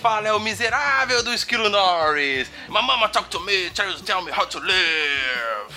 fala 0.00 0.28
é 0.28 0.32
o 0.32 0.40
miserável 0.40 1.22
do 1.22 1.32
Esquilo 1.32 1.68
Norris. 1.68 2.50
My 2.68 2.82
mama 2.82 3.08
talk 3.08 3.28
to 3.28 3.40
me, 3.40 3.70
tell 3.70 4.22
me 4.22 4.30
how 4.30 4.46
to 4.46 4.58
live. 4.58 5.74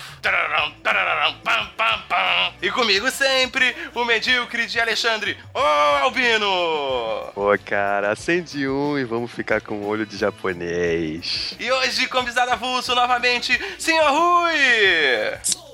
E 2.60 2.70
comigo 2.72 3.10
sempre, 3.10 3.74
o 3.94 4.04
medíocre 4.04 4.66
de 4.66 4.80
Alexandre, 4.80 5.36
ô 5.54 5.60
Albino! 6.02 7.30
Pô, 7.34 7.56
cara, 7.64 8.12
acende 8.12 8.68
um 8.68 8.98
e 8.98 9.04
vamos 9.04 9.30
ficar 9.30 9.60
com 9.60 9.74
o 9.76 9.86
olho 9.86 10.04
de 10.04 10.16
japonês. 10.16 11.54
E 11.58 11.70
hoje, 11.70 12.08
convidado 12.08 12.50
avulso 12.50 12.94
novamente, 12.94 13.58
Senhor 13.78 14.10
Rui! 14.10 15.67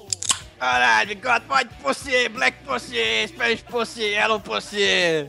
Caralho, 0.58 1.14
God 1.16 1.42
White 1.48 1.74
Pussy, 1.82 2.28
Black 2.28 2.58
Pussy, 2.64 3.28
Spanish 3.28 3.62
Pussy, 3.62 4.02
Yellow 4.02 4.40
Pussy. 4.40 5.27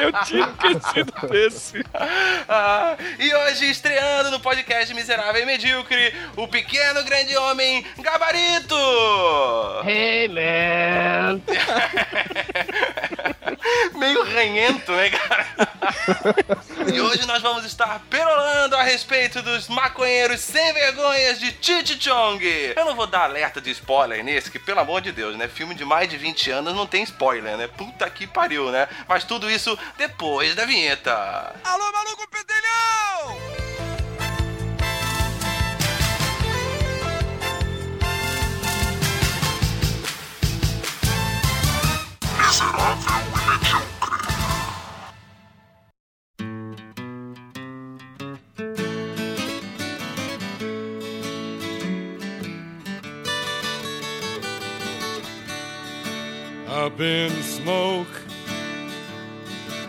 Eu 0.00 0.12
tinha 0.24 0.48
esquecido 0.48 1.12
desse. 1.28 1.84
Ah, 2.48 2.96
e 3.18 3.34
hoje, 3.34 3.70
estreando 3.70 4.30
no 4.30 4.40
podcast 4.40 4.92
Miserável 4.94 5.42
e 5.42 5.46
Medíocre, 5.46 6.14
o 6.36 6.48
pequeno 6.48 7.02
grande 7.04 7.36
homem 7.36 7.84
Gabarito! 7.98 8.74
Hey, 9.84 10.28
man! 10.28 11.42
Meio 13.98 14.24
ranhento, 14.24 14.92
né, 14.92 15.10
cara? 15.10 15.46
e 16.92 17.00
hoje 17.00 17.26
nós 17.26 17.42
vamos 17.42 17.64
estar 17.64 18.00
perolando 18.08 18.76
a 18.76 18.82
respeito 18.82 19.42
dos 19.42 19.68
maconheiros 19.68 20.40
sem 20.40 20.72
vergonhas 20.72 21.38
de 21.38 21.54
Chichi 21.60 21.98
Chong. 22.00 22.42
Eu 22.76 22.84
não 22.84 22.94
vou 22.94 23.06
dar 23.06 23.24
alerta 23.24 23.47
de 23.60 23.70
spoiler 23.70 24.22
nesse, 24.22 24.50
que 24.50 24.58
pelo 24.58 24.80
amor 24.80 25.00
de 25.00 25.10
Deus, 25.10 25.36
né? 25.36 25.48
Filme 25.48 25.74
de 25.74 25.84
mais 25.84 26.08
de 26.08 26.16
20 26.16 26.50
anos 26.50 26.74
não 26.74 26.86
tem 26.86 27.02
spoiler, 27.02 27.56
né? 27.56 27.66
Puta 27.66 28.08
que 28.10 28.26
pariu, 28.26 28.70
né? 28.70 28.86
Mas 29.08 29.24
tudo 29.24 29.50
isso 29.50 29.78
depois 29.96 30.54
da 30.54 30.64
vinheta. 30.64 31.12
Alô, 31.64 31.92
maluco 31.92 32.28
pedelhão! 32.28 33.58
Up 56.88 57.02
in 57.02 57.28
smoke, 57.42 58.08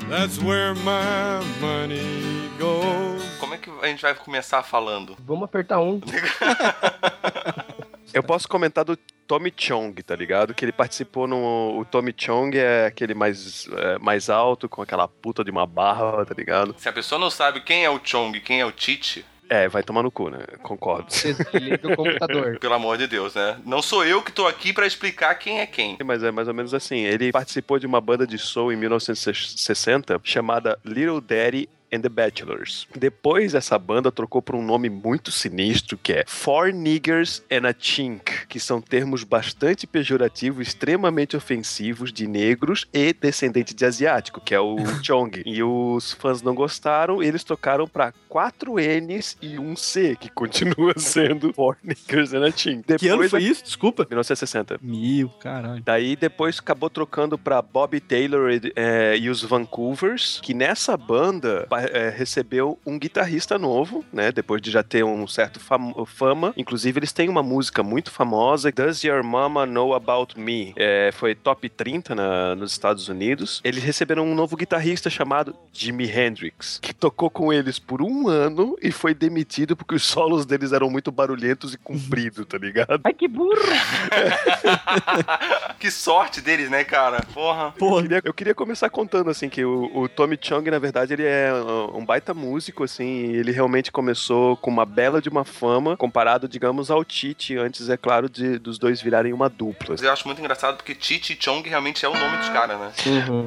that's 0.10 0.38
where 0.38 0.76
my 0.76 1.40
money 1.62 2.50
goes. 2.60 3.24
Como 3.40 3.54
é 3.54 3.58
que 3.58 3.72
a 3.82 3.88
gente 3.88 4.02
vai 4.02 4.14
começar 4.14 4.62
falando? 4.64 5.16
Vamos 5.26 5.46
apertar 5.46 5.80
um. 5.80 6.02
Eu 8.14 8.22
posso 8.22 8.50
comentar 8.50 8.84
do 8.84 8.98
Tommy 9.26 9.54
Chong, 9.56 10.04
tá 10.04 10.14
ligado? 10.14 10.54
Que 10.54 10.66
ele 10.66 10.74
participou 10.74 11.26
no. 11.26 11.80
O 11.80 11.86
Tommy 11.86 12.14
Chong 12.18 12.58
é 12.58 12.88
aquele 12.88 13.14
mais, 13.14 13.70
é, 13.72 13.98
mais 14.00 14.30
alto, 14.30 14.68
com 14.68 14.82
aquela 14.82 15.08
puta 15.08 15.42
de 15.42 15.52
uma 15.52 15.66
barra, 15.66 16.26
tá 16.26 16.36
ligado? 16.38 16.76
Se 16.78 16.90
a 16.90 16.92
pessoa 16.92 17.18
não 17.18 17.30
sabe 17.30 17.62
quem 17.62 17.86
é 17.86 17.90
o 17.90 18.02
Chong 18.04 18.38
e 18.38 18.42
quem 18.42 18.60
é 18.60 18.66
o 18.66 18.74
Chichi, 18.76 19.24
É, 19.50 19.68
vai 19.68 19.82
tomar 19.82 20.04
no 20.04 20.12
cu, 20.12 20.30
né? 20.30 20.40
Concordo. 20.62 21.08
Desliga 21.10 21.92
o 21.92 21.96
computador. 21.96 22.60
pelo 22.60 22.74
amor 22.76 22.98
de 22.98 23.08
Deus, 23.08 23.34
né? 23.34 23.58
Não 23.66 23.82
sou 23.82 24.06
eu 24.06 24.22
que 24.22 24.32
tô 24.32 24.46
aqui 24.46 24.72
pra 24.72 24.86
explicar 24.86 25.34
quem 25.36 25.60
é 25.60 25.66
quem. 25.66 25.98
Mas 26.06 26.24
é 26.24 26.30
mais 26.30 26.48
ou 26.48 26.54
menos 26.54 26.74
assim. 26.74 27.00
Ele 27.00 27.32
participou 27.32 27.80
de 27.80 27.88
uma 27.88 28.00
banda 28.00 28.28
de 28.28 28.38
soul 28.38 28.72
em 28.72 28.76
1960 28.76 30.22
chamada 30.24 30.78
Little 30.86 31.20
Daddy 31.20 31.68
and 31.94 32.02
the 32.02 32.10
Bachelors. 32.10 32.88
Depois 32.96 33.54
essa 33.54 33.78
banda 33.78 34.12
trocou 34.12 34.42
por 34.42 34.56
um 34.56 34.64
nome 34.64 34.90
muito 34.90 35.32
sinistro 35.32 35.98
que 35.98 36.14
é 36.14 36.24
Four 36.28 36.72
Niggers 36.72 37.44
and 37.52 37.68
a 37.68 37.74
Chink, 37.78 38.48
que 38.48 38.60
são 38.60 38.82
termos 38.82 39.24
bastante 39.24 39.86
pejorativos, 39.86 40.68
extremamente 40.68 41.36
ofensivos 41.36 42.12
de 42.12 42.28
negros 42.28 42.88
e 42.94 43.14
descendente 43.14 43.74
de 43.74 43.86
asiático, 43.86 44.42
que 44.42 44.54
é 44.54 44.60
o 44.60 44.78
Chong. 45.04 45.42
E 45.46 45.64
os 45.64 46.14
fãs 46.14 46.42
não 46.42 46.56
gostaram, 46.56 47.22
eles 47.22 47.44
trocaram 47.44 47.88
para 47.88 48.14
quatro 48.28 48.76
N's 48.76 49.38
e 49.42 49.58
um 49.60 49.76
C, 49.76 50.16
que 50.16 50.30
continua 50.30 50.94
sendo 50.98 51.54
Four 51.54 51.78
Niggers 51.84 52.34
and 52.34 52.46
a 52.46 52.52
Chink. 52.52 52.84
Que 52.98 53.08
ano 53.08 53.24
Depois 53.24 53.32
foi 53.32 53.44
isso? 53.44 53.64
Desculpa. 53.64 54.06
1960. 54.10 54.80
Mil, 54.82 55.30
caralho. 55.40 55.82
Daí 55.84 56.16
depois 56.16 56.60
acabou 56.60 56.90
trocando 56.90 57.38
pra 57.38 57.62
Bob 57.62 58.00
Taylor 58.00 58.52
e, 58.52 58.74
eh, 58.76 59.18
e 59.18 59.30
os 59.30 59.44
Vancouvers, 59.44 60.40
que 60.42 60.54
nessa 60.54 60.96
banda 60.96 61.66
eh, 61.86 62.14
recebeu 62.16 62.80
um 62.86 62.98
guitarrista 62.98 63.58
novo, 63.58 64.04
né? 64.12 64.32
Depois 64.32 64.62
de 64.62 64.72
já 64.72 64.84
ter 64.84 65.04
um 65.04 65.28
certo 65.28 65.60
fam- 65.60 66.06
fama. 66.06 66.54
Inclusive, 66.58 67.00
eles 67.00 67.12
têm 67.12 67.30
uma 67.30 67.44
música 67.44 67.84
muito 67.84 68.12
famosa, 68.12 68.72
Does 68.72 69.04
Your 69.04 69.24
Mama 69.24 69.66
Know 69.66 69.94
About 69.94 70.40
Me? 70.40 70.74
Eh, 70.78 71.12
foi 71.14 71.36
top 71.36 71.70
30 71.70 72.16
na- 72.16 72.56
nos 72.56 72.72
Estados 72.72 73.08
Unidos. 73.08 73.62
Eles 73.64 73.84
receberam 73.84 74.26
um 74.26 74.36
novo 74.36 74.56
guitarrista 74.56 75.10
chamado 75.10 75.56
Jimi 75.74 76.10
Hendrix, 76.10 76.80
que 76.82 76.94
tocou 76.94 77.30
com 77.30 77.52
eles 77.54 77.80
por 77.80 78.02
um 78.02 78.28
ano 78.28 78.76
e 78.82 78.92
foi 78.92 79.14
demitido 79.14 79.76
porque 79.76 79.96
os 79.96 80.04
solos 80.06 80.46
deles 80.46 80.72
eram 80.74 80.90
muito 80.90 81.12
barulhentos 81.12 81.74
e 81.74 81.78
compridos, 81.78 82.46
tá 82.46 82.58
ligado? 82.58 83.00
Ai, 83.04 83.14
que 83.14 83.28
burro! 83.28 83.56
que 85.80 85.90
sorte 85.92 86.42
deles, 86.42 86.70
né, 86.70 86.84
cara? 86.84 87.22
Porra. 87.34 87.72
Porra. 87.78 87.98
Eu 87.98 88.02
queria, 88.04 88.22
eu 88.26 88.34
queria 88.34 88.56
começar 88.56 88.90
contando, 88.90 89.30
assim, 89.30 89.50
que 89.50 89.64
o, 89.64 89.90
o 89.96 90.10
Tommy 90.10 90.38
Chong, 90.42 90.70
na 90.70 90.80
verdade, 90.80 91.14
ele 91.14 91.24
é 91.24 91.52
um 91.94 92.06
baita 92.06 92.34
músico, 92.34 92.84
assim, 92.84 93.32
e 93.32 93.36
ele 93.38 93.52
realmente 93.52 93.92
começou 93.92 94.58
com 94.58 94.70
uma 94.70 94.86
bela 94.86 95.22
de 95.22 95.30
uma 95.30 95.44
fama, 95.44 95.96
comparado, 95.98 96.48
digamos, 96.48 96.90
ao 96.92 97.04
Tite, 97.04 97.58
antes, 97.58 97.90
é 97.90 97.98
claro, 97.98 98.30
de, 98.30 98.58
dos 98.58 98.78
dois 98.78 99.02
virarem 99.02 99.34
uma 99.34 99.50
dupla. 99.50 99.96
Eu 100.02 100.12
acho 100.12 100.28
muito 100.28 100.40
engraçado 100.40 100.78
porque 100.78 100.96
Chichi 101.00 101.38
Chong 101.40 101.68
realmente 101.68 102.06
é 102.06 102.10
o 102.10 102.14
nome 102.14 102.38
dos 102.38 102.50
caras, 102.50 102.80
né? 102.80 102.92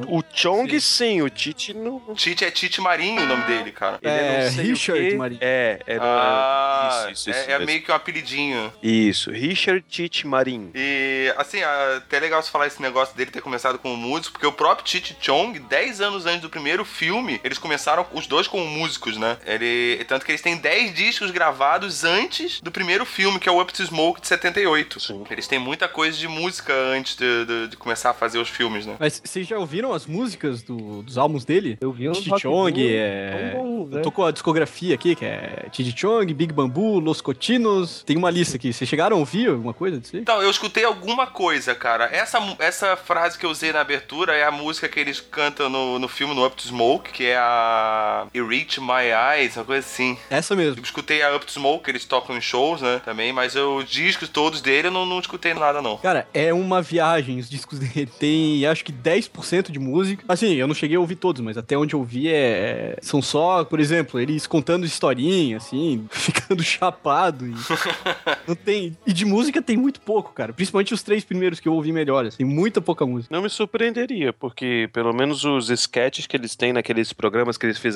O 0.09 0.22
Chong, 0.33 0.81
sim, 0.81 1.22
o 1.22 1.31
Tite 1.31 1.75
não... 1.75 2.00
Tite 2.15 2.44
é 2.44 2.50
Tite 2.50 2.81
Marinho 2.81 3.22
o 3.22 3.27
nome 3.27 3.44
dele, 3.44 3.72
cara. 3.72 3.99
Ele 4.03 4.12
É, 4.12 4.44
não 4.44 4.50
sei 4.53 4.65
o 4.65 4.69
Richard 4.69 5.09
quê. 5.10 5.16
Marinho. 5.16 5.39
É, 5.43 5.78
é, 5.87 5.99
Ah, 6.00 7.09
isso, 7.10 7.12
isso, 7.12 7.31
é, 7.31 7.41
isso, 7.41 7.50
é 7.50 7.56
isso. 7.56 7.66
meio 7.66 7.83
que 7.83 7.91
um 7.91 7.94
apelidinho. 7.94 8.72
Isso, 8.83 9.31
Richard 9.31 9.84
Tite 9.89 10.27
Marin. 10.27 10.71
E, 10.75 11.33
assim, 11.37 11.59
é 11.59 11.97
até 11.97 12.19
legal 12.19 12.43
você 12.43 12.50
falar 12.50 12.66
esse 12.66 12.81
negócio 12.81 13.16
dele 13.16 13.31
ter 13.31 13.41
começado 13.41 13.78
como 13.78 13.97
músico, 13.97 14.33
porque 14.33 14.47
o 14.47 14.53
próprio 14.53 14.84
Tite 14.84 15.16
Chong, 15.21 15.59
10 15.59 16.00
anos 16.00 16.27
antes 16.27 16.41
do 16.41 16.50
primeiro 16.50 16.84
filme, 16.84 17.41
eles 17.44 17.59
começaram 17.59 18.06
os 18.15 18.27
dois 18.27 18.47
como 18.49 18.65
músicos, 18.67 19.17
né? 19.17 19.37
Ele, 19.47 20.05
tanto 20.06 20.25
que 20.25 20.33
eles 20.33 20.41
têm 20.43 20.56
10 20.56 20.95
discos 20.95 21.31
gravados 21.31 22.05
antes 22.05 22.61
do 22.61 22.71
primeiro 22.71 23.05
filme, 23.06 23.39
que 23.39 23.49
é 23.49 23.53
o 23.53 23.61
Up 23.61 23.73
to 23.73 23.84
Smoke 23.84 24.21
de 24.21 24.28
78. 24.28 25.00
Sim. 25.00 25.25
Eles 25.31 25.47
têm 25.47 25.59
muita 25.59 25.89
coisa 25.89 26.17
de 26.17 26.28
música 26.28 26.72
antes 26.72 27.17
de, 27.17 27.45
de- 27.45 27.69
de 27.69 27.77
começar 27.77 28.11
a 28.11 28.15
fazer 28.15 28.39
os 28.39 28.49
filmes, 28.49 28.87
né? 28.87 28.97
Mas 28.99 29.21
vocês 29.25 29.47
já 29.47 29.59
ouviram 29.59 29.93
as 29.93 30.06
músicas 30.06 30.62
do- 30.62 31.03
dos 31.03 31.17
álbuns 31.19 31.45
dele? 31.45 31.78
Eu 31.81 31.93
vi 31.93 32.09
um 32.09 32.15
Chichong, 32.15 32.72
é... 32.97 33.55
Eu 33.93 34.03
tô 34.03 34.11
com 34.11 34.25
a 34.25 34.31
discografia 34.31 34.95
aqui, 34.95 35.15
que 35.15 35.25
é 35.25 35.67
Chichong, 35.72 36.33
Big 36.34 36.53
Bamboo, 36.53 36.98
Los 37.01 37.21
Cotinos. 37.21 38.03
Tem 38.04 38.16
uma 38.16 38.31
lista 38.31 38.57
aqui. 38.57 38.72
Vocês 38.72 38.89
chegaram 38.89 39.16
a 39.16 39.21
ouvir 39.21 39.48
alguma 39.48 39.75
coisa 39.75 39.98
disso 39.98 40.16
aí? 40.16 40.22
Então, 40.22 40.41
eu 40.42 40.51
escutei 40.51 40.84
alguma 40.84 41.27
coisa, 41.27 41.75
cara. 41.75 42.04
Essa, 42.13 42.39
essa 42.59 42.97
frase 42.97 43.39
que 43.39 43.47
eu 43.47 43.51
usei 43.51 43.72
na 43.72 43.81
abertura 43.81 44.34
é 44.34 44.45
a 44.45 44.51
música 44.51 44.89
que 44.89 44.98
eles 45.01 45.21
cantam 45.21 45.69
no, 45.69 45.98
no 45.98 46.09
filme 46.09 46.34
no 46.34 46.45
Up 46.47 46.57
to 46.57 46.63
Smoke, 46.69 47.10
que 47.13 47.25
é 47.27 47.36
a 47.36 48.02
It 48.34 48.41
Reach 48.41 48.81
My 48.81 49.10
Eyes, 49.37 49.57
uma 49.57 49.65
coisa 49.65 49.87
assim. 49.87 50.16
Essa 50.31 50.54
mesmo. 50.54 50.78
Eu 50.78 50.83
escutei 50.83 51.22
a 51.22 51.34
Up 51.34 51.45
to 51.45 51.53
Smoke, 51.53 51.84
que 51.84 51.91
eles 51.91 52.04
tocam 52.04 52.37
em 52.37 52.41
shows, 52.41 52.81
né? 52.81 53.01
Também, 53.04 53.33
mas 53.33 53.54
eu, 53.54 53.77
os 53.77 53.91
discos 53.91 54.28
todos 54.28 54.60
dele 54.60 54.89
eu 54.89 54.93
não, 54.93 55.07
não 55.07 55.21
escutei 55.21 55.54
nada, 55.54 55.81
não. 55.83 55.97
Cara, 55.99 56.27
é 56.33 56.53
uma 56.53 56.81
viagem 56.81 57.39
os 57.39 57.49
discos 57.49 57.78
dele. 57.78 58.10
Tem, 58.19 58.65
acho 58.66 58.84
que 58.84 58.93
10% 58.93 59.71
de 59.71 59.78
música. 59.78 60.25
Assim, 60.28 60.54
eu 60.54 60.66
não 60.66 60.75
cheguei 60.75 60.97
a 60.97 61.01
ouvir 61.01 61.16
todos, 61.16 61.41
mas 61.43 61.57
até 61.57 61.77
onde 61.77 61.95
eu 61.95 62.03
vi 62.03 62.28
é... 62.28 62.97
São 63.03 63.21
só, 63.21 63.65
por 63.65 63.81
exemplo, 63.81 64.19
eles 64.21 64.47
contando 64.47 64.84
historinha, 64.84 65.57
assim, 65.57 66.07
ficando 66.10 66.63
chapado. 66.63 67.47
E... 67.47 67.55
não 68.47 68.55
tem... 68.55 68.97
E 69.07 69.13
de 69.13 69.25
música 69.25 69.60
tem 69.63 69.77
muito 69.77 70.01
pouco, 70.01 70.33
cara. 70.33 70.53
Principalmente 70.53 70.95
os 70.95 71.03
três 71.03 71.25
primeiros 71.25 71.60
que 71.60 71.69
eu 71.69 71.75
ouvi 71.75 71.93
melhores. 71.93 72.37
Tem 72.37 72.47
muita 72.47 72.81
pouca 72.81 73.07
música. 73.07 73.34
Não 73.34 73.43
me 73.43 73.51
surpreenderia, 73.51 74.33
porque 74.33 74.89
pelo 74.93 75.13
menos 75.13 75.45
os 75.45 75.71
sketches 75.71 76.27
que 76.27 76.37
eles 76.37 76.57
têm 76.57 76.72
naqueles 76.72 77.13
programas 77.13 77.57
que 77.57 77.66
eles 77.66 77.78
fizeram 77.78 77.91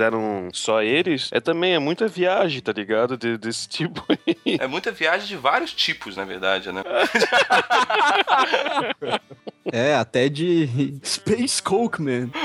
só 0.53 0.83
eles, 0.83 1.29
é 1.33 1.41
também 1.41 1.75
é 1.75 1.79
muita 1.79 2.07
viagem, 2.09 2.61
tá 2.61 2.73
ligado? 2.73 3.17
De- 3.17 3.39
desse 3.39 3.69
tipo 3.69 4.05
aí. 4.09 4.59
É 4.59 4.67
muita 4.67 4.91
viagem 4.93 5.27
de 5.27 5.37
vários 5.37 5.73
tipos, 5.73 6.17
na 6.17 6.25
verdade, 6.25 6.71
né? 6.73 6.83
É, 9.73 9.97
até 9.97 10.29
de 10.29 10.97
Space 11.05 11.61
Coke, 11.61 12.01
man. 12.01 12.31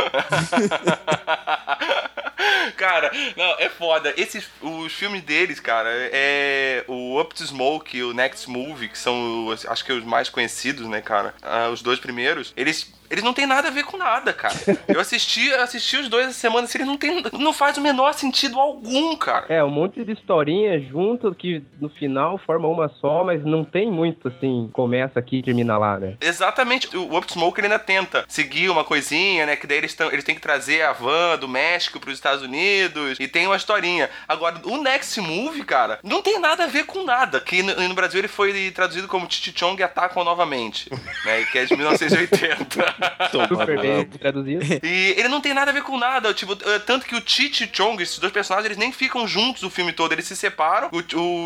cara, 2.75 3.11
não, 3.37 3.55
é 3.59 3.69
foda. 3.69 4.11
Esses, 4.17 4.49
os 4.59 4.91
filmes 4.91 5.21
deles, 5.21 5.59
cara, 5.59 5.89
é 5.93 6.83
o 6.87 7.21
Up 7.21 7.35
to 7.35 7.45
Smoke 7.45 7.95
e 7.95 8.03
o 8.03 8.11
Next 8.13 8.49
Movie, 8.49 8.89
que 8.89 8.97
são, 8.97 9.45
os, 9.47 9.67
acho 9.67 9.85
que 9.85 9.93
os 9.93 10.03
mais 10.03 10.29
conhecidos, 10.29 10.87
né, 10.87 10.99
cara? 10.99 11.35
Ah, 11.43 11.69
os 11.69 11.83
dois 11.83 11.99
primeiros, 11.99 12.53
eles 12.57 12.91
Eles 13.11 13.23
não 13.23 13.33
têm 13.33 13.45
nada 13.45 13.67
a 13.67 13.71
ver 13.71 13.83
com 13.83 13.97
nada, 13.97 14.31
cara. 14.31 14.55
Eu 14.87 14.99
assisti, 14.99 15.53
assisti 15.53 15.97
os 15.97 16.07
dois 16.07 16.27
essa 16.27 16.39
semana, 16.39 16.63
assim, 16.63 16.77
eles 16.77 16.87
não 16.87 16.97
tem, 16.97 17.21
não 17.33 17.51
faz 17.51 17.77
o 17.77 17.81
menor 17.81 18.13
sentido 18.13 18.57
algum, 18.59 19.15
cara. 19.17 19.45
É, 19.49 19.61
um 19.63 19.69
monte 19.69 20.03
de 20.03 20.13
historinha 20.13 20.79
junto 20.79 21.35
que 21.35 21.61
no 21.79 21.89
final 21.89 22.37
forma 22.37 22.67
uma 22.67 22.89
só, 23.01 23.23
mas 23.23 23.43
não 23.43 23.65
tem 23.65 23.91
muito 23.91 24.29
assim, 24.29 24.69
começa 24.71 25.19
aqui 25.19 25.39
e 25.39 25.43
termina 25.43 25.77
lá, 25.77 25.99
né? 25.99 26.15
Exatamente. 26.21 26.95
O 26.95 27.17
Up 27.17 27.31
Smoke 27.31 27.59
ele 27.59 27.67
ainda 27.67 27.79
tenta 27.79 28.23
seguir 28.27 28.69
uma 28.69 28.83
coisinha, 28.83 29.45
né? 29.45 29.55
Que 29.55 29.67
daí 29.67 29.79
eles, 29.79 29.93
tão, 29.93 30.09
eles 30.11 30.23
têm 30.23 30.35
que 30.35 30.41
trazer 30.41 30.83
a 30.83 30.93
van 30.93 31.37
do 31.37 31.47
México 31.47 31.99
pros 31.99 32.15
Estados 32.15 32.41
Unidos 32.41 33.17
e 33.19 33.27
tem 33.27 33.45
uma 33.45 33.57
historinha. 33.57 34.09
Agora, 34.27 34.61
o 34.63 34.77
Next 34.77 35.19
Movie, 35.19 35.65
cara, 35.65 35.99
não 36.03 36.21
tem 36.21 36.39
nada 36.39 36.63
a 36.63 36.67
ver 36.67 36.85
com 36.85 37.03
nada. 37.03 37.41
Que 37.41 37.61
no, 37.61 37.75
no 37.89 37.93
Brasil 37.93 38.19
ele 38.19 38.27
foi 38.29 38.71
traduzido 38.71 39.07
como 39.07 39.29
Chichichong 39.29 39.81
atacam 39.83 40.23
novamente, 40.23 40.89
né? 41.25 41.43
Que 41.51 41.59
é 41.59 41.65
de 41.65 41.75
1980. 41.75 43.00
Super 43.31 43.79
bem 43.79 44.05
traduzido. 44.05 44.61
E 44.83 45.15
ele 45.17 45.27
não 45.27 45.41
tem 45.41 45.53
nada 45.53 45.71
a 45.71 45.73
ver 45.73 45.83
com 45.83 45.97
nada. 45.97 46.33
Tipo, 46.33 46.53
eh, 46.53 46.79
tanto 46.79 47.05
que 47.05 47.15
o 47.15 47.21
Tite 47.21 47.63
e 47.63 47.67
o 47.67 47.69
Chong, 47.75 48.01
esses 48.01 48.19
dois 48.19 48.31
personagens, 48.33 48.65
eles 48.65 48.77
nem 48.77 48.91
ficam 48.91 49.27
juntos 49.27 49.63
o 49.63 49.69
filme 49.69 49.91
todo. 49.93 50.11
Eles 50.11 50.25
se 50.25 50.35
separam. 50.35 50.89
O, 50.91 50.97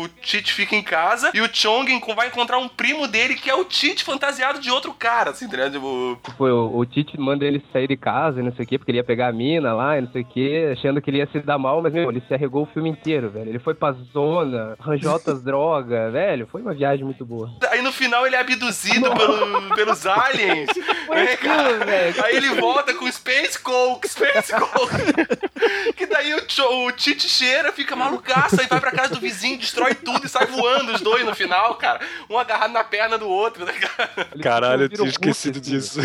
o 0.04 0.08
Tite 0.22 0.52
fica 0.52 0.74
em 0.74 0.82
casa 0.82 1.30
e 1.34 1.40
o 1.40 1.48
Chong 1.52 1.86
vai 2.14 2.28
encontrar 2.28 2.58
um 2.58 2.68
primo 2.68 3.06
dele 3.06 3.34
que 3.34 3.50
é 3.50 3.54
o 3.54 3.64
Tite 3.64 4.04
fantasiado 4.04 4.58
de 4.60 4.70
outro 4.70 4.92
cara, 4.94 5.30
assim, 5.30 5.44
entendeu? 5.46 5.70
Tipo, 5.70 6.18
Tipo, 6.24 6.44
o, 6.46 6.78
o 6.78 6.86
Tite 6.86 7.18
manda 7.18 7.44
ele 7.44 7.62
sair 7.72 7.88
de 7.88 7.96
casa 7.96 8.40
e 8.40 8.42
não 8.42 8.52
sei 8.54 8.64
o 8.64 8.68
quê, 8.68 8.78
porque 8.78 8.90
ele 8.90 8.98
ia 8.98 9.04
pegar 9.04 9.28
a 9.28 9.32
mina 9.32 9.72
lá 9.72 9.98
e 9.98 10.00
não 10.00 10.10
sei 10.12 10.22
o 10.22 10.24
quê, 10.26 10.70
achando 10.72 11.00
que 11.00 11.10
ele 11.10 11.18
ia 11.18 11.28
se 11.30 11.38
dar 11.40 11.58
mal, 11.58 11.82
mas, 11.82 11.92
meu, 11.92 12.10
ele 12.10 12.22
se 12.26 12.34
arregou 12.34 12.62
o 12.62 12.66
filme 12.66 12.88
inteiro, 12.90 13.30
velho. 13.30 13.48
Ele 13.50 13.58
foi 13.58 13.74
pra 13.74 13.92
zona, 14.12 14.76
arranjou 14.78 15.12
outras 15.12 15.42
drogas, 15.44 16.12
velho. 16.12 16.46
Foi 16.50 16.62
uma 16.62 16.74
viagem 16.74 17.04
muito 17.04 17.24
boa. 17.24 17.50
Aí 17.70 17.82
no 17.82 17.92
final 17.92 18.26
ele 18.26 18.36
é 18.36 18.40
abduzido 18.40 19.10
pelo- 19.14 19.74
pelos 19.74 20.06
aliens. 20.06 20.68
Cara? 21.46 21.84
velho. 21.84 22.24
Aí 22.24 22.36
ele 22.36 22.48
volta 22.60 22.94
com 22.94 23.10
Space 23.10 23.58
Coke, 23.58 24.08
Space 24.08 24.52
Coke. 24.52 25.92
que 25.96 26.06
daí 26.06 26.34
o, 26.34 26.86
o 26.86 26.92
Tite 26.92 27.28
cheira, 27.28 27.72
fica 27.72 27.96
malucaço, 27.96 28.60
aí 28.60 28.66
vai 28.66 28.80
pra 28.80 28.92
casa 28.92 29.14
do 29.14 29.20
vizinho, 29.20 29.58
destrói 29.58 29.94
tudo 29.94 30.26
e 30.26 30.28
sai 30.28 30.46
voando 30.46 30.92
os 30.92 31.00
dois 31.00 31.24
no 31.24 31.34
final, 31.34 31.74
cara. 31.76 32.00
Um 32.28 32.38
agarrado 32.38 32.72
na 32.72 32.84
perna 32.84 33.18
do 33.18 33.28
outro, 33.28 33.64
né, 33.64 33.72
cara? 33.72 34.28
Ele 34.32 34.42
Caralho, 34.42 34.82
eu 34.84 34.88
tinha 34.88 35.08
esquecido 35.08 35.60
assim, 35.60 35.70
disso. 35.70 36.00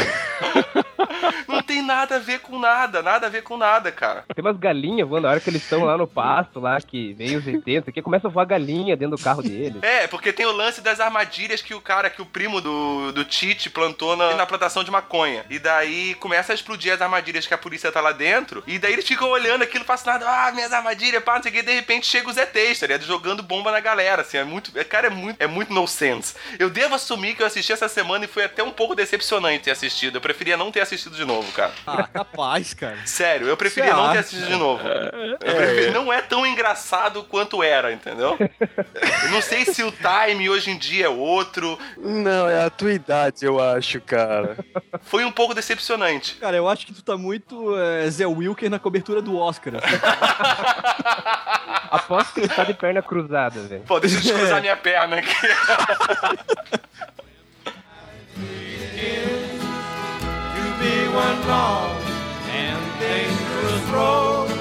Não 1.48 1.62
tem 1.62 1.82
nada 1.82 2.16
a 2.16 2.20
ver 2.20 2.40
com 2.40 2.60
nada, 2.60 3.02
nada 3.02 3.28
a 3.28 3.30
ver 3.30 3.44
com 3.44 3.58
nada, 3.58 3.92
cara. 3.92 4.24
Tem 4.34 4.44
umas 4.44 4.58
galinhas 4.58 5.08
voando, 5.08 5.24
na 5.24 5.32
hora 5.32 5.40
que 5.40 5.50
eles 5.50 5.64
estão 5.64 5.84
lá 5.84 5.98
no 5.98 6.08
pasto, 6.08 6.60
lá, 6.60 6.80
que 6.80 7.14
vem 7.14 7.36
os 7.36 7.48
ETs, 7.48 7.88
aqui 7.88 8.02
começa 8.02 8.28
a 8.28 8.32
voar 8.32 8.46
galinha 8.46 8.96
dentro 8.96 9.18
do 9.18 9.24
carro 9.24 9.42
deles. 9.42 9.82
É, 9.82 10.08
porque 10.08 10.34
tem 10.34 10.46
o 10.46 10.52
lance 10.52 10.82
das 10.82 11.00
armadilhas 11.00 11.62
que 11.62 11.74
o 11.74 11.82
cara, 11.82 12.10
que 12.10 12.22
o 12.22 12.26
primo 12.26 12.62
do, 12.62 13.12
do 13.12 13.26
Tite 13.26 13.70
plantou 13.70 14.16
na, 14.16 14.36
na 14.36 14.46
plantação 14.46 14.84
de 14.84 14.92
maconha. 14.92 15.46
E 15.50 15.60
daí 15.60 16.16
começa 16.16 16.54
a 16.54 16.56
explodir 16.56 16.94
as 16.94 17.02
armadilhas 17.02 17.48
que 17.48 17.54
a 17.54 17.58
polícia 17.58 17.92
tá 17.92 18.02
lá 18.02 18.12
dentro. 18.12 18.64
E 18.68 18.78
daí 18.78 18.94
eles 18.94 19.08
ficam 19.08 19.30
olhando 19.30 19.64
aquilo 19.64 19.86
fascinados. 19.86 20.28
Ah, 20.28 20.52
minhas 20.54 20.74
armadilhas, 20.74 21.24
pá, 21.24 21.36
não 21.36 21.44
sei 21.44 21.52
o 21.52 21.56
que. 21.56 21.62
De 21.62 21.74
repente 21.74 22.06
chega 22.06 22.30
os 22.30 22.38
ETs, 22.38 22.80
tá 22.80 22.88
ligado? 22.88 23.06
Jogando 23.06 23.44
bomba 23.44 23.72
na 23.72 23.80
galera, 23.80 24.22
assim. 24.22 24.38
É 24.38 24.44
muito. 24.44 24.72
É, 24.78 24.84
cara, 24.84 25.08
é 25.08 25.10
muito, 25.10 25.42
é 25.42 25.48
muito 25.48 25.74
no 25.74 25.88
sense. 25.88 26.36
Eu 26.60 26.70
devo 26.70 26.96
assumir 26.96 27.36
que 27.36 27.42
eu 27.42 27.48
assisti 27.48 27.72
essa 27.72 27.88
semana 27.88 28.26
e 28.26 28.28
foi 28.28 28.46
até 28.46 28.64
um 28.64 28.72
pouco 28.72 28.96
decepcionante 28.96 29.64
ter 29.64 29.72
assistido. 29.72 30.18
Eu 30.18 30.22
preferia 30.22 30.58
não 30.58 30.72
ter 30.72 30.82
assistido 30.82 31.01
de 31.10 31.26
novo, 31.26 31.52
cara. 31.54 31.72
Ah, 31.88 32.04
capaz, 32.08 32.74
cara. 32.74 32.98
Sério, 33.06 33.48
eu 33.48 33.58
preferia 33.58 33.94
não 33.94 34.12
ter 34.12 34.20
assistido 34.20 34.48
de 34.48 34.56
novo. 34.56 34.88
Eu 34.88 35.38
preferi- 35.38 35.92
Não 35.92 36.12
é 36.14 36.22
tão 36.22 36.46
engraçado 36.46 37.24
quanto 37.24 37.64
era, 37.64 37.92
entendeu? 37.92 38.38
Eu 38.40 39.30
não 39.32 39.42
sei 39.42 39.66
se 39.66 39.84
o 39.84 39.92
time 39.92 40.50
hoje 40.50 40.70
em 40.72 40.78
dia 40.78 41.06
é 41.06 41.10
outro. 41.10 41.78
Não, 41.98 42.48
é 42.50 42.66
a 42.66 42.70
tua 42.70 42.94
idade, 42.94 43.46
eu 43.46 43.60
acho, 43.60 44.00
cara. 44.02 44.58
Foi 45.04 45.26
um 45.26 45.32
pouco 45.32 45.54
decepcionante. 45.54 46.36
Cara, 46.36 46.56
eu 46.58 46.68
acho 46.70 46.86
que 46.86 46.94
tu 46.94 47.02
tá 47.02 47.18
muito 47.18 47.76
é, 47.78 48.10
Zé 48.10 48.26
Wilker 48.28 48.70
na 48.70 48.80
cobertura 48.80 49.22
do 49.22 49.38
Oscar. 49.38 49.74
assim. 49.76 49.96
Aposto 51.92 52.34
que 52.36 52.40
ele 52.42 52.48
tá 52.50 52.64
de 52.64 52.74
perna 52.74 53.02
cruzada, 53.02 53.60
velho. 53.64 53.84
Pô, 53.84 54.00
deixa 54.00 54.16
eu 54.18 54.22
descruzar 54.22 54.62
minha 54.62 54.78
perna 54.78 55.18
aqui. 55.18 55.36
Be 60.82 61.08
one 61.14 61.40
long 61.48 61.96
and 62.50 62.80
dangerous 63.00 63.84
road. 63.92 64.52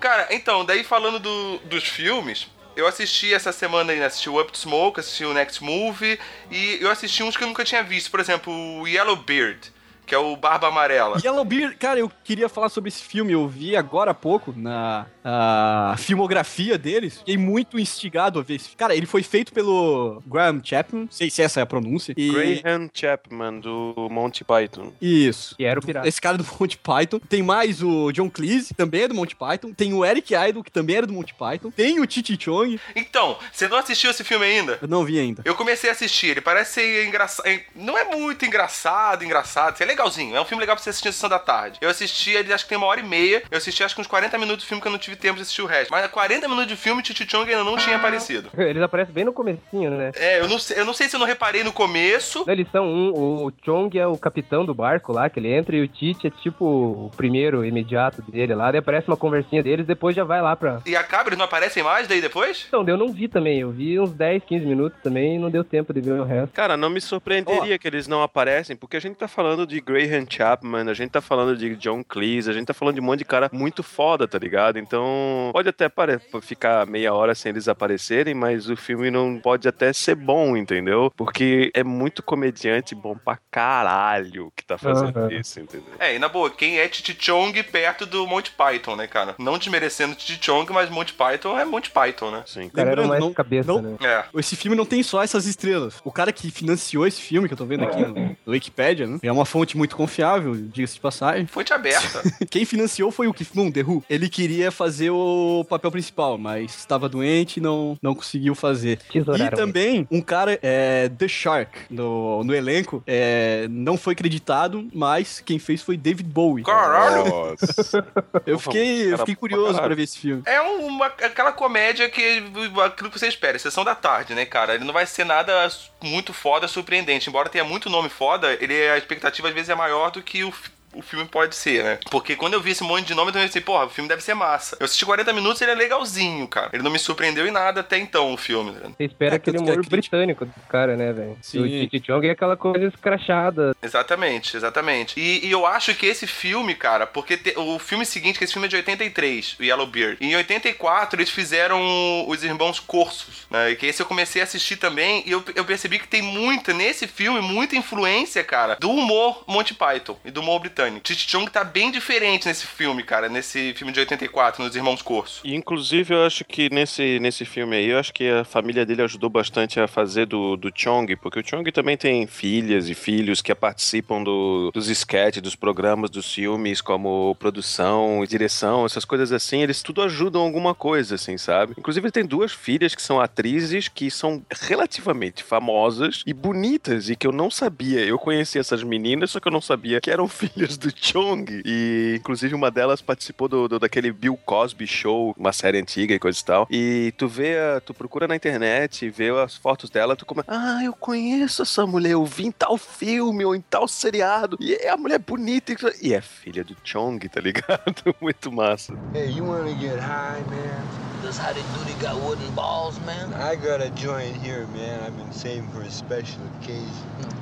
Cara, 0.00 0.26
então, 0.30 0.64
daí 0.64 0.82
falando 0.82 1.20
do- 1.20 1.58
dos 1.64 1.84
filmes, 1.84 2.48
eu 2.74 2.86
assisti 2.88 3.32
essa 3.32 3.52
semana 3.52 3.92
aí, 3.92 4.00
né, 4.00 4.06
assisti 4.06 4.28
o 4.28 4.40
Up 4.40 4.50
to 4.50 4.58
Smoke, 4.58 4.98
assisti 4.98 5.24
o 5.24 5.32
Next 5.32 5.62
Movie, 5.62 6.18
e 6.50 6.78
eu 6.80 6.90
assisti 6.90 7.22
uns 7.22 7.36
que 7.36 7.44
eu 7.44 7.48
nunca 7.48 7.64
tinha 7.64 7.82
visto. 7.84 8.10
Por 8.10 8.18
exemplo, 8.18 8.52
o 8.52 8.88
Yellow 8.88 9.16
Beard, 9.16 9.60
que 10.06 10.14
é 10.14 10.18
o 10.18 10.36
Barba 10.36 10.68
Amarela. 10.68 11.18
Yellowbeard, 11.22 11.76
cara, 11.76 12.00
eu 12.00 12.10
queria 12.24 12.48
falar 12.48 12.68
sobre 12.68 12.88
esse 12.88 13.02
filme, 13.02 13.32
eu 13.32 13.46
vi 13.48 13.76
agora 13.76 14.10
há 14.10 14.14
pouco 14.14 14.52
na 14.56 15.06
a 15.24 15.94
filmografia 15.98 16.76
deles. 16.76 17.18
Fiquei 17.18 17.36
muito 17.36 17.78
instigado 17.78 18.38
a 18.38 18.42
ver 18.42 18.56
esse 18.56 18.72
Cara, 18.76 18.94
ele 18.94 19.06
foi 19.06 19.22
feito 19.22 19.52
pelo 19.52 20.22
Graham 20.26 20.60
Chapman, 20.62 21.02
não 21.02 21.10
sei 21.10 21.30
se 21.30 21.42
essa 21.42 21.60
é 21.60 21.62
a 21.62 21.66
pronúncia. 21.66 22.14
E... 22.16 22.60
Graham 22.60 22.90
Chapman, 22.92 23.60
do 23.60 24.08
Monty 24.10 24.44
Python. 24.44 24.92
Isso. 25.00 25.54
Que 25.56 25.64
era 25.64 25.78
o 25.78 25.82
pirata. 25.82 26.08
Esse 26.08 26.20
cara 26.20 26.36
do 26.36 26.44
Monty 26.58 26.78
Python. 26.78 27.20
Tem 27.28 27.42
mais 27.42 27.82
o 27.82 28.10
John 28.12 28.28
Cleese, 28.28 28.68
que 28.68 28.74
também 28.74 29.02
é 29.02 29.08
do 29.08 29.14
Monty 29.14 29.36
Python. 29.36 29.72
Tem 29.72 29.92
o 29.92 30.04
Eric 30.04 30.34
Idle, 30.34 30.64
que 30.64 30.70
também 30.70 30.96
era 30.96 31.06
do 31.06 31.12
Monty 31.12 31.34
Python. 31.34 31.70
Tem 31.70 32.00
o 32.00 32.06
Titi 32.06 32.36
Chong. 32.42 32.80
Então, 32.96 33.38
você 33.52 33.68
não 33.68 33.78
assistiu 33.78 34.10
esse 34.10 34.24
filme 34.24 34.44
ainda? 34.44 34.78
Eu 34.80 34.88
não 34.88 35.04
vi 35.04 35.18
ainda. 35.18 35.42
Eu 35.44 35.54
comecei 35.54 35.90
a 35.90 35.92
assistir, 35.92 36.28
ele 36.28 36.40
parece 36.40 36.74
ser 36.74 37.06
engraçado. 37.06 37.48
Não 37.74 37.96
é 37.96 38.04
muito 38.04 38.44
engraçado, 38.44 39.24
engraçado. 39.24 39.76
É 39.80 39.84
legalzinho, 40.02 40.36
é 40.36 40.40
um 40.40 40.44
filme 40.44 40.60
legal 40.60 40.74
pra 40.74 40.82
você 40.82 40.90
assistir 40.90 41.08
na 41.08 41.12
sessão 41.12 41.30
da 41.30 41.38
tarde. 41.38 41.78
Eu 41.80 41.88
assisti, 41.88 42.30
ele 42.30 42.52
acho 42.52 42.64
que 42.64 42.68
tem 42.68 42.78
uma 42.78 42.86
hora 42.86 43.00
e 43.00 43.02
meia. 43.02 43.42
Eu 43.50 43.58
assisti 43.58 43.84
acho 43.84 43.94
que 43.94 44.00
uns 44.00 44.06
40 44.06 44.36
minutos 44.38 44.62
de 44.62 44.68
filme 44.68 44.80
que 44.80 44.88
eu 44.88 44.92
não 44.92 44.98
tive 44.98 45.16
tempo 45.16 45.36
de 45.36 45.42
assistir 45.42 45.62
o 45.62 45.66
resto. 45.66 45.90
Mas 45.90 46.06
40 46.06 46.48
minutos 46.48 46.68
de 46.68 46.76
filme, 46.76 47.02
Titi 47.02 47.26
Chong 47.28 47.48
ainda 47.48 47.64
não 47.64 47.76
tinha 47.76 47.96
aparecido. 47.96 48.50
Eles 48.58 48.82
aparecem 48.82 49.14
bem 49.14 49.24
no 49.24 49.32
comecinho, 49.32 49.90
né? 49.90 50.12
É, 50.16 50.40
eu 50.40 50.48
não, 50.48 50.58
sei, 50.58 50.78
eu 50.78 50.84
não 50.84 50.92
sei 50.92 51.08
se 51.08 51.16
eu 51.16 51.20
não 51.20 51.26
reparei 51.26 51.62
no 51.62 51.72
começo. 51.72 52.44
Eles 52.48 52.66
são 52.70 52.86
um, 52.86 53.46
o 53.46 53.52
Chong 53.64 53.96
é 53.98 54.06
o 54.06 54.16
capitão 54.18 54.64
do 54.64 54.74
barco 54.74 55.12
lá, 55.12 55.30
que 55.30 55.38
ele 55.38 55.52
entra, 55.52 55.76
e 55.76 55.82
o 55.82 55.88
Tite 55.88 56.26
é 56.26 56.30
tipo 56.30 56.64
o 56.64 57.10
primeiro 57.16 57.64
imediato 57.64 58.22
dele 58.22 58.54
lá. 58.54 58.70
Daí 58.70 58.80
aparece 58.80 59.08
uma 59.08 59.16
conversinha 59.16 59.62
deles, 59.62 59.86
depois 59.86 60.16
já 60.16 60.24
vai 60.24 60.42
lá 60.42 60.56
pra. 60.56 60.80
E 60.86 60.96
acaba, 60.96 61.28
eles 61.28 61.38
não 61.38 61.44
aparecem 61.44 61.82
mais 61.82 62.08
daí 62.08 62.20
depois? 62.20 62.64
Então, 62.68 62.84
eu 62.86 62.96
não 62.96 63.08
vi 63.08 63.28
também. 63.28 63.60
Eu 63.60 63.70
vi 63.70 63.98
uns 63.98 64.12
10, 64.12 64.44
15 64.44 64.66
minutos 64.66 64.98
também 65.02 65.36
e 65.36 65.38
não 65.38 65.50
deu 65.50 65.64
tempo 65.64 65.92
de 65.92 66.00
ver 66.00 66.20
o 66.20 66.24
resto. 66.24 66.52
Cara, 66.52 66.76
não 66.76 66.90
me 66.90 67.00
surpreenderia 67.00 67.78
que 67.78 67.86
eles 67.86 68.08
não 68.08 68.22
aparecem, 68.22 68.76
porque 68.76 68.96
a 68.96 69.00
gente 69.00 69.16
tá 69.16 69.28
falando 69.28 69.66
de 69.66 69.80
Graham 69.84 70.26
Chapman, 70.28 70.88
a 70.90 70.94
gente 70.94 71.10
tá 71.10 71.20
falando 71.20 71.56
de 71.56 71.76
John 71.76 72.02
Cleese, 72.04 72.50
a 72.50 72.52
gente 72.52 72.66
tá 72.66 72.74
falando 72.74 72.94
de 72.96 73.00
um 73.00 73.04
monte 73.04 73.20
de 73.20 73.24
cara 73.24 73.48
muito 73.52 73.82
foda, 73.82 74.26
tá 74.28 74.38
ligado? 74.38 74.78
Então, 74.78 75.50
pode 75.52 75.68
até 75.68 75.88
pare- 75.88 76.20
ficar 76.42 76.86
meia 76.86 77.12
hora 77.12 77.34
sem 77.34 77.50
eles 77.50 77.68
aparecerem, 77.68 78.34
mas 78.34 78.68
o 78.68 78.76
filme 78.76 79.10
não 79.10 79.38
pode 79.38 79.68
até 79.68 79.92
ser 79.92 80.14
bom, 80.14 80.56
entendeu? 80.56 81.12
Porque 81.16 81.70
é 81.74 81.82
muito 81.84 82.22
comediante 82.22 82.94
bom 82.94 83.16
pra 83.16 83.38
caralho 83.50 84.52
que 84.56 84.64
tá 84.64 84.76
fazendo 84.78 85.16
Aham. 85.18 85.32
isso, 85.32 85.60
entendeu? 85.60 85.86
É, 85.98 86.14
e 86.14 86.18
na 86.18 86.28
boa, 86.28 86.50
quem 86.50 86.78
é 86.78 86.88
Titi 86.88 87.16
Chong 87.18 87.62
perto 87.64 88.06
do 88.06 88.26
Monty 88.26 88.50
Python, 88.52 88.96
né, 88.96 89.06
cara? 89.06 89.34
Não 89.38 89.58
desmerecendo 89.58 90.14
Titi 90.14 90.38
Chong, 90.44 90.70
mas 90.72 90.88
Monty 90.90 91.12
Python 91.14 91.58
é 91.58 91.64
Monty 91.64 91.90
Python, 91.90 92.30
né? 92.30 92.42
Sim. 92.46 92.68
Cara 92.68 92.88
Lembrando, 92.90 93.08
mais 93.08 93.20
não- 93.20 93.32
cabeça, 93.32 93.72
não- 93.72 93.82
né? 93.82 93.96
É. 94.02 94.24
Esse 94.38 94.56
filme 94.56 94.76
não 94.76 94.84
tem 94.84 95.02
só 95.02 95.22
essas 95.22 95.46
estrelas. 95.46 96.00
O 96.04 96.12
cara 96.12 96.32
que 96.32 96.50
financiou 96.50 97.06
esse 97.06 97.20
filme, 97.20 97.48
que 97.48 97.54
eu 97.54 97.58
tô 97.58 97.64
vendo 97.64 97.84
aqui 97.84 98.00
no, 98.00 98.14
no 98.14 98.52
Wikipedia, 98.52 99.06
né? 99.06 99.18
É 99.22 99.32
uma 99.32 99.44
fonte 99.44 99.71
muito 99.76 99.96
confiável, 99.96 100.54
diga-se 100.54 100.94
de 100.94 101.00
passagem. 101.00 101.46
Fonte 101.46 101.72
aberta. 101.72 102.22
Quem 102.50 102.64
financiou 102.64 103.10
foi 103.10 103.26
o 103.26 103.34
Keith 103.34 103.54
Moon, 103.54 103.70
The 103.70 103.82
Who. 103.82 104.04
Ele 104.08 104.28
queria 104.28 104.70
fazer 104.70 105.10
o 105.10 105.64
papel 105.68 105.90
principal, 105.90 106.38
mas 106.38 106.74
estava 106.76 107.08
doente 107.08 107.58
e 107.58 107.60
não, 107.60 107.96
não 108.02 108.14
conseguiu 108.14 108.54
fazer. 108.54 108.98
Tesouraram 109.10 109.46
E 109.46 109.50
também, 109.50 110.06
um 110.10 110.20
cara, 110.20 110.58
é, 110.62 111.08
The 111.08 111.28
Shark, 111.28 111.78
no, 111.90 112.44
no 112.44 112.54
elenco, 112.54 113.02
é, 113.06 113.66
não 113.70 113.96
foi 113.96 114.14
creditado, 114.14 114.88
mas 114.94 115.40
quem 115.40 115.58
fez 115.58 115.82
foi 115.82 115.96
David 115.96 116.28
Bowie. 116.28 116.64
Caralho! 116.64 117.24
Nossa. 117.24 118.06
Eu 118.46 118.58
fiquei, 118.58 119.12
eu 119.12 119.18
fiquei 119.18 119.34
curioso 119.36 119.80
pra 119.80 119.94
ver 119.94 120.02
esse 120.02 120.18
filme. 120.18 120.42
É 120.46 120.60
uma, 120.60 121.06
aquela 121.06 121.52
comédia 121.52 122.08
que 122.08 122.42
aquilo 122.84 123.10
que 123.10 123.18
você 123.18 123.28
espera, 123.28 123.58
sessão 123.58 123.84
da 123.84 123.94
tarde, 123.94 124.34
né, 124.34 124.44
cara? 124.44 124.74
Ele 124.74 124.84
não 124.84 124.92
vai 124.92 125.06
ser 125.06 125.24
nada 125.24 125.70
muito 126.02 126.32
foda, 126.32 126.66
surpreendente. 126.66 127.28
Embora 127.28 127.48
tenha 127.48 127.64
muito 127.64 127.88
nome 127.88 128.08
foda, 128.08 128.56
ele 128.60 128.74
a 128.88 128.98
expectativa 128.98 129.48
às 129.48 129.54
vezes 129.54 129.61
é 129.68 129.74
maior 129.74 130.10
do 130.10 130.22
que 130.22 130.44
o 130.44 130.52
o 130.94 131.02
filme 131.02 131.26
pode 131.26 131.54
ser, 131.56 131.82
né? 131.84 131.98
Porque 132.10 132.36
quando 132.36 132.54
eu 132.54 132.60
vi 132.60 132.70
esse 132.72 132.82
monte 132.82 133.06
de 133.06 133.14
nome, 133.14 133.30
eu 133.30 133.34
pensei, 133.34 133.60
porra, 133.60 133.86
o 133.86 133.90
filme 133.90 134.08
deve 134.08 134.22
ser 134.22 134.34
massa. 134.34 134.76
Eu 134.80 134.84
assisti 134.84 135.04
40 135.04 135.32
minutos 135.32 135.60
e 135.60 135.64
ele 135.64 135.72
é 135.72 135.74
legalzinho, 135.74 136.46
cara. 136.48 136.70
Ele 136.72 136.82
não 136.82 136.90
me 136.90 136.98
surpreendeu 136.98 137.46
em 137.46 137.50
nada 137.50 137.80
até 137.80 137.98
então, 137.98 138.32
o 138.32 138.36
filme. 138.36 138.72
né? 138.72 138.90
Você 138.96 139.04
espera 139.04 139.34
É, 139.34 139.36
aquele 139.36 139.58
humor 139.58 139.74
crítica- 139.74 139.90
britânico 139.96 140.44
do 140.46 140.52
cara, 140.68 140.96
né, 140.96 141.12
velho? 141.12 141.36
Sim. 141.42 141.60
O 141.60 141.88
Titi 141.88 142.06
Chong 142.06 142.26
é 142.26 142.30
aquela 142.32 142.56
coisa 142.56 142.86
escrachada. 142.86 143.74
Exatamente, 143.82 144.56
exatamente. 144.56 145.18
E, 145.20 145.46
e 145.46 145.50
eu 145.50 145.66
acho 145.66 145.94
que 145.94 146.06
esse 146.06 146.26
filme, 146.26 146.74
cara, 146.74 147.06
porque 147.06 147.36
te- 147.36 147.54
o 147.58 147.78
filme 147.78 148.04
seguinte, 148.06 148.38
que 148.38 148.44
esse 148.44 148.52
filme 148.52 148.66
é 148.66 148.70
de 148.70 148.76
83, 148.76 149.56
o 149.58 149.62
Yellow 149.62 149.86
Beard. 149.86 150.18
E 150.20 150.26
em 150.26 150.36
84 150.36 151.18
eles 151.20 151.30
fizeram 151.30 152.26
os 152.28 152.42
Irmãos 152.44 152.80
Corsos, 152.80 153.46
né? 153.50 153.70
E 153.70 153.76
que 153.76 153.86
esse 153.86 154.02
eu 154.02 154.06
comecei 154.06 154.40
a 154.42 154.44
assistir 154.44 154.76
também 154.76 155.22
e 155.26 155.30
eu, 155.32 155.44
eu 155.54 155.64
percebi 155.64 155.98
que 155.98 156.08
tem 156.08 156.22
muita, 156.22 156.72
nesse 156.72 157.06
filme, 157.06 157.40
muita 157.40 157.76
influência, 157.76 158.42
cara, 158.44 158.76
do 158.80 158.90
humor 158.90 159.44
Monty 159.46 159.74
Python 159.74 160.18
e 160.24 160.30
do 160.30 160.40
humor 160.40 160.58
britânico. 160.60 160.81
Titi 161.02 161.28
Chong 161.28 161.50
tá 161.50 161.64
bem 161.64 161.90
diferente 161.90 162.46
nesse 162.46 162.66
filme, 162.66 163.02
cara, 163.02 163.28
nesse 163.28 163.74
filme 163.74 163.92
de 163.92 164.00
84, 164.00 164.62
nos 164.62 164.74
Irmãos 164.74 165.02
Corsos. 165.02 165.40
E, 165.44 165.54
inclusive, 165.54 166.14
eu 166.14 166.24
acho 166.24 166.44
que 166.44 166.68
nesse, 166.72 167.18
nesse 167.20 167.44
filme 167.44 167.76
aí, 167.76 167.88
eu 167.88 167.98
acho 167.98 168.12
que 168.12 168.28
a 168.28 168.44
família 168.44 168.84
dele 168.84 169.02
ajudou 169.02 169.30
bastante 169.30 169.80
a 169.80 169.86
fazer 169.86 170.26
do, 170.26 170.56
do 170.56 170.72
Chong, 170.74 171.14
porque 171.16 171.40
o 171.40 171.46
Chong 171.46 171.70
também 171.72 171.96
tem 171.96 172.26
filhas 172.26 172.88
e 172.88 172.94
filhos 172.94 173.40
que 173.40 173.54
participam 173.54 174.22
do, 174.22 174.70
dos 174.72 174.88
sketches, 174.88 175.42
dos 175.42 175.54
programas, 175.54 176.10
dos 176.10 176.32
filmes, 176.32 176.80
como 176.80 177.34
produção, 177.36 178.24
direção, 178.26 178.84
essas 178.84 179.04
coisas 179.04 179.32
assim, 179.32 179.62
eles 179.62 179.82
tudo 179.82 180.02
ajudam 180.02 180.42
alguma 180.42 180.74
coisa, 180.74 181.14
assim, 181.14 181.38
sabe? 181.38 181.74
Inclusive, 181.78 182.06
ele 182.06 182.12
tem 182.12 182.26
duas 182.26 182.52
filhas 182.52 182.94
que 182.94 183.02
são 183.02 183.20
atrizes 183.20 183.88
que 183.88 184.10
são 184.10 184.44
relativamente 184.50 185.42
famosas 185.42 186.22
e 186.26 186.32
bonitas, 186.32 187.08
e 187.08 187.16
que 187.16 187.26
eu 187.26 187.32
não 187.32 187.50
sabia. 187.50 188.00
Eu 188.00 188.18
conheci 188.18 188.58
essas 188.58 188.82
meninas, 188.82 189.30
só 189.30 189.40
que 189.40 189.48
eu 189.48 189.52
não 189.52 189.60
sabia 189.60 190.00
que 190.00 190.10
eram 190.10 190.26
filhas 190.28 190.71
do 190.76 190.90
Chong. 190.94 191.62
E, 191.64 192.16
inclusive, 192.18 192.54
uma 192.54 192.70
delas 192.70 193.00
participou 193.00 193.48
do, 193.48 193.68
do- 193.68 193.78
daquele 193.78 194.12
Bill 194.12 194.36
Cosby 194.44 194.86
Show, 194.86 195.34
uma 195.38 195.52
série 195.52 195.78
antiga 195.78 196.14
e 196.14 196.18
coisa 196.18 196.38
e 196.40 196.44
tal. 196.44 196.66
E 196.70 197.12
tu 197.16 197.28
vê, 197.28 197.56
a- 197.58 197.80
tu 197.80 197.92
procura 197.94 198.26
na 198.28 198.36
internet, 198.36 199.08
vê 199.10 199.30
as 199.30 199.56
fotos 199.56 199.90
dela, 199.90 200.14
tu 200.16 200.24
come, 200.26 200.42
ah, 200.48 200.82
eu 200.84 200.92
conheço 200.92 201.62
essa 201.62 201.86
mulher, 201.86 202.12
eu 202.12 202.24
vi 202.24 202.46
em 202.46 202.52
tal 202.52 202.76
filme 202.78 203.44
ou 203.44 203.54
em 203.54 203.60
tal 203.60 203.86
seriado. 203.88 204.56
E 204.60 204.74
é 204.74 204.90
a 204.90 204.96
mulher 204.96 205.18
bonita. 205.18 205.72
e- 205.72 206.08
E 206.08 206.14
é 206.14 206.20
filha 206.20 206.62
do 206.64 206.76
Chong, 206.84 207.18
tá 207.28 207.40
ligado? 207.40 207.94
Muito 208.20 208.50
massa. 208.52 208.92
Hey, 209.14 209.30
you 209.30 209.44
wanna 209.46 209.70
get 209.78 209.98
high, 209.98 210.42
man? 210.50 210.82
That's 211.22 211.38
how 211.38 211.52
they 211.54 211.62
do. 211.62 211.84
They 211.84 211.94
got 212.04 212.20
wooden 212.20 212.50
balls, 212.52 212.98
man. 213.06 213.30
I 213.34 213.54
got 213.56 213.80
a 213.80 213.90
joint 213.94 214.36
here, 214.44 214.66
man. 214.74 215.00
I've 215.06 215.16
been 215.16 215.32
saving 215.32 215.68
for 215.72 215.82
a 215.82 215.90
special 215.90 216.40
occasion. 216.60 217.41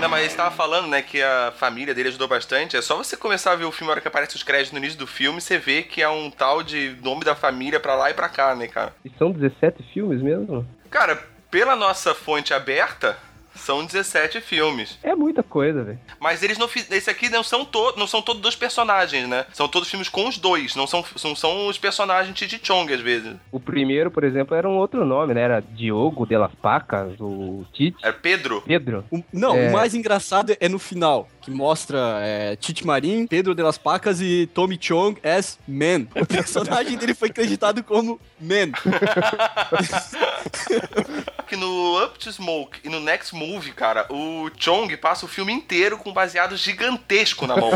Não, 0.00 0.08
mas 0.08 0.20
ele 0.20 0.28
estava 0.28 0.54
falando, 0.54 0.86
né, 0.86 1.02
que 1.02 1.20
a 1.20 1.52
família 1.56 1.92
dele 1.92 2.08
ajudou 2.08 2.28
bastante. 2.28 2.76
É 2.76 2.82
só 2.82 2.96
você 2.96 3.16
começar 3.16 3.52
a 3.52 3.56
ver 3.56 3.64
o 3.64 3.72
filme, 3.72 3.90
a 3.90 3.92
hora 3.92 4.00
que 4.00 4.08
aparece 4.08 4.36
os 4.36 4.42
créditos 4.42 4.72
no 4.72 4.78
início 4.78 4.98
do 4.98 5.06
filme, 5.06 5.40
você 5.40 5.58
vê 5.58 5.82
que 5.82 6.00
é 6.00 6.08
um 6.08 6.30
tal 6.30 6.62
de 6.62 6.96
nome 7.02 7.24
da 7.24 7.34
família 7.34 7.80
pra 7.80 7.96
lá 7.96 8.10
e 8.10 8.14
pra 8.14 8.28
cá, 8.28 8.54
né, 8.54 8.68
cara? 8.68 8.94
E 9.04 9.10
são 9.18 9.32
17 9.32 9.82
filmes 9.92 10.22
mesmo? 10.22 10.66
Cara, 10.88 11.16
pela 11.50 11.74
nossa 11.74 12.14
fonte 12.14 12.54
aberta, 12.54 13.16
são 13.68 13.84
17 13.84 14.40
filmes. 14.40 14.98
É 15.02 15.14
muita 15.14 15.42
coisa, 15.42 15.84
velho. 15.84 15.98
Mas 16.18 16.42
eles 16.42 16.56
não 16.56 16.66
fizeram. 16.66 16.96
Esse 16.96 17.10
aqui 17.10 17.28
não 17.28 17.42
são, 17.42 17.66
to 17.66 17.92
não 17.98 18.06
são 18.06 18.22
todos 18.22 18.40
dois 18.40 18.56
personagens, 18.56 19.28
né? 19.28 19.44
São 19.52 19.68
todos 19.68 19.90
filmes 19.90 20.08
com 20.08 20.26
os 20.26 20.38
dois. 20.38 20.74
Não 20.74 20.86
são, 20.86 21.04
não 21.22 21.36
são 21.36 21.66
os 21.68 21.76
personagens 21.76 22.34
Titi 22.34 22.58
Chong, 22.62 22.90
às 22.94 23.00
vezes. 23.02 23.36
O 23.52 23.60
primeiro, 23.60 24.10
por 24.10 24.24
exemplo, 24.24 24.56
era 24.56 24.66
um 24.66 24.78
outro 24.78 25.04
nome, 25.04 25.34
né? 25.34 25.42
Era 25.42 25.60
Diogo 25.60 26.24
de 26.26 26.36
las 26.38 26.52
Pacas, 26.62 27.12
o 27.20 27.64
Tite. 27.74 27.98
É 28.02 28.10
Pedro. 28.10 28.62
Pedro. 28.66 29.04
O- 29.10 29.22
não, 29.32 29.54
É. 29.54 29.68
o 29.68 29.72
mais 29.72 29.94
engraçado 29.94 30.56
é 30.58 30.68
no 30.68 30.78
final, 30.78 31.28
que 31.48 31.50
mostra 31.50 32.18
é, 32.20 32.56
Tite 32.56 32.86
Marim, 32.86 33.26
Pedro 33.26 33.54
de 33.54 33.62
las 33.62 33.78
Pacas 33.78 34.20
e 34.20 34.46
Tommy 34.52 34.78
Chong 34.78 35.18
as 35.26 35.58
Man. 35.66 36.06
O 36.14 36.26
personagem 36.26 36.98
dele 36.98 37.14
foi 37.14 37.30
acreditado 37.30 37.82
como 37.82 38.20
Man. 38.38 38.72
Que 41.48 41.56
no 41.56 42.04
Up 42.04 42.18
to 42.18 42.30
Smoke 42.30 42.78
e 42.84 42.90
no 42.90 43.00
Next 43.00 43.34
Movie, 43.34 43.72
cara, 43.72 44.06
o 44.10 44.50
Chong 44.58 44.94
passa 44.98 45.24
o 45.24 45.28
filme 45.28 45.50
inteiro 45.50 45.96
com 45.96 46.10
um 46.10 46.12
baseado 46.12 46.54
gigantesco 46.54 47.46
na 47.46 47.56
mão. 47.56 47.70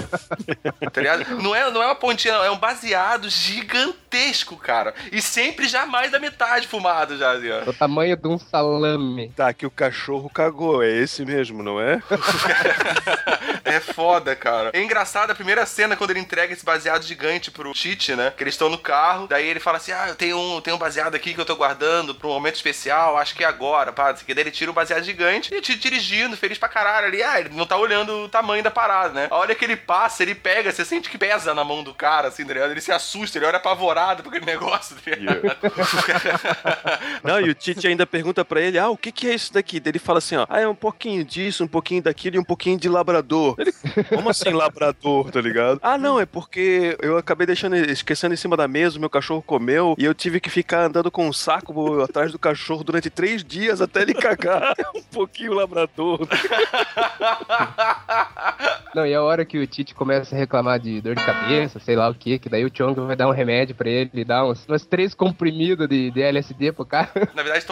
tá 0.92 1.00
ligado? 1.00 1.42
Não 1.42 1.54
é, 1.54 1.70
não 1.70 1.82
é 1.82 1.86
uma 1.86 1.94
pontinha, 1.94 2.34
não, 2.34 2.44
é 2.44 2.50
um 2.50 2.58
baseado 2.58 3.30
gigantesco, 3.30 4.58
cara. 4.58 4.92
E 5.10 5.22
sempre 5.22 5.66
já 5.68 5.86
mais 5.86 6.12
da 6.12 6.18
metade 6.18 6.66
fumado, 6.66 7.16
já, 7.16 7.32
assim, 7.32 7.48
ó. 7.48 7.70
O 7.70 7.72
tamanho 7.72 8.14
de 8.14 8.28
um 8.28 8.38
salame. 8.38 9.32
Tá, 9.34 9.54
que 9.54 9.64
o 9.64 9.70
cachorro 9.70 10.28
cagou, 10.28 10.82
é 10.82 10.90
esse 10.90 11.24
mesmo, 11.24 11.62
não 11.62 11.80
é? 11.80 12.02
É 13.74 13.80
foda, 13.80 14.34
cara. 14.34 14.70
É 14.72 14.82
engraçado 14.82 15.30
a 15.30 15.34
primeira 15.34 15.64
cena 15.66 15.96
quando 15.96 16.10
ele 16.10 16.20
entrega 16.20 16.52
esse 16.52 16.64
baseado 16.64 17.02
gigante 17.04 17.50
pro 17.50 17.72
Tite, 17.72 18.14
né? 18.14 18.32
Que 18.36 18.42
eles 18.42 18.54
estão 18.54 18.68
no 18.68 18.78
carro. 18.78 19.26
Daí 19.26 19.46
ele 19.46 19.60
fala 19.60 19.78
assim: 19.78 19.92
Ah, 19.92 20.08
eu 20.08 20.14
tenho 20.14 20.38
um, 20.38 20.60
tenho 20.60 20.76
um 20.76 20.78
baseado 20.78 21.14
aqui 21.14 21.34
que 21.34 21.40
eu 21.40 21.44
tô 21.44 21.56
guardando 21.56 22.14
pra 22.14 22.28
um 22.28 22.32
momento 22.32 22.56
especial. 22.56 23.16
Acho 23.16 23.34
que 23.34 23.44
é 23.44 23.46
agora, 23.46 23.92
pá. 23.92 24.12
Daí 24.12 24.24
ele 24.28 24.50
tira 24.50 24.70
o 24.70 24.74
baseado 24.74 25.02
gigante 25.04 25.52
e 25.52 25.58
o 25.58 25.60
Tite 25.60 25.78
dirigindo, 25.78 26.36
feliz 26.36 26.58
pra 26.58 26.68
caralho 26.68 27.06
ali. 27.06 27.22
Ah, 27.22 27.40
ele 27.40 27.50
não 27.50 27.66
tá 27.66 27.76
olhando 27.76 28.24
o 28.24 28.28
tamanho 28.28 28.62
da 28.62 28.70
parada, 28.70 29.12
né? 29.14 29.28
A 29.30 29.36
hora 29.36 29.54
que 29.54 29.64
ele 29.64 29.76
passa, 29.76 30.22
ele 30.22 30.34
pega, 30.34 30.70
você 30.70 30.84
sente 30.84 31.10
que 31.10 31.18
pesa 31.18 31.54
na 31.54 31.64
mão 31.64 31.82
do 31.82 31.94
cara, 31.94 32.28
assim, 32.28 32.44
tá 32.44 32.52
ligado? 32.52 32.70
Ele 32.70 32.80
se 32.80 32.92
assusta, 32.92 33.38
ele 33.38 33.46
olha 33.46 33.56
apavorado 33.56 34.22
pra 34.22 34.30
aquele 34.30 34.46
negócio, 34.46 34.96
tá 34.96 35.10
ligado? 35.10 35.42
Não, 37.22 37.40
e 37.40 37.50
o 37.50 37.54
Tite 37.54 37.86
ainda 37.86 38.06
pergunta 38.06 38.44
pra 38.44 38.60
ele, 38.60 38.78
ah, 38.78 38.88
o 38.88 38.96
que 38.96 39.12
que 39.12 39.28
é 39.28 39.34
isso 39.34 39.52
daqui? 39.52 39.78
Daí 39.80 39.92
ele 39.92 39.98
fala 39.98 40.18
assim, 40.18 40.36
ó, 40.36 40.46
ah, 40.48 40.60
é 40.60 40.68
um 40.68 40.74
pouquinho 40.74 41.24
disso, 41.24 41.64
um 41.64 41.68
pouquinho 41.68 42.02
daquilo 42.02 42.36
e 42.36 42.38
um 42.38 42.44
pouquinho 42.44 42.78
de 42.78 42.88
labrador. 42.88 43.54
Ele, 43.62 43.72
como 44.08 44.28
assim 44.28 44.50
labrador, 44.50 45.30
tá 45.30 45.40
ligado? 45.40 45.80
Ah, 45.82 45.96
não, 45.96 46.20
é 46.20 46.26
porque 46.26 46.96
eu 47.00 47.16
acabei 47.16 47.46
deixando, 47.46 47.76
esquecendo 47.76 48.34
em 48.34 48.36
cima 48.36 48.56
da 48.56 48.68
mesa, 48.68 48.96
o 48.96 49.00
meu 49.00 49.10
cachorro 49.10 49.42
comeu 49.42 49.94
e 49.98 50.04
eu 50.04 50.14
tive 50.14 50.40
que 50.40 50.50
ficar 50.50 50.84
andando 50.84 51.10
com 51.10 51.26
um 51.26 51.32
saco 51.32 52.02
atrás 52.02 52.32
do 52.32 52.38
cachorro 52.38 52.84
durante 52.84 53.08
três 53.10 53.42
dias 53.44 53.80
até 53.80 54.02
ele 54.02 54.14
cagar. 54.14 54.74
É 54.82 54.98
um 54.98 55.02
pouquinho 55.02 55.52
labrador. 55.52 56.26
Não, 58.94 59.06
e 59.06 59.14
a 59.14 59.22
hora 59.22 59.44
que 59.44 59.58
o 59.58 59.66
Tite 59.66 59.94
começa 59.94 60.34
a 60.34 60.38
reclamar 60.38 60.78
de 60.78 61.00
dor 61.00 61.14
de 61.14 61.24
cabeça, 61.24 61.78
sei 61.78 61.94
lá 61.94 62.08
o 62.08 62.14
que, 62.14 62.38
que 62.38 62.48
daí 62.48 62.64
o 62.64 62.70
Chong 62.70 62.98
vai 63.06 63.16
dar 63.16 63.28
um 63.28 63.32
remédio 63.32 63.74
pra 63.74 63.88
ele, 63.88 64.24
dá 64.24 64.44
uns, 64.44 64.66
uns 64.68 64.84
três 64.84 65.14
comprimidos 65.14 65.88
de, 65.88 66.10
de 66.10 66.20
LSD 66.20 66.72
pro 66.72 66.84
cara. 66.84 67.10
Na 67.34 67.42
verdade, 67.42 67.64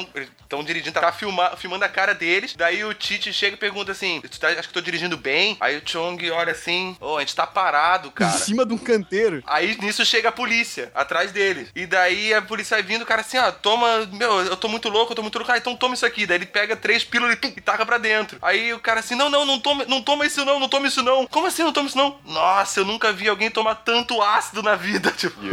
estão 0.43 0.65
dirigindo, 0.65 0.93
tá 0.93 1.13
filma, 1.13 1.57
filmando 1.57 1.85
a 1.85 1.89
cara 1.89 2.15
deles. 2.15 2.55
Daí 2.57 2.85
o 2.85 2.95
Tite 2.95 3.33
chega 3.33 3.55
e 3.55 3.59
pergunta 3.59 3.93
assim: 3.93 4.23
tá, 4.39 4.49
Acho 4.49 4.69
que 4.69 4.75
tô 4.75 4.81
dirigindo 4.81 5.17
bem. 5.17 5.57
Aí 5.61 5.80
o 5.85 5.89
Chong 5.91 6.31
olha 6.31 6.53
assim: 6.53 6.97
Ô, 7.01 7.17
a 7.17 7.21
gente 7.21 7.35
tá 7.35 7.47
parado, 7.47 8.09
Em 8.09 8.13
cara. 8.13 8.31
cima 8.33 8.65
de 8.65 8.73
um 8.73 8.79
canteiro. 8.79 9.43
Aí 9.47 9.77
nisso 9.81 10.05
chega 10.05 10.29
a 10.29 10.33
polícia 10.33 10.91
atrás 10.95 11.33
deles. 11.33 11.69
E 11.75 11.87
daí 11.87 12.33
a 12.35 12.43
polícia 12.43 12.77
vai 12.77 12.83
vindo, 12.85 13.03
o 13.03 13.07
cara 13.07 13.21
assim, 13.23 13.39
ó, 13.39 13.51
toma, 13.51 14.07
meu, 14.13 14.41
eu 14.43 14.57
tô 14.57 14.69
muito 14.69 14.89
louco, 14.89 15.13
eu 15.13 15.17
tô 15.17 15.23
muito 15.23 15.37
louco. 15.39 15.51
Ah, 15.53 15.59
então 15.59 15.75
toma 15.77 15.95
isso 15.95 16.07
aqui. 16.07 16.27
Daí 16.27 16.39
ele 16.39 16.47
pega 16.47 16.77
três 16.77 17.05
pílulas 17.05 17.35
e, 17.35 17.39
tum, 17.39 17.49
e 17.49 17.61
taca 17.61 17.85
pra 17.85 17.99
dentro. 17.99 18.39
Aí 18.43 18.73
o 18.73 18.79
cara 18.81 19.01
assim, 19.01 19.15
não, 19.15 19.29
não, 19.31 19.45
não 19.45 19.59
toma, 19.59 19.85
não 19.87 20.03
toma 20.03 20.27
isso 20.27 20.45
não, 20.45 20.61
não 20.61 20.69
toma 20.69 20.87
isso 20.87 21.03
não. 21.03 21.27
Como 21.27 21.47
assim 21.47 21.63
não 21.63 21.73
toma 21.73 21.89
isso 21.89 21.99
não? 21.99 22.19
Nossa, 22.25 22.81
eu 22.81 22.85
nunca 22.85 23.13
vi 23.13 23.29
alguém 23.29 23.51
tomar 23.51 23.77
tanto 23.77 24.21
ácido 24.23 24.63
na 24.63 24.75
vida, 24.77 25.11
tipo. 25.13 25.41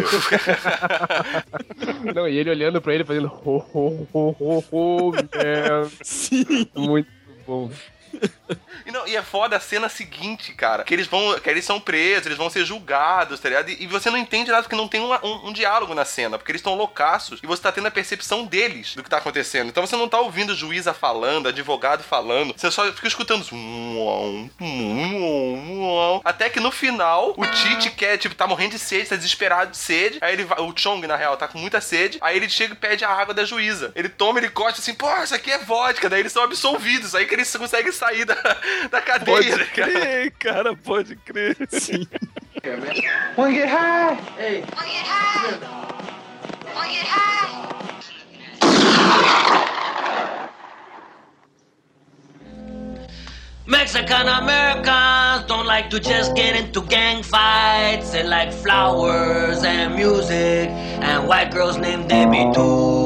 Não, 2.16 2.28
e 2.28 2.38
ele 2.38 2.50
olhando 2.50 2.82
pra 2.82 2.94
ele 2.94 3.04
fazendo 3.04 3.28
ho, 3.28 3.58
ho, 3.74 4.08
ho, 4.14 4.36
ho, 4.40 4.64
ho, 4.72 5.12
man. 5.14 5.90
Sim. 6.04 6.68
Muito 6.76 7.10
bom. 7.46 7.70
E, 8.86 8.92
não, 8.92 9.08
e 9.08 9.16
é 9.16 9.22
foda 9.22 9.58
a 9.58 9.60
cena 9.60 9.90
seguinte, 9.90 10.54
cara. 10.54 10.84
Que 10.84 10.94
eles 10.94 11.08
vão. 11.08 11.38
Que 11.40 11.50
eles 11.50 11.66
são 11.66 11.80
presos, 11.80 12.26
eles 12.26 12.38
vão 12.38 12.50
ser 12.50 12.64
julgados, 12.66 13.40
tá 13.40 13.50
ligado? 13.50 13.70
E, 13.70 13.84
e 13.84 13.88
você 13.88 14.10
não 14.10 14.18
entende 14.18 14.50
nada 14.52 14.64
porque 14.64 14.76
não 14.76 14.88
tem 14.88 15.02
uma- 15.02 15.24
um, 15.26 15.48
um 15.50 15.54
diálogo 15.54 15.94
na 15.94 16.06
cena. 16.06 16.38
Porque 16.38 16.52
eles 16.52 16.60
estão 16.60 16.76
loucaços 16.76 17.40
e 17.44 17.48
você 17.48 17.62
tá 17.62 17.72
tendo 17.72 17.88
a 17.88 17.92
percepção 17.92 18.46
deles 18.46 18.96
do 18.96 19.04
que 19.04 19.10
tá 19.10 19.18
acontecendo. 19.18 19.68
Então 19.68 19.86
você 19.86 19.96
não 19.96 20.08
tá 20.08 20.20
ouvindo 20.20 20.56
juíza 20.56 20.94
falando, 20.94 21.48
advogado 21.50 22.04
falando. 22.04 22.54
Você 22.58 22.72
só 22.72 22.92
fica 22.94 23.08
escutando. 23.08 23.46
Até 26.24 26.50
que 26.50 26.60
no 26.60 26.72
final, 26.72 27.34
o 27.38 27.46
Tite 27.46 27.92
quer, 27.92 28.18
tipo, 28.18 28.36
tá 28.36 28.48
morrendo 28.48 28.72
de 28.72 28.80
sede, 28.80 29.10
tá 29.10 29.16
desesperado 29.16 29.72
de 29.72 29.78
sede. 29.78 30.18
Aí 30.22 30.34
ele 30.34 30.44
vai. 30.46 30.60
O 30.62 30.74
Chong, 30.76 31.06
na 31.08 31.16
real, 31.16 31.38
tá 31.38 31.48
com 31.48 31.58
muita 31.58 31.82
sede. 31.82 32.18
Aí 32.22 32.38
ele 32.38 32.50
chega 32.50 32.74
e 32.74 32.78
pede 32.78 33.04
a 33.04 33.10
água 33.10 33.34
da 33.34 33.44
juíza. 33.46 33.92
Ele 33.96 34.10
toma, 34.10 34.40
ele 34.40 34.50
corta 34.50 34.80
assim, 34.80 34.94
pô, 34.94 35.08
isso 35.24 35.36
aqui 35.36 35.52
é 35.52 35.58
vodka. 35.60 36.10
Daí 36.10 36.20
eles 36.22 36.32
são 36.32 36.44
absolvidos. 36.44 37.16
Aí 37.16 37.26
que 37.26 37.34
eles 37.34 37.56
conseguem 37.56 37.92
sair 37.92 38.26
da, 38.26 38.37
da 38.92 39.02
cadeia. 39.02 39.36
Pode 39.38 39.56
né, 39.56 39.66
cara? 39.66 39.92
crer, 39.92 40.32
cara, 40.32 40.76
pode 40.76 41.16
crer. 41.16 41.56
Sim. 41.70 42.08
Wanna 43.38 43.54
get 43.54 43.70
high? 43.70 44.16
Hey. 44.38 44.64
Wanna 44.76 44.90
get 44.90 45.06
high? 45.06 45.60
Wanna 46.76 46.90
get 46.90 47.08
high? 47.08 47.68
Mexican 53.70 54.28
Americans 54.28 55.46
don't 55.48 55.66
like 55.66 55.90
to 55.90 56.00
just 56.00 56.36
get 56.36 56.56
into 56.56 56.82
gang 56.84 57.22
fights. 57.22 58.12
They 58.12 58.24
like 58.24 58.54
flowers 58.54 59.62
and 59.64 59.96
music 59.96 60.70
and 60.70 61.28
white 61.28 61.52
girls 61.52 61.78
named 61.78 62.08
Debbie 62.08 62.50
too. 62.54 62.97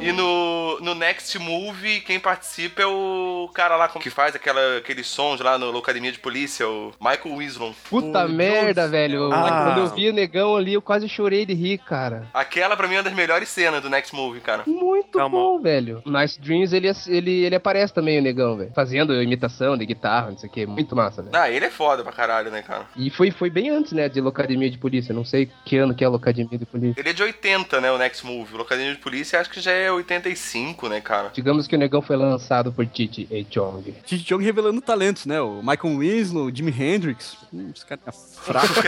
E 0.00 0.12
no, 0.12 0.80
no 0.80 0.94
Next 0.94 1.38
Movie, 1.38 2.00
quem 2.00 2.18
participa 2.18 2.80
é 2.82 2.86
o 2.86 3.50
cara 3.52 3.76
lá 3.76 3.86
que 3.88 4.08
faz 4.08 4.34
aquela, 4.34 4.78
aqueles 4.78 5.06
sons 5.06 5.40
lá 5.40 5.58
no 5.58 5.76
Academia 5.76 6.10
de 6.10 6.18
Polícia, 6.18 6.66
o 6.66 6.92
Michael 6.98 7.36
Winslow. 7.36 7.74
Puta 7.88 8.24
O 8.24 8.28
merda, 8.28 8.82
Jones. 8.82 8.90
velho. 8.90 9.30
Ah. 9.32 9.64
Quando 9.74 9.78
eu 9.86 9.94
vi 9.94 10.08
o 10.08 10.12
negão 10.12 10.56
ali, 10.56 10.72
eu 10.72 10.80
quase 10.80 11.06
chorei 11.08 11.44
de 11.44 11.52
rir, 11.52 11.78
cara. 11.78 12.26
Aquela 12.32 12.76
pra 12.76 12.88
mim 12.88 12.94
é 12.94 12.98
uma 12.98 13.02
das 13.04 13.12
melhores 13.12 13.48
cenas 13.50 13.82
do 13.82 13.90
Next 13.90 14.14
Movie, 14.14 14.40
cara. 14.40 14.62
Muito 14.66 15.18
Calma. 15.18 15.36
bom, 15.36 15.60
velho. 15.60 16.02
Nice 16.06 16.40
Dreams, 16.40 16.74
ele, 16.74 16.90
ele, 17.08 17.44
ele 17.44 17.54
aparece 17.56 17.92
também, 17.92 18.18
o 18.18 18.22
negão, 18.22 18.56
velho. 18.56 18.72
Fazendo 18.74 19.20
imitação 19.22 19.76
de 19.76 19.84
guitarra, 19.84 20.30
não 20.30 20.38
sei 20.38 20.48
o 20.48 20.52
que. 20.52 20.64
Muito 20.66 20.96
massa, 20.96 21.20
velho. 21.22 21.36
Ah, 21.36 21.50
ele 21.50 21.66
é 21.66 21.70
foda 21.70 22.02
pra 22.02 22.12
caralho, 22.12 22.50
né, 22.50 22.62
cara? 22.62 22.86
E 22.96 23.10
foi, 23.10 23.30
foi 23.30 23.50
bem 23.50 23.68
antes, 23.68 23.92
né, 23.92 24.08
de 24.08 24.20
Locademia 24.20 24.70
de 24.70 24.78
Polícia. 24.78 25.14
Não 25.14 25.24
sei 25.26 25.50
que 25.64 25.76
ano 25.76 25.94
que 25.94 26.02
é 26.02 26.06
a 26.06 26.10
Locademia 26.10 26.58
de 26.58 26.64
Polícia. 26.64 26.98
Ele 27.00 27.10
é 27.10 27.12
de 27.12 27.22
80, 27.22 27.80
né, 27.82 27.92
o 27.92 27.98
Next 27.98 28.24
Movie. 28.24 28.56
O 28.56 28.62
Academia 28.62 28.94
de 28.94 29.00
Polícia 29.00 29.38
acho 29.40 29.50
que 29.50 29.60
já 29.60 29.72
é 29.72 29.89
85, 29.92 30.88
né, 30.88 31.00
cara? 31.00 31.30
Digamos 31.32 31.66
que 31.66 31.74
o 31.74 31.78
negão 31.78 32.02
foi 32.02 32.16
lançado 32.16 32.72
por 32.72 32.86
Titi 32.86 33.26
e 33.30 33.46
Chong. 33.50 33.94
Titi 34.04 34.24
Chong 34.24 34.44
revelando 34.44 34.80
talentos, 34.80 35.26
né? 35.26 35.40
O 35.40 35.62
Michael 35.62 35.98
Winslow, 35.98 36.46
o 36.46 36.54
Jimi 36.54 36.74
Hendrix. 36.76 37.36
Hum, 37.52 37.70
esse 37.74 37.84
cara 37.84 38.00
tá 38.04 38.12
fraco. 38.12 38.68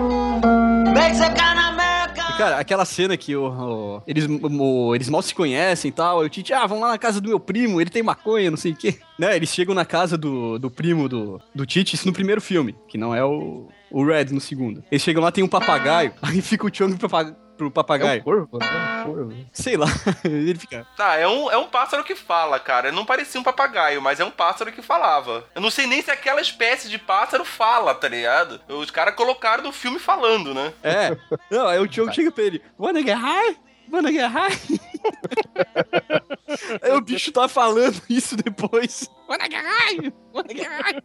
Mexican 0.96 1.58
American. 1.58 2.24
E, 2.34 2.38
Cara, 2.38 2.58
aquela 2.58 2.84
cena 2.84 3.16
que 3.16 3.34
o, 3.36 3.46
o- 3.48 4.02
eles, 4.06 4.26
o- 4.28 4.94
eles 4.94 5.08
mal 5.08 5.22
se 5.22 5.34
conhecem 5.34 5.88
e 5.88 5.92
tal. 5.92 6.20
Aí 6.20 6.26
o 6.26 6.28
Titi, 6.30 6.52
ah, 6.52 6.66
vamos 6.66 6.82
lá 6.82 6.90
na 6.90 6.98
casa 6.98 7.20
do 7.20 7.28
meu 7.28 7.40
primo, 7.40 7.80
ele 7.80 7.90
tem 7.90 8.02
maconha, 8.02 8.50
não 8.50 8.56
sei 8.58 8.72
o 8.72 8.76
quê. 8.76 8.98
Né, 9.18 9.34
eles 9.34 9.48
chegam 9.48 9.74
na 9.74 9.86
casa 9.86 10.18
do, 10.18 10.58
do 10.58 10.70
primo 10.70 11.08
do, 11.08 11.40
do 11.54 11.64
Titi, 11.64 11.94
isso 11.94 12.06
no 12.06 12.12
primeiro 12.12 12.38
filme, 12.38 12.76
que 12.86 12.98
não 12.98 13.14
é 13.14 13.24
o, 13.24 13.66
o 13.90 14.04
Red 14.04 14.26
no 14.26 14.40
segundo. 14.42 14.84
Eles 14.90 15.00
chegam 15.02 15.22
lá, 15.22 15.32
tem 15.32 15.42
um 15.42 15.48
papagaio, 15.48 16.12
aí 16.20 16.42
fica 16.42 16.66
o 16.66 16.70
Chong 16.70 16.94
pro, 17.56 17.70
pa- 17.70 17.82
pro 17.84 17.94
É 17.94 17.96
um 17.96 17.98
papagaio. 18.00 18.22
corvo, 18.22 18.58
né? 18.58 18.66
É 18.66 19.00
um 19.08 19.12
corvo. 19.14 19.34
Sei 19.52 19.76
lá, 19.76 19.86
ele 20.24 20.58
fica... 20.58 20.86
Tá, 20.96 21.16
é 21.16 21.26
um, 21.26 21.50
é 21.50 21.56
um 21.56 21.66
pássaro 21.68 22.04
que 22.04 22.14
fala, 22.14 22.58
cara. 22.60 22.92
Não 22.92 23.04
parecia 23.04 23.40
um 23.40 23.44
papagaio, 23.44 24.00
mas 24.02 24.20
é 24.20 24.24
um 24.24 24.30
pássaro 24.30 24.72
que 24.72 24.82
falava. 24.82 25.44
Eu 25.54 25.60
não 25.60 25.70
sei 25.70 25.86
nem 25.86 26.02
se 26.02 26.10
aquela 26.10 26.40
espécie 26.40 26.88
de 26.88 26.98
pássaro 26.98 27.44
fala, 27.44 27.94
tá 27.94 28.08
ligado? 28.08 28.60
Os 28.68 28.90
caras 28.90 29.14
colocaram 29.14 29.62
no 29.64 29.72
filme 29.72 29.98
falando, 29.98 30.52
né? 30.54 30.72
É. 30.82 31.16
Não, 31.50 31.66
aí 31.66 31.78
o 31.78 31.92
Chong 31.92 32.12
chega 32.14 32.30
pra 32.30 32.44
ele, 32.44 32.62
wanna 32.78 33.00
get 33.02 33.16
high? 33.16 33.56
Wanna 33.92 34.10
get 34.10 34.30
high? 34.30 34.58
aí 36.82 36.92
o 36.92 37.00
bicho 37.00 37.30
tá 37.32 37.48
falando 37.48 38.00
isso 38.08 38.36
depois. 38.36 39.08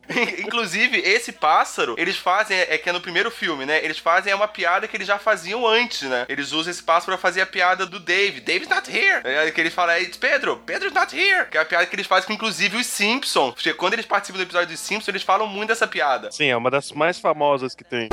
Inclusive, 0.40 0.98
esse 1.00 1.32
pássaro, 1.32 1.96
eles 1.98 2.18
fazem, 2.18 2.58
é 2.58 2.78
que 2.78 2.90
é 2.90 2.94
no 2.94 3.02
primeiro 3.02 3.32
filme, 3.32 3.66
né? 3.66 3.84
Eles 3.84 3.98
fazem 3.98 4.34
uma 4.34 4.48
piada 4.48 4.88
que 4.88 4.96
eles 4.96 5.08
já 5.08 5.18
faziam 5.18 5.66
antes, 5.66 6.10
né? 6.10 6.26
Eles 6.30 6.52
usam 6.52 6.72
esse 6.72 6.84
pássaro 6.84 7.14
pra 7.14 7.18
fazer 7.18 7.42
a 7.42 7.46
piada 7.46 7.86
do 7.86 8.00
Dave. 8.00 8.42
Dave's 8.42 8.68
not 8.68 8.90
here. 8.90 9.22
É, 9.24 9.52
que 9.52 9.62
ele 9.62 9.70
fala, 9.70 10.00
"It's 10.00 10.18
Pedro, 10.18 10.58
Pedro's 10.58 10.94
not 10.94 11.16
here. 11.18 11.48
Que 11.50 11.58
é 11.58 11.62
a 11.62 11.66
piada 11.66 11.86
que 11.86 11.96
eles 11.96 12.08
fazem 12.08 12.28
com, 12.28 12.34
inclusive, 12.34 12.78
os 12.78 12.88
Simpsons. 12.88 13.54
Porque 13.54 13.74
quando 13.74 13.94
eles 13.94 14.06
participam 14.06 14.38
do 14.38 14.44
episódio 14.44 14.70
dos 14.70 14.80
Simpsons, 14.80 15.08
eles 15.08 15.24
falam 15.24 15.48
muito 15.48 15.70
dessa 15.70 15.88
piada. 15.88 16.32
Sim, 16.32 16.48
é 16.48 16.58
uma 16.58 16.70
das 16.70 16.92
mais 16.92 17.20
famosas 17.20 17.76
que 17.76 17.84
tem. 17.84 18.10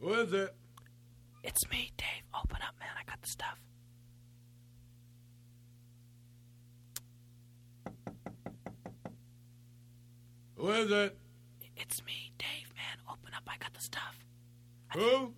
Who 0.00 0.14
is 0.22 0.32
it? 0.32 0.52
It's 1.42 1.64
me, 1.70 1.90
Dave. 1.96 2.24
Open 2.34 2.58
up, 2.62 2.74
man. 2.78 2.88
I 3.00 3.04
got 3.04 3.20
the 3.22 3.28
stuff. 3.28 3.58
Who 10.64 10.70
is 10.70 10.90
it? 10.90 11.14
It's 11.76 12.02
me, 12.06 12.32
Dave, 12.38 12.72
man. 12.74 12.96
Open 13.06 13.34
up. 13.36 13.42
I 13.46 13.58
got 13.58 13.74
the 13.74 13.82
stuff. 13.82 14.18
Who? 14.94 15.34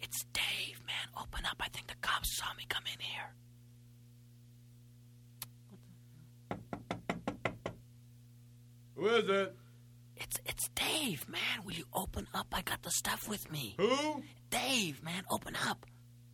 It's 0.00 0.24
Dave, 0.32 0.82
man. 0.84 1.06
Open 1.16 1.46
up. 1.46 1.54
I 1.60 1.68
think 1.68 1.86
the 1.86 1.94
cops 2.00 2.36
saw 2.36 2.46
me 2.56 2.64
come 2.68 2.82
in 2.92 2.98
here. 2.98 3.32
Who 8.96 9.06
is 9.06 9.28
it? 9.28 9.54
It's 10.16 10.40
it's 10.44 10.68
Dave, 10.74 11.28
man. 11.28 11.64
Will 11.64 11.74
you 11.74 11.84
open 11.92 12.26
up? 12.34 12.48
I 12.52 12.62
got 12.62 12.82
the 12.82 12.90
stuff 12.90 13.28
with 13.28 13.52
me. 13.52 13.76
Who? 13.78 14.24
Dave, 14.50 15.00
man. 15.04 15.22
Open 15.30 15.54
up. 15.68 15.86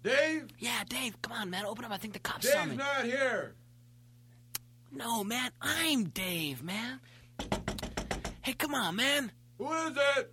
Dave? 0.02 0.46
Yeah, 0.58 0.84
Dave. 0.88 1.20
Come 1.20 1.32
on, 1.32 1.50
man. 1.50 1.66
Open 1.66 1.84
up. 1.84 1.90
I 1.90 1.98
think 1.98 2.14
the 2.14 2.20
cops 2.20 2.50
saw 2.50 2.64
me. 2.64 2.76
Dave's 2.76 2.78
not 2.78 3.04
here. 3.04 3.56
No, 4.90 5.22
man. 5.22 5.50
I'm 5.60 6.04
Dave, 6.04 6.62
man. 6.62 7.00
Hey, 8.46 8.52
come 8.52 8.74
on, 8.76 8.94
man. 8.94 9.32
Who 9.58 9.72
is 9.72 9.96
it? 10.18 10.32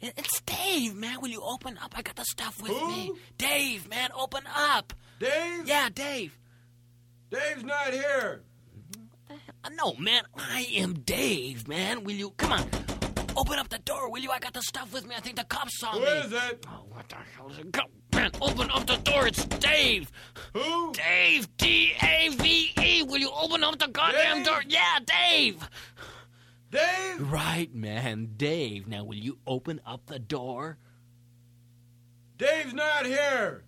It- 0.00 0.14
It's 0.16 0.40
Dave, 0.42 0.94
man. 0.94 1.20
Will 1.20 1.28
you 1.30 1.42
open 1.42 1.76
up? 1.78 1.92
I 1.98 2.02
got 2.02 2.14
the 2.14 2.24
stuff 2.24 2.62
with 2.62 2.70
Who? 2.70 2.86
me. 2.88 3.12
Dave, 3.36 3.88
man. 3.88 4.10
Open 4.14 4.44
up. 4.54 4.92
Dave? 5.18 5.66
Yeah, 5.66 5.88
Dave. 5.92 6.38
Dave's 7.32 7.64
not 7.64 7.92
here. 7.92 8.44
Uh, 9.28 9.70
no, 9.70 9.94
man. 9.94 10.22
I 10.36 10.68
am 10.76 11.00
Dave, 11.00 11.66
man. 11.66 12.04
Will 12.04 12.14
you? 12.14 12.30
Come 12.36 12.52
on. 12.52 12.70
Open 13.36 13.58
up 13.58 13.70
the 13.70 13.80
door, 13.80 14.08
will 14.08 14.20
you? 14.22 14.30
I 14.30 14.38
got 14.38 14.52
the 14.54 14.62
stuff 14.62 14.92
with 14.92 15.04
me. 15.08 15.16
I 15.16 15.20
think 15.20 15.34
the 15.34 15.42
cops 15.44 15.80
saw 15.80 15.94
Who 15.94 16.00
me. 16.02 16.06
is 16.06 16.32
it? 16.32 16.64
Oh, 16.68 16.84
what 16.90 17.08
the 17.08 17.16
hell 17.36 17.50
is 17.50 17.58
it? 17.58 17.72
Go, 17.72 17.82
man. 18.14 18.30
Open 18.40 18.70
up 18.70 18.86
the 18.86 18.98
door. 18.98 19.26
It's 19.26 19.44
Dave. 19.46 20.12
Who? 20.54 20.92
Dave. 20.92 21.48
D 21.56 21.92
A 22.00 22.28
V 22.30 22.72
E. 22.80 23.02
Will 23.02 23.18
you 23.18 23.32
open 23.32 23.64
up 23.64 23.80
the 23.80 23.88
goddamn 23.88 24.36
Dave? 24.38 24.46
door? 24.46 24.62
Yeah, 24.68 24.98
Dave. 25.04 25.68
Dave? 26.70 27.20
Right, 27.32 27.74
man. 27.74 28.34
Dave. 28.36 28.86
Now, 28.86 29.04
will 29.04 29.18
you 29.18 29.38
open 29.46 29.80
up 29.86 30.06
the 30.06 30.18
door? 30.18 30.76
Dave's 32.36 32.74
not 32.74 33.06
here. 33.06 33.64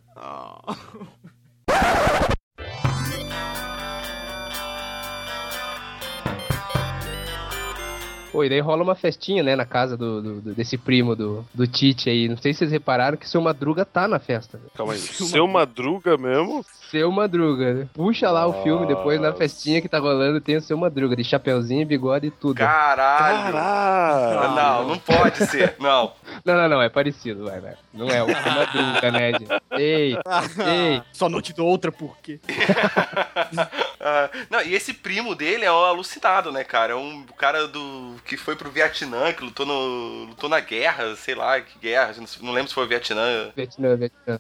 Pô, 8.33 8.45
e 8.45 8.49
daí 8.49 8.61
rola 8.61 8.85
uma 8.85 8.95
festinha, 8.95 9.43
né, 9.43 9.57
na 9.57 9.65
casa 9.67 9.97
do, 9.97 10.23
do- 10.23 10.41
do- 10.41 10.55
desse 10.55 10.79
primo 10.79 11.17
do, 11.17 11.45
do 11.53 11.67
Tite 11.67 12.09
aí. 12.09 12.29
Não 12.29 12.37
sei 12.37 12.53
se 12.53 12.61
vocês 12.61 12.71
repararam 12.71 13.17
que 13.19 13.29
seu 13.29 13.41
Madruga 13.41 13.85
tá 13.85 14.07
na 14.07 14.21
festa. 14.21 14.57
velho. 14.57 14.71
Calma 14.77 14.93
aí. 14.93 15.01
Seu 15.01 15.49
Madruga 15.49 16.17
mesmo? 16.17 16.65
Seu 16.90 17.11
Madruga. 17.12 17.74
né? 17.74 17.88
Puxa 17.94 18.31
lá 18.31 18.46
o 18.46 18.62
filme, 18.62 18.87
depois 18.87 19.20
na 19.20 19.33
festinha 19.33 19.81
que 19.81 19.88
tá 19.88 19.98
rolando 19.98 20.40
tem 20.40 20.57
o 20.57 20.61
seu 20.61 20.76
Madruga, 20.76 21.14
de 21.14 21.22
chapeuzinho, 21.22 21.87
bigode 21.87 22.26
e 22.26 22.31
tudo. 22.31 22.57
Caralho. 22.57 23.53
Caralho! 23.53 24.55
Não, 24.55 24.88
não 24.88 24.98
pode 24.98 25.46
ser. 25.46 25.76
Não. 25.79 26.12
Não, 26.44 26.55
não, 26.57 26.68
não, 26.68 26.83
é 26.83 26.88
parecido, 26.88 27.44
vai, 27.44 27.61
vai. 27.61 27.74
Não 27.94 28.09
é 28.09 28.22
o 28.22 28.26
seu 28.26 28.53
Madruga, 28.53 29.11
né, 29.12 29.33
gente? 29.33 29.62
Ei, 29.72 30.16
ei. 30.66 31.03
Só 31.12 31.29
não 31.29 31.40
te 31.40 31.53
dou 31.53 31.68
outra 31.68 31.92
por 31.92 32.16
quê? 32.18 32.40
Ah, 34.03 34.31
não, 34.48 34.62
e 34.62 34.74
esse 34.74 34.94
primo 34.94 35.35
dele 35.35 35.66
é 35.66 35.70
um 35.70 35.85
alucinado, 35.85 36.50
né, 36.50 36.64
cara? 36.64 36.94
É 36.94 36.96
um 36.96 37.22
cara 37.37 37.68
do 37.68 38.14
que 38.24 38.35
foi 38.35 38.57
pro 38.57 38.70
Vietnã, 38.70 39.31
que 39.31 39.44
lutou, 39.44 39.66
no, 39.66 40.24
lutou 40.24 40.48
na 40.48 40.59
guerra, 40.59 41.14
sei 41.16 41.35
lá, 41.35 41.61
que 41.61 41.79
guerra, 41.79 42.14
não, 42.40 42.53
lembro 42.53 42.68
se 42.68 42.74
foi 42.74 42.85
o 42.85 42.88
Vietnã. 42.88 43.50
Vietnã, 43.55 43.96
Vietnã. 43.96 44.38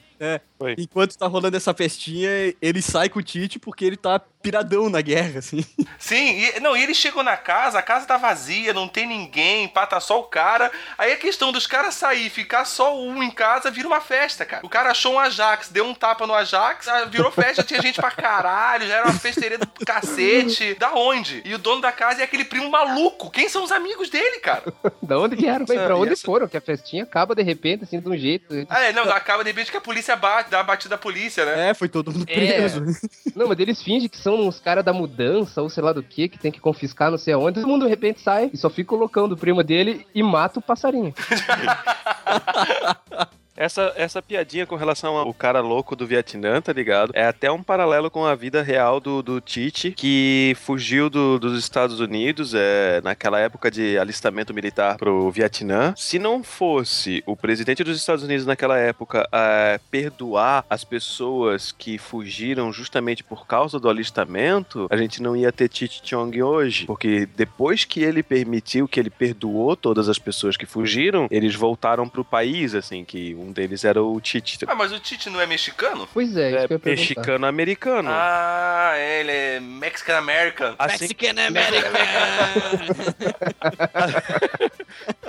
Enquanto 0.78 1.16
tá 1.16 1.26
rolando 1.26 1.56
essa 1.56 1.72
festinha, 1.72 2.28
ele 2.60 2.82
sai 2.82 3.08
com 3.08 3.18
o 3.18 3.22
Tite 3.22 3.58
porque 3.58 3.84
ele 3.84 3.96
tá 3.96 4.20
piradão 4.42 4.88
na 4.88 5.00
guerra, 5.00 5.38
assim. 5.40 5.64
Sim, 5.98 6.38
e, 6.56 6.60
não, 6.60 6.76
e 6.76 6.82
eles 6.82 6.96
chegam 6.96 7.22
na 7.22 7.36
casa, 7.36 7.78
a 7.78 7.82
casa 7.82 8.06
tá 8.06 8.16
vazia, 8.16 8.72
não 8.72 8.88
tem 8.88 9.06
ninguém, 9.06 9.68
pá, 9.68 9.86
tá 9.86 10.00
só 10.00 10.18
o 10.20 10.24
cara. 10.24 10.70
Aí 10.96 11.12
a 11.12 11.16
questão 11.16 11.52
dos 11.52 11.66
caras 11.66 11.94
sair 11.94 12.26
e 12.26 12.30
ficar 12.30 12.64
só 12.64 12.98
um 12.98 13.22
em 13.22 13.30
casa 13.30 13.70
vira 13.70 13.86
uma 13.86 14.00
festa, 14.00 14.44
cara. 14.44 14.64
O 14.64 14.68
cara 14.68 14.90
achou 14.90 15.14
um 15.14 15.18
Ajax, 15.18 15.68
deu 15.68 15.84
um 15.84 15.94
tapa 15.94 16.26
no 16.26 16.34
Ajax, 16.34 16.88
ah, 16.88 17.04
virou 17.04 17.30
festa, 17.30 17.62
tinha 17.62 17.80
gente 17.82 18.00
pra 18.00 18.10
caralho, 18.10 18.86
já 18.86 18.96
era 18.96 19.04
uma 19.08 19.18
festeirinha 19.18 19.58
do 19.58 19.66
cacete. 19.84 20.74
Da 20.74 20.92
onde? 20.94 21.42
E 21.44 21.54
o 21.54 21.58
dono 21.58 21.80
da 21.80 21.92
casa 21.92 22.20
é 22.20 22.24
aquele 22.24 22.44
primo 22.44 22.70
maluco. 22.70 23.30
Quem 23.30 23.48
são 23.48 23.62
os 23.64 23.72
amigos 23.72 24.08
dele, 24.08 24.38
cara? 24.40 24.72
Da 25.02 25.18
onde 25.18 25.36
vieram? 25.36 25.66
Foi 25.66 25.76
É, 25.76 25.84
pra 25.84 25.96
onde 25.96 26.12
essa- 26.12 26.24
foram? 26.24 26.48
Que 26.48 26.56
a 26.56 26.60
festinha 26.60 27.02
acaba 27.04 27.34
de 27.34 27.42
repente, 27.42 27.84
assim, 27.84 28.00
de 28.00 28.08
um 28.08 28.16
jeito. 28.16 28.46
Ah, 28.68 28.80
é, 28.84 28.92
não, 28.92 29.04
acaba 29.12 29.44
de 29.44 29.50
repente 29.50 29.70
que 29.70 29.76
a 29.76 29.80
polícia 29.80 30.16
bate, 30.16 30.50
dá 30.50 30.60
a 30.60 30.62
batida 30.62 30.90
da 30.90 30.98
polícia, 30.98 31.44
né? 31.44 31.70
É, 31.70 31.74
foi 31.74 31.88
todo 31.88 32.10
mundo 32.12 32.24
É. 32.28 32.34
preso. 32.34 32.82
Não, 33.36 33.48
mas 33.48 33.58
eles 33.58 33.82
fingem 33.82 34.08
que 34.08 34.16
são 34.18 34.29
uns 34.34 34.60
caras 34.60 34.84
da 34.84 34.92
mudança, 34.92 35.62
ou 35.62 35.68
sei 35.68 35.82
lá 35.82 35.92
do 35.92 36.02
que, 36.02 36.28
que 36.28 36.38
tem 36.38 36.52
que 36.52 36.60
confiscar 36.60 37.10
não 37.10 37.18
sei 37.18 37.34
aonde. 37.34 37.60
Todo 37.60 37.68
mundo 37.68 37.84
de 37.84 37.90
repente 37.90 38.20
sai 38.20 38.50
e 38.52 38.56
só 38.56 38.68
fica 38.68 38.94
o 38.94 38.98
loucão 38.98 39.28
do 39.28 39.36
primo 39.36 39.62
dele 39.62 40.06
e 40.14 40.22
mata 40.22 40.58
o 40.58 40.62
passarinho. 40.62 41.14
Essa, 43.60 43.92
essa 43.94 44.22
piadinha 44.22 44.64
com 44.64 44.74
relação 44.74 45.18
ao 45.18 45.34
cara 45.34 45.60
louco 45.60 45.94
do 45.94 46.06
Vietnã, 46.06 46.62
tá 46.62 46.72
ligado? 46.72 47.10
É 47.14 47.26
até 47.26 47.52
um 47.52 47.62
paralelo 47.62 48.10
com 48.10 48.24
a 48.24 48.34
vida 48.34 48.62
real 48.62 48.98
do, 49.00 49.22
do 49.22 49.38
Tite, 49.38 49.90
que 49.90 50.56
fugiu 50.62 51.10
do- 51.10 51.38
dos 51.38 51.58
Estados 51.58 52.00
Unidos 52.00 52.54
é, 52.54 53.02
naquela 53.04 53.38
época 53.38 53.70
de 53.70 53.98
alistamento 53.98 54.54
militar 54.54 54.96
pro 54.96 55.30
Vietnã. 55.30 55.92
Se 55.94 56.18
não 56.18 56.42
fosse 56.42 57.22
o 57.26 57.36
presidente 57.36 57.84
dos 57.84 57.98
Estados 57.98 58.24
Unidos 58.24 58.46
naquela 58.46 58.78
época 58.78 59.28
é, 59.30 59.78
perdoar 59.90 60.64
as 60.70 60.82
pessoas 60.82 61.70
que 61.70 61.98
fugiram 61.98 62.72
justamente 62.72 63.22
por 63.22 63.46
causa 63.46 63.78
do 63.78 63.90
alistamento, 63.90 64.86
a 64.88 64.96
gente 64.96 65.22
não 65.22 65.36
ia 65.36 65.52
ter 65.52 65.68
Tite 65.68 66.00
Chong 66.02 66.42
hoje. 66.42 66.86
Porque 66.86 67.28
depois 67.36 67.84
que 67.84 68.02
ele 68.02 68.22
permitiu, 68.22 68.88
que 68.88 68.98
ele 68.98 69.10
perdoou 69.10 69.76
todas 69.76 70.08
as 70.08 70.18
pessoas 70.18 70.56
que 70.56 70.64
fugiram, 70.64 71.28
eles 71.30 71.54
voltaram 71.54 72.08
pro 72.08 72.24
país, 72.24 72.74
assim, 72.74 73.04
que 73.04 73.34
um 73.34 73.49
deles 73.52 73.84
era 73.84 74.02
o 74.02 74.20
Tite. 74.20 74.58
Ah, 74.66 74.74
mas 74.74 74.92
o 74.92 74.98
Tite 74.98 75.30
não 75.30 75.40
é 75.40 75.46
mexicano? 75.46 76.08
Pois 76.12 76.36
é, 76.36 76.48
isso 76.48 76.58
É 76.58 76.68
que 76.68 76.74
eu 76.74 76.80
mexicano-americano. 76.84 78.10
Ah, 78.12 78.92
é, 78.94 79.20
ele 79.20 79.30
é 79.30 79.60
Mexican 79.60 80.18
American. 80.18 80.74
Assim, 80.78 81.08
Mexican 81.08 81.46
American. 81.46 81.90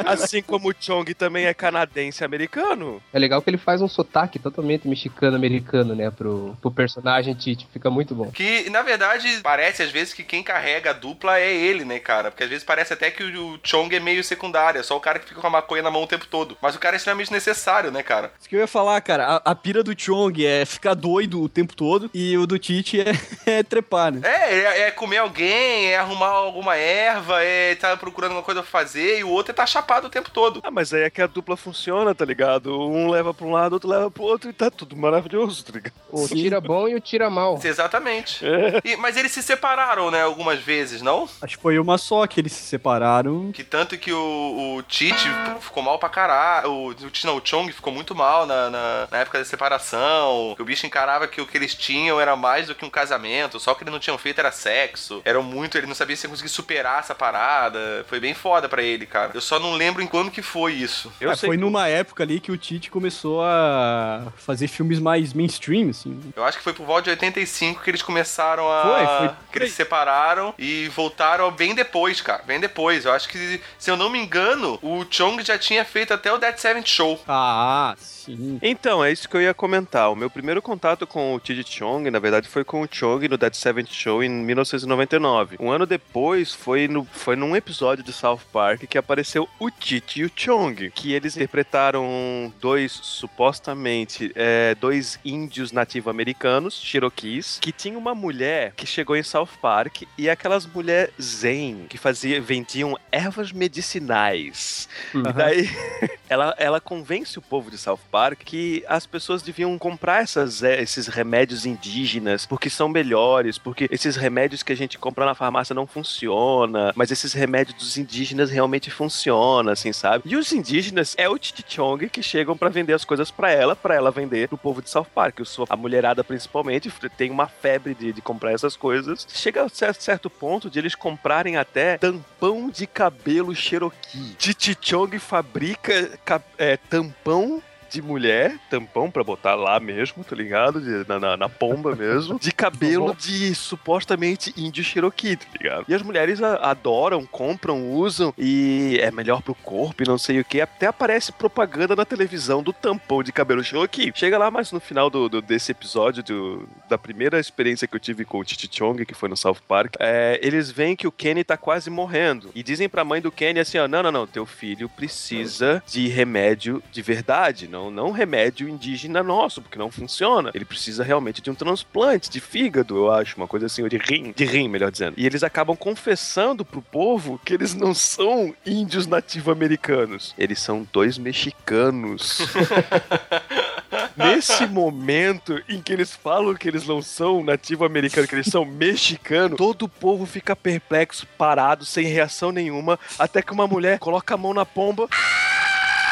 assim 0.06 0.42
como 0.42 0.70
o 0.70 0.74
Chong 0.74 1.14
também 1.14 1.46
é 1.46 1.54
canadense-americano. 1.54 3.02
É 3.14 3.20
legal 3.20 3.42
que 3.42 3.50
ele 3.50 3.58
faz 3.58 3.82
um 3.82 3.88
sotaque 3.88 4.40
totalmente 4.40 4.88
mexicano-americano, 4.88 5.96
né? 5.96 6.12
Pro, 6.12 6.58
pro 6.62 6.72
personagem 6.72 7.34
Tite. 7.34 7.68
Fica 7.72 7.90
muito 7.90 8.14
bom. 8.14 8.32
Que, 8.32 8.70
na 8.70 8.82
verdade, 8.82 9.40
parece 9.42 9.84
às 9.84 9.92
vezes 9.92 10.14
que 10.14 10.24
quem 10.24 10.44
carrega 10.44 10.92
a 10.92 10.94
dupla 10.94 11.40
é 11.40 11.54
ele, 11.54 11.86
né, 11.86 12.00
cara? 12.00 12.32
Porque 12.32 12.44
às 12.44 12.50
vezes 12.50 12.64
parece 12.64 12.94
até 12.94 13.10
que 13.10 13.24
o 13.24 13.60
Chong 13.64 13.96
é 13.96 14.00
meio 14.00 14.24
secundário, 14.24 14.80
é 14.80 14.84
só 14.84 14.98
o 14.98 15.00
cara 15.00 15.20
que 15.20 15.28
fica 15.28 15.42
com 15.42 15.48
a 15.48 15.52
maconha 15.52 15.84
na 15.84 15.92
mão 15.92 16.04
o 16.04 16.08
tempo 16.08 16.28
todo. 16.28 16.58
Mas 16.62 16.76
o 16.76 16.80
cara 16.80 16.96
é 16.96 16.98
extremamente 16.98 17.32
necessário, 17.32 17.92
né, 17.92 18.04
cara? 18.04 18.11
Isso 18.40 18.50
que 18.50 18.56
eu 18.56 18.60
ia 18.60 18.68
falar, 18.68 19.00
cara. 19.02 19.26
A, 19.46 19.52
a 19.52 19.56
pira 19.56 19.84
do 19.84 19.94
Chong 20.00 20.46
é 20.46 20.66
ficar 20.66 20.94
doido 20.94 21.42
o 21.42 21.50
tempo 21.50 21.76
todo 21.76 22.10
e 22.14 22.38
o 22.38 22.46
do 22.46 22.58
Tite 22.60 23.00
é, 23.02 23.12
é 23.60 23.64
trepar, 23.64 24.12
né? 24.12 24.22
É, 24.24 24.54
é, 24.60 24.82
é 24.88 24.92
comer 24.92 25.18
alguém, 25.18 25.88
é 25.88 25.98
arrumar 25.98 26.28
alguma 26.30 26.76
erva, 26.76 27.44
é 27.44 27.72
estar 27.74 27.96
procurando 27.98 28.34
uma 28.34 28.44
coisa 28.44 28.62
pra 28.62 28.70
fazer, 28.70 29.20
e 29.20 29.24
o 29.24 29.30
outro 29.30 29.52
é 29.52 29.56
tá 29.56 29.66
chapado 29.66 30.08
o 30.08 30.10
tempo 30.10 30.30
todo. 30.32 30.60
Ah, 30.64 30.72
mas 30.72 30.94
aí 30.94 31.04
é 31.04 31.10
que 31.10 31.22
a 31.22 31.28
dupla 31.28 31.56
funciona, 31.56 32.14
tá 32.16 32.26
ligado? 32.26 32.78
Um 32.80 33.10
leva 33.10 33.34
pra 33.34 33.46
um 33.46 33.52
lado, 33.52 33.74
outro 33.74 33.90
leva 33.90 34.10
pro 34.12 34.24
outro 34.24 34.50
e 34.50 34.54
tá 34.54 34.70
tudo 34.70 34.96
maravilhoso, 34.96 35.64
tá 35.64 35.72
ligado? 35.74 35.94
O 36.12 36.28
tira 36.28 36.60
bom 36.60 36.88
e 36.88 36.96
o 36.96 37.00
tira 37.00 37.30
mal. 37.30 37.60
Exatamente. 37.64 38.46
É. 38.46 38.82
E- 38.84 38.96
mas 38.98 39.18
eles 39.18 39.32
se 39.32 39.42
separaram, 39.42 40.12
né, 40.12 40.22
algumas 40.24 40.60
vezes, 40.60 41.02
não? 41.02 41.28
Acho 41.42 41.56
que 41.58 41.62
foi 41.62 41.80
uma 41.80 41.98
só 41.98 42.26
que 42.28 42.40
eles 42.40 42.52
se 42.54 42.64
separaram. 42.64 43.52
Que 43.52 43.64
tanto 43.64 43.98
que 43.98 44.12
o, 44.12 44.76
o 44.78 44.84
Tite 44.84 45.28
ficou 45.60 45.82
mal 45.84 45.98
pra 46.00 46.10
caralho. 46.10 46.72
O, 46.72 46.96
não, 47.24 47.38
o 47.38 47.42
Chong 47.44 47.72
ficou 47.72 47.91
muito 47.92 48.16
mal 48.16 48.46
na, 48.46 48.70
na, 48.70 49.08
na 49.12 49.18
época 49.20 49.40
da 49.40 49.46
separação. 49.46 50.54
Que 50.56 50.62
o 50.62 50.66
bicho 50.66 50.86
encarava 50.86 51.28
que 51.28 51.42
o 51.42 51.46
que 51.48 51.58
eles 51.58 51.76
tinham 51.76 52.20
era 52.20 52.36
mais 52.36 52.68
do 52.68 52.76
que 52.76 52.86
um 52.86 52.90
casamento. 52.90 53.60
Só 53.60 53.72
o 53.72 53.76
que 53.76 53.84
eles 53.84 53.92
não 53.94 54.00
tinham 54.00 54.18
feito 54.18 54.40
era 54.40 54.52
sexo. 54.52 55.22
Eram 55.26 55.44
muito. 55.44 55.78
Ele 55.78 55.88
não 55.88 55.96
sabia 55.96 56.16
se 56.16 56.26
ia 56.26 56.30
conseguir 56.30 56.50
superar 56.50 57.00
essa 57.00 57.14
parada. 57.16 58.06
Foi 58.08 58.20
bem 58.20 58.34
foda 58.34 58.68
pra 58.70 58.82
ele, 58.82 59.06
cara. 59.06 59.32
Eu 59.34 59.42
só 59.42 59.60
não 59.60 59.74
lembro 59.74 60.02
em 60.02 60.08
quando 60.08 60.32
que 60.32 60.42
foi 60.42 60.74
isso. 60.74 61.12
Eu 61.20 61.32
É, 61.32 61.36
sei 61.36 61.48
foi 61.48 61.58
que- 61.58 61.62
numa 61.62 61.88
época 61.88 62.24
ali 62.24 62.40
que 62.40 62.52
o 62.52 62.58
Tite 62.58 62.90
começou 62.90 63.42
a 63.44 64.24
fazer 64.38 64.68
filmes 64.68 65.00
mais 65.00 65.34
mainstream, 65.34 65.90
assim. 65.90 66.20
Eu 66.36 66.44
acho 66.44 66.58
que 66.58 66.64
foi 66.64 66.74
por 66.74 66.86
volta 66.86 67.04
de 67.04 67.10
85 67.12 67.82
que 67.82 67.90
eles 67.90 68.02
começaram 68.02 68.70
a. 68.72 68.82
Foi, 68.82 69.28
foi. 69.28 69.36
Que 69.52 69.58
eles 69.60 69.70
se 69.72 69.76
separaram 69.78 70.54
e 70.58 70.88
voltaram 70.90 71.50
bem 71.52 71.74
depois, 71.76 72.22
cara. 72.22 72.44
Bem 72.46 72.60
depois. 72.60 73.06
Eu 73.06 73.12
acho 73.14 73.28
que, 73.30 73.62
se 73.78 73.90
eu 73.92 73.98
não 73.98 74.10
me 74.10 74.20
engano, 74.20 74.80
o 74.82 75.06
Chong 75.10 75.44
já 75.44 75.58
tinha 75.58 75.84
feito 75.86 76.14
até 76.14 76.32
o 76.32 76.38
Dead 76.38 76.58
Seventh 76.58 76.88
Show. 76.88 77.20
Ah, 77.28 77.81
sim. 77.98 78.60
Então, 78.62 79.04
é 79.04 79.12
isso 79.12 79.28
que 79.28 79.36
eu 79.36 79.42
ia 79.42 79.54
comentar. 79.54 80.12
O 80.12 80.16
meu 80.16 80.30
primeiro 80.30 80.62
contato 80.62 81.08
com 81.08 81.34
o 81.34 81.40
Tiji 81.40 81.64
Chong, 81.64 82.10
na 82.10 82.20
verdade, 82.20 82.48
foi 82.48 82.64
com 82.64 82.82
o 82.82 82.88
Chong 82.90 83.28
no 83.28 83.38
Dead 83.38 83.54
Seventh 83.54 83.92
Show 83.92 84.24
em 84.24 84.30
1999. 84.30 85.58
Um 85.60 85.72
ano 85.72 85.86
depois, 85.86 86.54
foi, 86.54 86.88
no, 86.88 87.06
foi 87.06 87.36
num 87.36 87.56
episódio 87.56 88.04
de 88.04 88.14
South 88.14 88.42
Park 88.52 88.82
que 88.88 88.98
apareceu 88.98 89.48
o 89.60 89.70
Titi 89.70 90.22
e 90.22 90.26
o 90.26 90.32
Chong, 90.36 90.92
que 90.92 91.14
eles 91.14 91.36
interpretaram 91.36 92.54
dois, 92.60 92.92
supostamente, 92.92 94.32
é, 94.36 94.76
dois 94.76 95.20
índios 95.26 95.72
nativo-americanos, 95.72 96.80
Cherokees, 96.80 97.58
que 97.60 97.72
tinha 97.72 97.98
uma 97.98 98.14
mulher 98.14 98.74
que 98.76 98.86
chegou 98.86 99.16
em 99.16 99.24
South 99.24 99.50
Park 99.62 100.04
e 100.18 100.30
aquelas 100.30 100.66
mulheres 100.66 101.14
zen, 101.22 101.86
que 101.90 101.98
fazia, 101.98 102.40
vendiam 102.40 102.98
ervas 103.12 103.52
medicinais. 103.52 104.88
E 105.14 105.34
daí 105.34 105.70
ela, 106.30 106.56
ela 106.58 106.80
convence 106.80 107.40
o 107.40 107.42
povo 107.42 107.71
de 107.72 107.78
South 107.78 108.00
Park 108.12 108.42
que 108.46 108.84
as 108.88 109.06
pessoas 109.06 109.42
deviam 109.42 109.78
comprar 109.78 110.22
essas, 110.22 110.62
eh, 110.62 110.82
esses 110.82 111.08
remédios 111.08 111.66
indígenas 111.66 112.46
porque 112.46 112.70
são 112.70 112.88
melhores, 112.90 113.58
porque 113.58 113.88
esses 113.90 114.16
remédios 114.16 114.62
que 114.64 114.74
a 114.74 114.78
gente 114.78 114.98
compra 114.98 115.26
na 115.26 115.34
farmácia 115.34 115.74
não 115.74 115.88
funciona, 115.88 116.92
mas 116.96 117.12
esses 117.12 117.34
remédios 117.34 117.78
dos 117.78 117.98
indígenas 117.98 118.50
realmente 118.50 118.92
funcionam, 118.92 119.72
assim, 119.72 119.94
sabe? 119.94 120.24
E 120.28 120.36
os 120.36 120.52
indígenas 120.52 121.16
é 121.18 121.28
o 121.30 121.38
Chichong 121.42 122.10
que 122.10 122.22
chegam 122.22 122.58
pra 122.58 122.70
vender 122.70 122.94
as 122.94 123.06
coisas 123.06 123.32
pra 123.32 123.52
ela, 123.52 123.76
pra 123.76 123.96
ela 123.96 124.12
vender 124.12 124.48
pro 124.48 124.58
povo 124.58 124.82
de 124.82 124.90
South 124.90 125.08
Park. 125.14 125.40
Eu 125.40 125.46
sou 125.46 125.66
a 125.70 125.76
mulherada 125.76 126.24
principalmente, 126.24 126.92
tem 127.18 127.32
uma 127.32 127.48
febre 127.48 127.96
de, 127.96 128.12
de 128.14 128.22
comprar 128.22 128.52
essas 128.52 128.76
coisas. 128.76 129.26
Chega 129.34 129.64
a 129.64 129.70
certo, 129.70 130.02
certo 130.04 130.30
ponto 130.30 130.70
de 130.70 130.80
eles 130.80 130.96
comprarem 130.96 131.58
até 131.58 131.98
tampão 131.98 132.70
de 132.70 132.86
cabelo 132.86 133.56
Cherokee. 133.56 134.36
Chichong 134.38 135.18
fabrica 135.20 136.18
ca- 136.26 136.42
é, 136.58 136.78
tampão 136.78 137.61
de 137.92 138.02
mulher, 138.02 138.56
tampão 138.70 139.12
pra 139.12 139.24
botar 139.24 139.56
lá 139.56 139.80
mesmo, 139.80 140.24
tá 140.24 140.36
ligado? 140.36 140.80
De- 140.80 141.08
na, 141.08 141.20
na- 141.20 141.38
na 141.38 141.50
pomba 141.50 141.94
mesmo, 141.96 142.40
de 142.40 142.52
cabelo 142.52 143.16
de 143.16 143.54
supostamente 143.56 144.54
índio 144.58 144.84
Cherokee, 144.84 145.36
tá 145.36 145.46
ligado? 145.58 145.86
E 145.88 145.94
as 145.94 146.02
mulheres 146.02 146.42
a- 146.42 146.56
adoram, 146.72 147.26
compram, 147.26 147.92
usam 147.92 148.34
e 148.38 148.98
é 149.02 149.12
melhor 149.12 149.42
pro 149.42 149.54
corpo 149.56 150.04
e 150.04 150.08
não 150.08 150.18
sei 150.18 150.40
o 150.40 150.46
que. 150.46 150.62
Até 150.62 150.88
aparece 150.88 151.32
propaganda 151.32 151.96
na 151.96 152.06
televisão 152.06 152.64
do 152.64 152.72
tampão 152.72 153.22
de 153.24 153.32
cabelo 153.32 153.64
Cherokee. 153.64 154.12
Chega 154.16 154.38
lá, 154.38 154.50
mas 154.50 154.72
no 154.72 154.80
final 154.80 155.10
do, 155.10 155.28
do- 155.28 155.42
desse 155.42 155.72
episódio, 155.72 156.24
do- 156.24 156.68
da 156.90 156.98
primeira 156.98 157.40
experiência 157.40 157.88
que 157.88 157.96
eu 157.96 158.00
tive 158.00 158.24
com 158.26 158.40
o 158.40 158.44
Titi 158.44 158.70
Chong, 158.72 159.06
que 159.06 159.14
foi 159.14 159.28
no 159.30 159.36
South 159.38 159.58
Park, 159.68 159.96
é, 160.00 160.40
eles 160.44 160.72
veem 160.72 160.96
que 160.96 161.08
o 161.08 161.12
Kenny 161.12 161.44
tá 161.44 161.58
quase 161.58 161.90
morrendo. 161.90 162.50
E 162.56 162.62
dizem 162.64 162.88
pra 162.88 163.04
mãe 163.04 163.20
do 163.22 163.32
Kenny 163.32 163.60
assim: 163.60 163.78
ó, 163.78 163.88
não, 163.88 164.04
não, 164.04 164.12
não, 164.12 164.28
teu 164.28 164.46
filho 164.46 164.88
precisa 164.90 165.82
de 165.88 166.08
remédio 166.08 166.82
de 166.92 167.02
verdade, 167.02 167.68
não, 167.68 167.81
não 167.90 168.12
remédio 168.12 168.70
indígena 168.70 169.24
nosso, 169.24 169.62
porque 169.62 169.80
não 169.80 169.90
funciona. 169.90 170.52
Ele 170.54 170.66
precisa 170.66 171.04
realmente 171.04 171.42
de 171.42 171.50
um 171.50 171.56
transplante 171.56 172.30
de 172.30 172.40
fígado, 172.40 172.98
eu 172.98 173.12
acho, 173.12 173.38
uma 173.38 173.48
coisa 173.48 173.66
assim, 173.66 173.82
ou 173.82 173.90
de 173.90 173.98
rim, 173.98 174.34
de 174.36 174.46
rim, 174.46 174.68
melhor 174.68 174.92
dizendo. 174.92 175.16
E 175.18 175.26
eles 175.26 175.44
acabam 175.44 175.76
confessando 175.76 176.66
pro 176.66 176.82
povo 176.82 177.40
que 177.44 177.54
eles 177.54 177.74
não 177.74 177.94
são 177.94 178.54
índios 178.66 179.08
nativo-americanos, 179.08 180.36
eles 180.38 180.60
são 180.60 180.88
dois 180.92 181.18
mexicanos. 181.18 182.40
Nesse 184.16 184.66
momento 184.68 185.62
em 185.68 185.82
que 185.82 185.92
eles 185.92 186.16
falam 186.16 186.54
que 186.54 186.68
eles 186.68 186.86
não 186.86 187.02
são 187.02 187.44
nativo-americanos, 187.44 188.30
que 188.30 188.36
eles 188.36 188.48
são 188.48 188.66
mexicanos, 188.66 189.58
todo 189.58 189.84
o 189.84 189.90
povo 189.90 190.26
fica 190.26 190.56
perplexo, 190.56 191.26
parado, 191.38 191.86
sem 191.86 192.06
reação 192.06 192.52
nenhuma, 192.52 193.00
até 193.18 193.42
que 193.42 193.54
uma 193.54 193.68
mulher 193.68 194.00
coloca 194.00 194.34
a 194.34 194.38
mão 194.38 194.54
na 194.54 194.66
pomba. 194.66 195.08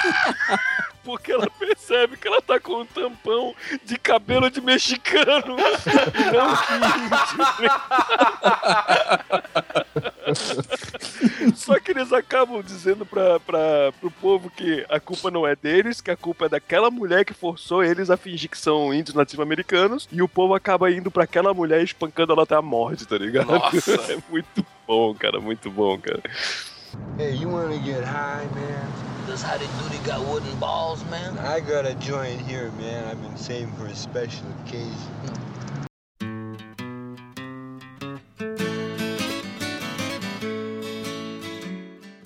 Porque 1.04 1.32
ela 1.32 1.50
percebe 1.50 2.18
que 2.18 2.28
ela 2.28 2.42
tá 2.42 2.60
com 2.60 2.82
um 2.82 2.86
tampão 2.86 3.56
de 3.84 3.98
cabelo 3.98 4.50
de 4.52 4.62
mexicano 4.62 5.58
e 5.58 6.24
não 6.36 6.54
de 6.54 6.74
índio. 6.76 7.72
Só 11.56 11.80
que 11.80 11.92
eles 11.92 12.12
acabam 12.14 12.62
dizendo 12.62 13.06
pra, 13.06 13.40
pra, 13.40 13.92
pro 14.00 14.12
povo 14.12 14.50
que 14.50 14.86
a 14.90 15.00
culpa 15.00 15.32
não 15.32 15.48
é 15.48 15.56
deles, 15.56 16.02
que 16.02 16.12
a 16.12 16.18
culpa 16.18 16.46
é 16.46 16.50
daquela 16.50 16.92
mulher 16.92 17.26
que 17.26 17.34
forçou 17.34 17.84
eles 17.84 18.10
a 18.10 18.18
fingir 18.18 18.50
que 18.50 18.58
são 18.58 18.94
índios 18.94 19.16
nativo-americanos, 19.16 20.08
e 20.12 20.22
o 20.22 20.28
povo 20.28 20.54
acaba 20.54 20.92
indo 20.92 21.10
pra 21.10 21.24
aquela 21.24 21.54
mulher 21.54 21.82
e 21.82 21.86
espancando 21.86 22.34
ela 22.34 22.44
até 22.44 22.56
a 22.56 22.62
morte, 22.62 23.08
tá 23.08 23.18
ligado? 23.18 23.48
Nossa. 23.48 23.94
É 24.14 24.18
muito 24.30 24.66
bom, 24.86 25.14
cara, 25.16 25.40
muito 25.40 25.72
bom, 25.72 25.98
cara. 25.98 26.22
Hey, 27.18 27.36
you 27.36 27.50
wanna 27.50 27.78
get 27.84 28.04
high, 28.04 28.48
man? 28.54 29.09
Does 29.30 29.44
Howdy 29.44 29.68
Doody 29.80 30.00
got 30.04 30.26
wooden 30.26 30.60
balls, 30.60 31.06
man? 31.12 31.38
I 31.38 31.60
got 31.60 31.86
a 31.86 31.94
joint 32.00 32.42
here, 32.42 32.72
man. 32.80 33.06
I've 33.06 33.22
been 33.22 33.38
saving 33.38 33.72
for 33.74 33.86
a 33.86 33.96
special 33.96 34.44
occasion. 34.66 34.90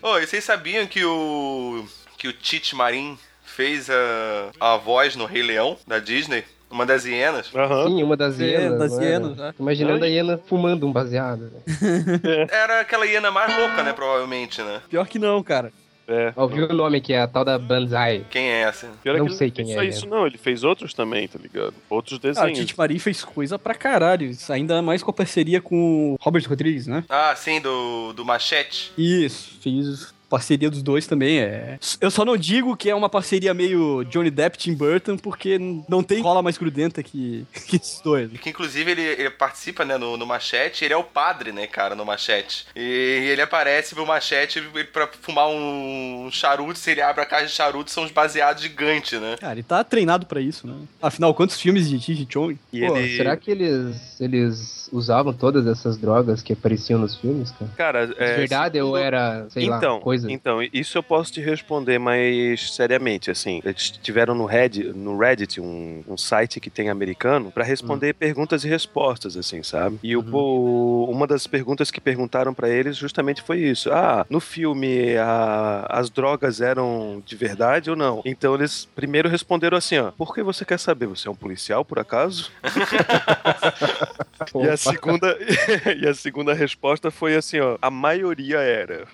Ô, 0.02 0.18
e 0.18 0.26
vocês 0.26 0.46
sabiam 0.46 0.88
que 0.88 1.04
o. 1.04 1.86
que 2.18 2.30
o 2.30 2.32
Tite 2.32 2.74
Marim 2.74 3.18
fez 3.44 3.90
a, 3.90 4.52
a 4.58 4.78
voz 4.78 5.18
no 5.18 5.26
Rei 5.26 5.44
Leão 5.44 5.76
da 5.86 6.00
Disney? 6.00 6.46
Uma 6.72 6.86
das 6.86 7.04
hienas? 7.04 7.54
Aham. 7.54 7.88
Sim, 7.90 8.02
uma 8.02 8.16
das 8.16 8.40
hienas. 8.40 8.80
das 8.80 8.94
era? 8.94 9.04
hienas, 9.04 9.36
né? 9.36 9.54
Imaginando 9.60 10.06
a 10.06 10.08
hiena 10.08 10.40
fumando 10.48 10.88
um 10.88 10.92
baseado. 10.94 11.52
né? 11.52 12.48
Era 12.50 12.80
aquela 12.80 13.06
hiena 13.06 13.30
mais 13.30 13.54
louca, 13.54 13.84
né? 13.84 13.92
Provavelmente, 13.92 14.62
né? 14.62 14.82
Pior 14.90 15.06
que 15.06 15.20
não, 15.20 15.44
cara. 15.44 15.70
É. 16.08 16.34
Ouviu 16.36 16.68
o 16.70 16.74
nome 16.74 17.00
que 17.00 17.14
é 17.14 17.22
a 17.22 17.28
tal 17.28 17.46
da 17.46 17.58
Banzai. 17.58 18.26
Quem 18.30 18.44
é 18.44 18.62
essa? 18.64 18.90
Pior 19.02 19.16
é 19.16 19.20
Não 19.20 19.26
que 19.26 19.32
ele 19.32 19.38
sei 19.38 19.52
quem 19.52 19.66
só 19.74 19.82
é, 19.82 19.86
isso, 19.86 20.06
não. 20.08 20.28
Ele 20.28 20.38
fez 20.38 20.64
outros 20.64 20.94
também, 20.94 21.28
tá 21.28 21.40
ligado? 21.42 21.74
Outros 21.90 22.20
Ah, 22.20 22.28
desenhos. 22.28 22.58
Tite 22.60 22.78
Marim 22.78 23.00
fez 23.00 23.24
coisa 23.24 23.58
pra 23.58 23.74
caralho. 23.74 24.30
Ainda 24.50 24.82
mais 24.82 25.02
com 25.02 25.12
a 25.12 25.14
parceria 25.14 25.62
com 25.62 26.14
o 26.14 26.18
Robert 26.20 26.48
Rodrigues, 26.48 26.88
né? 26.88 27.04
Ah, 27.10 27.34
sim, 27.36 27.62
do, 27.62 28.12
do 28.14 28.26
Machete. 28.26 28.92
Isso, 28.98 29.58
fiz 29.62 30.14
parceria 30.34 30.68
dos 30.68 30.82
dois 30.82 31.06
também. 31.06 31.40
É. 31.40 31.78
Eu 32.02 32.10
só 32.10 32.26
não 32.26 32.36
digo 32.36 32.76
que 32.76 32.90
é 32.90 32.96
uma 32.96 33.08
parceria 33.08 33.54
meio 33.54 34.04
Johnny 34.06 34.32
Depp 34.32 34.58
Tim 34.58 34.74
Burton, 34.74 35.16
porque 35.16 35.60
não 35.88 36.02
tem 36.02 36.24
cola 36.24 36.42
mais 36.42 36.58
grudenta 36.58 37.04
que, 37.04 37.46
que 37.68 37.76
esses 37.76 38.02
dois. 38.02 38.32
Que 38.32 38.50
inclusive 38.50 38.90
ele, 38.90 39.04
ele 39.04 39.30
participa, 39.30 39.86
né, 39.86 39.96
no, 39.96 40.18
no 40.18 40.26
Machete, 40.26 40.86
ele 40.86 40.94
é 40.94 40.98
o 40.98 41.04
padre, 41.04 41.52
né, 41.52 41.68
cara, 41.68 41.94
no 41.94 42.04
Machete. 42.04 42.66
E 42.76 43.30
ele 43.30 43.44
aparece 43.44 43.94
pro 43.94 44.08
Machete 44.08 44.60
pra 44.92 45.08
fumar 45.22 45.48
um 45.50 46.30
charuto, 46.32 46.80
se 46.80 46.90
ele 46.90 47.02
abre 47.02 47.22
a 47.22 47.26
caixa 47.28 47.46
de 47.46 47.52
charuto, 47.52 47.92
são 47.92 48.04
os 48.04 48.12
baseados 48.12 48.64
gigantes, 48.64 49.22
né? 49.22 49.36
Cara, 49.40 49.54
ele 49.54 49.64
tá 49.64 49.84
treinado 49.84 50.26
pra 50.26 50.42
isso, 50.42 50.66
né? 50.66 50.74
Afinal, 51.00 51.36
quantos 51.36 51.62
filmes 51.62 51.88
de 51.88 52.00
Chi 52.00 52.28
Chong? 52.28 52.58
E 52.72 52.88
Pô, 52.88 52.98
ele... 52.98 53.18
será 53.18 53.38
que 53.38 53.52
eles, 53.52 54.20
eles 54.20 54.83
usavam 54.94 55.34
todas 55.34 55.66
essas 55.68 55.98
drogas 55.98 56.42
que 56.44 56.54
apareciam 56.54 57.00
nos 57.00 57.16
filmes, 57.16 57.52
cara? 57.52 57.72
Cara, 57.76 58.08
De 58.08 58.14
é, 58.18 58.36
verdade 58.38 58.80
ou 58.80 58.96
era, 58.96 59.46
sei 59.50 59.66
então, 59.66 59.96
lá, 59.96 60.02
coisa? 60.02 60.32
então, 60.32 60.60
isso 60.72 60.98
eu 60.98 61.04
posso 61.04 61.32
te 61.34 61.42
responder 61.42 61.98
mais 62.00 62.72
seriamente, 62.74 63.32
assim. 63.32 63.60
Eles 63.66 63.90
tiveram 63.90 64.36
no 64.36 64.46
Reddit, 64.46 64.90
no 64.94 65.18
Reddit 65.18 65.60
um, 65.60 66.04
um 66.08 66.16
site 66.18 66.60
que 66.60 66.70
tem 66.70 66.90
americano 66.90 67.52
pra 67.52 67.64
responder 67.64 68.14
perguntas 68.14 68.64
e 68.64 68.68
respostas, 68.70 69.36
assim, 69.36 69.64
sabe? 69.64 70.00
E 70.04 70.16
o, 70.16 70.24
o- 70.32 71.10
uma 71.10 71.26
das 71.26 71.48
perguntas 71.48 71.90
que 71.90 72.00
perguntaram 72.00 72.54
pra 72.54 72.70
eles 72.70 72.96
justamente 72.96 73.42
foi 73.42 73.60
isso. 73.60 73.92
Ah, 73.92 74.26
no 74.30 74.40
filme 74.40 75.18
a- 75.18 75.88
as 75.90 76.10
drogas 76.10 76.62
eram 76.62 77.22
de 77.26 77.36
verdade 77.36 77.90
ou 77.90 77.96
não? 77.96 78.22
Então 78.24 78.54
eles 78.56 78.88
primeiro 78.96 79.28
responderam 79.28 79.78
assim, 79.78 79.98
ó. 79.98 80.12
Por 80.12 80.34
que 80.36 80.44
você 80.44 80.64
quer 80.64 80.80
saber? 80.80 81.08
Você 81.08 81.28
é 81.28 81.32
um 81.32 81.36
policial, 81.36 81.84
por 81.84 81.98
acaso? 82.00 82.52
E 84.56 84.68
a 84.68 84.74
Opa. 84.74 84.78
Segunda 84.92 85.38
e 86.02 86.08
a 86.08 86.14
segunda 86.14 86.54
resposta 86.54 87.10
foi 87.12 87.36
assim, 87.36 87.60
ó, 87.60 87.78
a 87.82 87.90
maioria 87.90 88.58
era. 88.60 89.06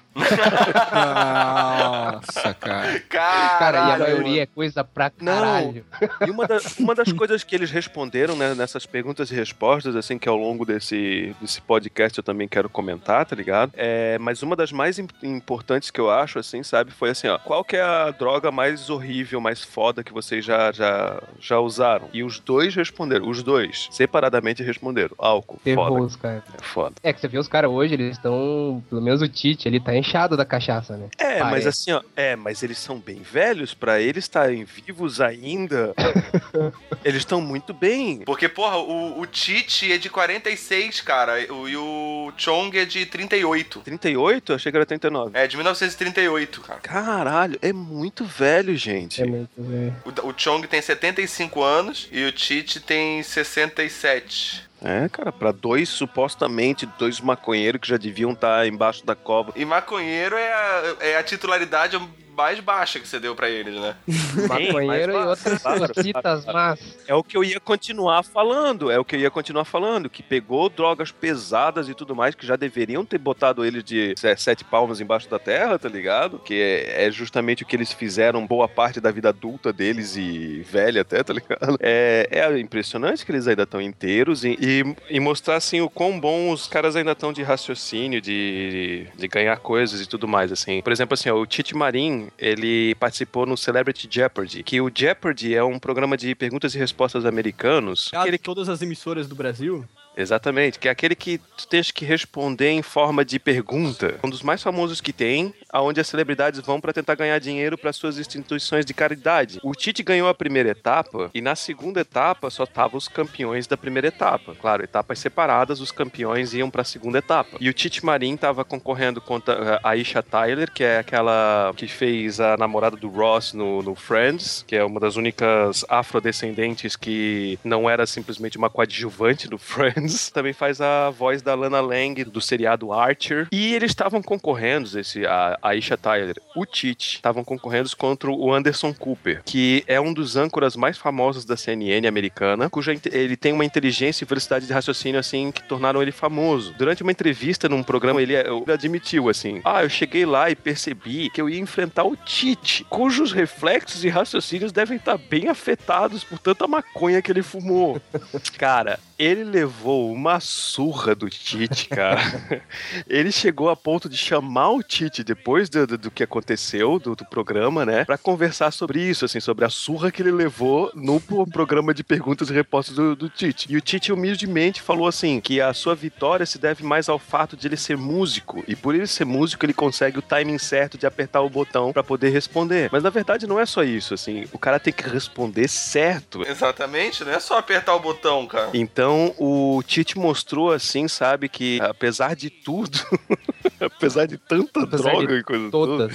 Nossa, 1.29 2.53
cara. 2.53 2.99
Cara, 3.10 3.36
e 3.39 3.47
a 3.47 3.60
Caralho, 3.60 4.03
maioria 4.03 4.43
é 4.43 4.45
coisa 4.45 4.84
pra 4.84 5.12
Não. 5.19 5.34
caralho. 5.34 5.86
E 6.25 6.29
uma, 6.32 6.47
da- 6.47 6.60
uma 6.79 6.95
das 6.95 7.12
coisas 7.12 7.43
que 7.43 7.55
eles 7.55 7.71
responderam 7.71 8.36
né, 8.36 8.53
nessas 8.55 8.86
perguntas 8.86 9.32
e 9.32 9.36
respostas, 9.36 9.95
assim, 9.95 10.17
que 10.17 10.27
ao 10.29 10.38
longo 10.38 10.65
desse, 10.65 11.36
desse 11.41 11.62
podcast 11.62 12.17
eu 12.17 12.23
também 12.23 12.47
quero 12.47 12.69
comentar, 12.69 13.25
tá 13.25 13.36
ligado? 13.36 13.71
É, 13.75 14.17
mas 14.19 14.41
uma 14.43 14.55
das 14.55 14.71
mais 14.71 14.97
im- 14.99 15.08
importantes 15.23 15.89
que 15.91 15.99
eu 15.99 16.10
acho, 16.10 16.39
assim, 16.39 16.63
sabe, 16.63 16.91
foi 16.91 17.10
assim, 17.10 17.27
ó, 17.27 17.38
qual 17.38 17.63
que 17.63 17.75
é 17.75 17.82
a 17.82 18.12
droga 18.12 18.51
mais 18.51 18.89
horrível, 18.89 19.39
mais 19.41 19.63
foda 19.63 20.03
que 20.03 20.13
vocês 20.13 20.43
já, 20.43 20.71
já, 20.71 21.21
já 21.39 21.60
usaram? 21.60 22.10
E 22.13 22.23
os 22.23 22.39
dois 22.39 22.75
responderam, 22.75 23.27
os 23.29 23.43
dois, 23.43 23.88
separadamente 23.91 24.63
responderam, 24.63 25.15
álcool, 25.17 25.59
foda, 25.63 25.88
Terroroso, 25.88 26.17
cara. 26.17 26.43
é 26.58 26.63
foda. 26.63 26.95
É 27.04 27.13
que 27.13 27.19
você 27.19 27.28
vê 27.28 27.38
os 27.38 27.48
caras 27.48 27.69
hoje, 27.69 27.93
eles 27.93 28.12
estão. 28.17 28.84
Pelo 28.89 29.02
menos 29.02 29.22
o 29.22 29.28
Tite, 29.28 29.67
ele 29.67 29.80
tá 29.80 29.95
inchado 29.95 30.36
da 30.38 30.45
cachaça, 30.45 30.95
né? 30.98 31.08
É, 31.17 31.43
mas 31.43 31.67
assim, 31.67 31.91
ó, 31.91 32.02
é, 32.15 32.36
mas 32.36 32.63
eles 32.63 32.78
são 32.78 32.98
bem 33.00 33.22
velhos 33.22 33.74
pra 33.74 34.00
eles 34.00 34.24
estarem 34.26 34.63
vivos 34.63 35.19
ainda. 35.22 35.93
eles 37.04 37.19
estão 37.22 37.41
muito 37.41 37.74
bem. 37.74 38.19
Porque, 38.26 38.48
porra, 38.48 38.78
o, 38.78 39.19
o 39.19 39.26
Tite 39.26 39.91
é 39.91 39.98
de 39.98 40.10
46, 40.10 41.02
cara, 41.02 41.34
o- 41.54 41.67
e 41.67 41.76
o 41.78 42.32
Chong 42.38 42.78
é 42.78 42.86
de 42.86 43.06
38. 43.06 43.80
38? 43.82 44.52
Eu 44.52 44.56
achei 44.56 44.72
que 44.72 44.78
era 44.78 44.86
39. 44.86 45.32
É, 45.38 45.48
de 45.48 45.56
1938, 45.58 46.62
cara. 46.62 46.80
Caralho, 46.82 47.58
é 47.62 47.72
muito 47.74 48.24
velho, 48.26 48.76
gente. 48.76 49.22
É 49.22 49.26
muito, 49.26 49.52
velho. 49.58 49.95
O, 50.06 50.30
o 50.30 50.34
Chong 50.38 50.67
tem 50.67 50.82
75 50.82 51.62
anos 51.62 52.08
e 52.12 52.24
o 52.26 52.32
Tite 52.32 52.80
tem 52.80 53.22
67. 53.24 54.68
É, 54.82 55.10
cara, 55.10 55.32
pra 55.32 55.52
dois, 55.52 55.89
supostamente, 55.89 56.86
dois 56.98 57.20
maconheiros 57.20 57.82
que 57.82 57.88
já 57.88 57.98
deviam 57.98 58.32
estar 58.32 58.65
embaixo 58.65 59.06
da 59.06 59.15
cova. 59.15 59.52
E 59.56 59.65
maconheiro 59.65 60.36
é 60.36 60.54
a, 60.54 60.96
é 61.02 61.18
a 61.18 61.24
titularidade 61.24 62.00
mais 62.39 62.60
baixa 62.62 63.02
que 63.02 63.08
você 63.08 63.19
deu 63.19 63.36
pra 63.36 63.49
eles, 63.49 63.75
né? 63.75 63.95
Maconheiro 64.47 65.12
e 65.12 65.15
outras 65.25 65.62
cositas 65.62 66.45
más. 66.45 66.80
É 67.06 67.13
o 67.13 67.21
que 67.21 67.36
eu 67.36 67.43
ia 67.43 67.60
continuar 67.60 68.23
falando, 68.23 68.89
é 68.89 68.97
o 68.97 69.04
que 69.04 69.17
eu 69.17 69.19
ia 69.19 69.30
continuar 69.30 69.65
falando, 69.65 70.10
que 70.10 70.23
pegou 70.23 70.69
drogas 70.69 71.12
pesadas 71.12 71.89
e 71.89 71.93
tudo 71.93 72.15
mais, 72.15 72.36
que 72.36 72.45
já 72.45 72.56
deveriam 72.56 73.04
ter 73.04 73.17
botado 73.17 73.65
eles 73.65 73.84
de 73.84 74.13
se- 74.17 74.38
sete 74.38 74.63
palmas 74.63 75.02
embaixo 75.02 75.30
da 75.30 75.38
terra, 75.38 75.78
tá 75.78 75.89
ligado? 75.89 76.39
Que 76.39 76.54
é, 76.62 77.08
é 77.08 77.12
justamente 77.12 77.63
o 77.63 77.65
que 77.65 77.75
eles 77.75 77.91
fizeram 77.91 78.47
boa 78.47 78.69
parte 78.69 79.02
da 79.02 79.12
vida 79.12 79.30
adulta 79.30 79.73
deles 79.73 80.15
e 80.15 80.65
velha 80.69 81.02
até, 81.02 81.21
tá 81.23 81.34
ligado? 81.34 81.78
É, 81.82 82.28
é 82.32 82.60
impressionante 82.60 83.25
que 83.25 83.32
eles 83.34 83.47
ainda 83.47 83.63
estão 83.63 83.82
inteiros 83.82 84.45
e, 84.45 84.58
e, 84.62 84.95
e 85.10 85.19
mostrar, 85.19 85.58
assim, 85.58 85.82
o 85.82 85.89
quão 85.89 86.17
bom 86.17 86.52
os 86.52 86.67
caras 86.67 86.95
ainda 86.95 87.12
estão 87.12 87.34
de 87.34 87.43
raciocínio, 87.43 88.21
de, 88.21 89.08
de 89.17 89.28
ganhar 89.28 89.58
coisas 89.58 89.99
e 90.02 90.08
tudo 90.08 90.25
mais, 90.28 90.52
assim. 90.54 90.82
Por 90.82 90.93
exemplo, 90.93 91.15
assim, 91.15 91.30
ó, 91.30 91.36
o 91.36 91.45
Tite 91.45 91.75
Marim, 91.75 92.29
ele 92.38 92.96
participou 92.96 93.46
no 93.46 93.56
Celebrity 93.58 94.08
Jeopardy, 94.10 94.63
que 94.63 94.80
o 94.82 94.92
Jeopardy 94.94 95.56
é 95.56 95.63
um 95.63 95.80
programa 95.80 96.15
de 96.18 96.34
perguntas 96.36 96.74
e 96.76 96.78
respostas 96.78 97.26
americanos. 97.26 98.10
Ah, 98.13 98.24
que- 98.38 98.38
todas 98.38 98.70
as 98.70 98.82
emissoras 98.82 99.28
do 99.28 99.36
Brasil. 99.36 99.86
Exatamente, 100.19 100.77
que 100.77 100.88
é 100.88 100.91
aquele 100.91 101.15
que 101.15 101.38
tu 101.38 101.67
tens 101.67 101.91
que 101.91 102.03
responder 102.03 102.69
em 102.69 102.82
forma 102.82 103.23
de 103.23 103.39
pergunta. 103.39 104.19
Um 104.23 104.29
dos 104.29 104.43
mais 104.43 104.62
famosos 104.62 104.99
que 104.99 105.13
tem, 105.13 105.53
aonde 105.71 106.01
as 106.01 106.08
celebridades 106.08 106.60
vão 106.60 106.82
pra 106.82 106.91
tentar 106.91 107.15
ganhar 107.15 107.39
dinheiro 107.39 107.77
para 107.77 107.93
suas 107.93 108.17
instituições 108.17 108.86
de 108.86 108.93
caridade. 108.93 109.60
O 109.63 109.73
Tite 109.73 110.03
ganhou 110.03 110.27
a 110.27 110.34
primeira 110.34 110.69
etapa 110.69 111.29
e 111.34 111.41
na 111.41 111.55
segunda 111.55 112.01
etapa 112.01 112.49
só 112.49 112.63
estavam 112.63 112.97
os 112.97 113.08
campeões 113.08 113.65
da 113.67 113.77
primeira 113.77 114.08
etapa. 114.08 114.55
Claro, 114.55 114.84
etapas 114.84 115.19
separadas, 115.19 115.79
os 115.79 115.91
campeões 115.91 116.53
iam 116.53 116.69
pra 116.69 116.84
segunda 116.84 117.19
etapa. 117.19 117.58
E 117.60 117.69
o 117.69 117.73
Tite 117.73 118.05
Marim 118.05 118.36
tava 118.36 118.65
concorrendo 118.65 119.21
contra 119.21 119.79
a 119.82 119.89
Aisha 119.89 120.21
Tyler, 120.21 120.71
que 120.71 120.84
é 120.84 120.99
aquela 120.99 121.71
que 121.75 121.88
fez 121.88 122.39
a 122.39 122.58
namorada 122.58 122.97
do 122.97 123.08
Ross 123.08 123.53
no, 123.53 123.82
no 123.82 123.95
Friends, 123.95 124.65
que 124.67 124.75
é 124.75 124.84
uma 124.84 124.99
das 124.99 125.15
únicas 125.15 125.86
afrodescendentes 125.88 126.95
que 126.95 127.58
não 127.63 127.89
era 127.89 128.05
simplesmente 128.05 128.58
uma 128.58 128.69
coadjuvante 128.69 129.47
do 129.47 129.58
Friends. 129.60 130.09
Também 130.34 130.54
faz 130.54 130.82
a 130.82 131.10
voz 131.10 131.41
da 131.41 131.56
Lana 131.56 131.82
Lang 131.82 132.24
do 132.24 132.41
seriado 132.41 132.91
Archer. 132.91 133.48
E 133.52 133.74
eles 133.74 133.91
estavam 133.91 134.22
concorrendo, 134.22 135.00
esse, 135.00 135.26
a 135.26 135.58
Aisha 135.62 135.98
Tyler, 135.98 136.36
o 136.56 136.65
Tite, 136.65 137.15
estavam 137.17 137.43
concorrendo 137.43 137.89
contra 137.98 138.30
o 138.30 138.54
Anderson 138.54 138.93
Cooper, 138.93 139.41
que 139.45 139.84
é 139.88 140.00
um 140.00 140.13
dos 140.13 140.36
âncoras 140.36 140.76
mais 140.76 140.98
famosos 140.98 141.45
da 141.45 141.58
CNN 141.58 142.08
americana, 142.08 142.69
cuja 142.69 142.93
ele 143.12 143.36
tem 143.36 143.54
uma 143.54 143.65
inteligência 143.65 144.24
e 144.24 144.28
velocidade 144.28 144.67
de 144.67 144.74
raciocínio 144.74 145.19
assim 145.19 145.52
que 145.52 145.63
tornaram 145.63 146.02
ele 146.02 146.12
famoso. 146.12 146.74
Durante 146.78 147.04
uma 147.04 147.12
entrevista 147.12 147.67
num 147.67 147.84
programa, 147.84 148.22
ele, 148.22 148.36
ele 148.36 148.72
admitiu 148.72 149.30
assim: 149.30 149.62
Ah, 149.63 149.84
eu 149.84 149.89
cheguei 149.89 150.26
lá 150.26 150.50
e 150.50 150.56
percebi 150.56 151.30
que 151.30 151.41
eu 151.41 151.50
ia 151.50 151.60
enfrentar 151.60 152.04
o 152.04 152.15
Tite, 152.15 152.84
cujos 152.86 153.32
reflexos 153.32 154.04
e 154.04 154.10
raciocínios 154.10 154.72
devem 154.72 154.98
estar 154.98 155.17
bem 155.17 155.48
afetados 155.48 156.24
por 156.24 156.39
tanta 156.39 156.67
maconha 156.67 157.22
que 157.22 157.32
ele 157.32 157.43
fumou. 157.43 158.02
Cara, 158.58 159.00
ele 159.17 159.43
levou 159.43 159.98
uma 160.12 160.39
surra 160.39 161.13
do 161.15 161.29
Tite, 161.29 161.88
cara. 161.89 162.21
ele 163.07 163.31
chegou 163.31 163.69
a 163.69 163.75
ponto 163.75 164.09
de 164.09 164.17
chamar 164.17 164.69
o 164.69 164.83
Tite 164.83 165.23
depois 165.23 165.69
do, 165.69 165.85
do, 165.85 165.97
do 165.97 166.12
que 166.12 166.23
aconteceu, 166.23 166.99
do, 166.99 167.15
do 167.15 167.25
programa, 167.25 167.85
né? 167.85 168.05
Pra 168.05 168.17
conversar 168.17 168.71
sobre 168.71 169.01
isso, 169.01 169.25
assim, 169.25 169.39
sobre 169.39 169.65
a 169.65 169.69
surra 169.69 170.12
que 170.12 170.21
ele 170.21 170.31
levou 170.31 170.91
no 170.95 171.19
pro- 171.19 171.45
programa 171.47 171.93
de 171.93 172.03
perguntas 172.03 172.49
e 172.49 172.53
respostas 172.53 172.95
do, 172.95 173.15
do 173.15 173.29
Tite. 173.29 173.67
E 173.69 173.75
o 173.77 173.81
Tite 173.81 174.12
humildemente 174.12 174.81
falou 174.81 175.07
assim: 175.07 175.39
que 175.39 175.62
a 175.62 175.73
sua 175.73 175.95
vitória 175.95 176.45
se 176.45 176.57
deve 176.57 176.83
mais 176.83 177.09
ao 177.09 177.19
fato 177.19 177.55
de 177.57 177.67
ele 177.67 177.77
ser 177.77 177.97
músico. 177.97 178.63
E 178.67 178.75
por 178.75 178.95
ele 178.95 179.07
ser 179.07 179.25
músico, 179.25 179.65
ele 179.65 179.73
consegue 179.73 180.19
o 180.19 180.21
timing 180.21 180.57
certo 180.57 180.97
de 180.97 181.05
apertar 181.05 181.41
o 181.41 181.49
botão 181.49 181.91
pra 181.93 182.03
poder 182.03 182.29
responder. 182.29 182.89
Mas 182.91 183.03
na 183.03 183.09
verdade 183.09 183.47
não 183.47 183.59
é 183.59 183.65
só 183.65 183.83
isso, 183.83 184.13
assim. 184.13 184.45
O 184.51 184.57
cara 184.59 184.79
tem 184.79 184.93
que 184.93 185.07
responder 185.07 185.67
certo. 185.67 186.41
Exatamente, 186.47 187.23
não 187.23 187.31
é 187.31 187.39
só 187.39 187.57
apertar 187.57 187.95
o 187.95 187.99
botão, 187.99 188.45
cara. 188.47 188.69
Então 188.73 189.33
o 189.38 189.79
Tite 189.84 190.18
mostrou 190.18 190.72
assim, 190.72 191.08
sabe, 191.08 191.50
que 191.50 191.80
apesar 191.82 192.36
de 192.36 192.50
tudo, 192.50 193.00
apesar 193.80 194.26
de 194.26 194.38
tanta 194.38 194.82
Apesar 194.82 195.12
droga 195.12 195.28
de 195.28 195.39
e 195.39 195.44
coisa 195.44 195.70
toda, 195.70 196.10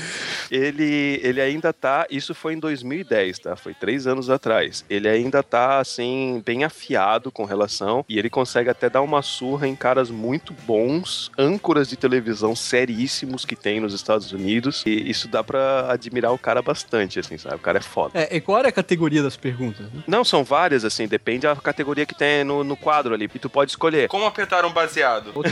ele, 0.51 1.21
ele 1.23 1.41
ainda 1.41 1.73
tá. 1.73 2.07
Isso 2.11 2.35
foi 2.35 2.55
em 2.55 2.59
2010, 2.59 3.39
tá? 3.39 3.57
Foi 3.57 3.75
três 3.75 4.07
anos 4.07 4.31
atrás. 4.31 4.85
Ele 4.89 5.09
ainda 5.09 5.43
tá, 5.43 5.79
assim, 5.79 6.43
bem 6.45 6.65
afiado 6.65 7.31
com 7.31 7.45
relação. 7.45 8.05
E 8.09 8.19
ele 8.19 8.31
consegue 8.31 8.71
até 8.71 8.89
dar 8.89 9.03
uma 9.03 9.23
surra 9.23 9.67
em 9.67 9.77
caras 9.77 10.11
muito 10.11 10.53
bons, 10.67 11.31
âncoras 11.39 11.89
de 11.89 11.97
televisão 11.97 12.55
seríssimos 12.55 13.45
que 13.45 13.57
tem 13.57 13.81
nos 13.81 13.95
Estados 13.95 14.33
Unidos. 14.33 14.83
E 14.87 15.11
isso 15.11 15.29
dá 15.29 15.43
pra 15.43 15.91
admirar 15.91 16.33
o 16.33 16.39
cara 16.39 16.63
bastante, 16.63 17.19
assim, 17.19 17.39
sabe? 17.39 17.57
O 17.57 17.61
cara 17.61 17.79
é 17.79 17.83
foda. 17.83 18.19
É, 18.19 18.37
e 18.37 18.41
qual 18.41 18.59
era 18.59 18.69
a 18.69 18.73
categoria 18.73 19.23
das 19.23 19.37
perguntas? 19.37 19.87
né? 19.93 20.03
Não, 20.07 20.25
são 20.25 20.45
várias, 20.45 20.85
assim, 20.85 21.07
depende 21.07 21.41
da 21.41 21.57
categoria 21.57 22.07
que 22.07 22.15
tem 22.15 22.45
no, 22.45 22.63
no 22.63 22.77
quadro 22.77 23.15
ali. 23.15 23.29
E 23.35 23.39
tu 23.39 23.51
pode 23.55 23.71
escolher. 23.71 24.09
Como 24.09 24.27
apertar 24.27 24.65
um 24.65 24.73
baseado? 24.73 25.33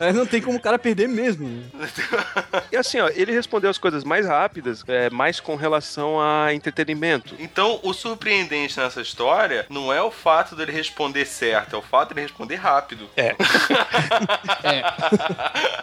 É, 0.00 0.10
não 0.12 0.24
tem 0.24 0.40
como 0.40 0.56
o 0.56 0.60
cara 0.60 0.78
perder 0.78 1.08
mesmo. 1.08 1.64
E 2.72 2.76
assim, 2.76 2.98
ó, 3.00 3.08
ele 3.08 3.32
respondeu 3.32 3.68
as 3.70 3.78
coisas 3.78 4.04
mais 4.04 4.26
rápidas, 4.26 4.82
é, 4.86 5.10
mais 5.10 5.40
com 5.40 5.56
relação 5.56 6.20
a 6.20 6.52
entretenimento. 6.52 7.34
Então, 7.38 7.80
o 7.82 7.92
surpreendente 7.92 8.78
nessa 8.78 9.00
história 9.00 9.66
não 9.68 9.92
é 9.92 10.02
o 10.02 10.10
fato 10.10 10.54
dele 10.54 10.72
responder 10.72 11.24
certo, 11.24 11.76
é 11.76 11.78
o 11.78 11.82
fato 11.82 12.14
dele 12.14 12.26
responder 12.26 12.56
rápido. 12.56 13.08
É. 13.16 13.34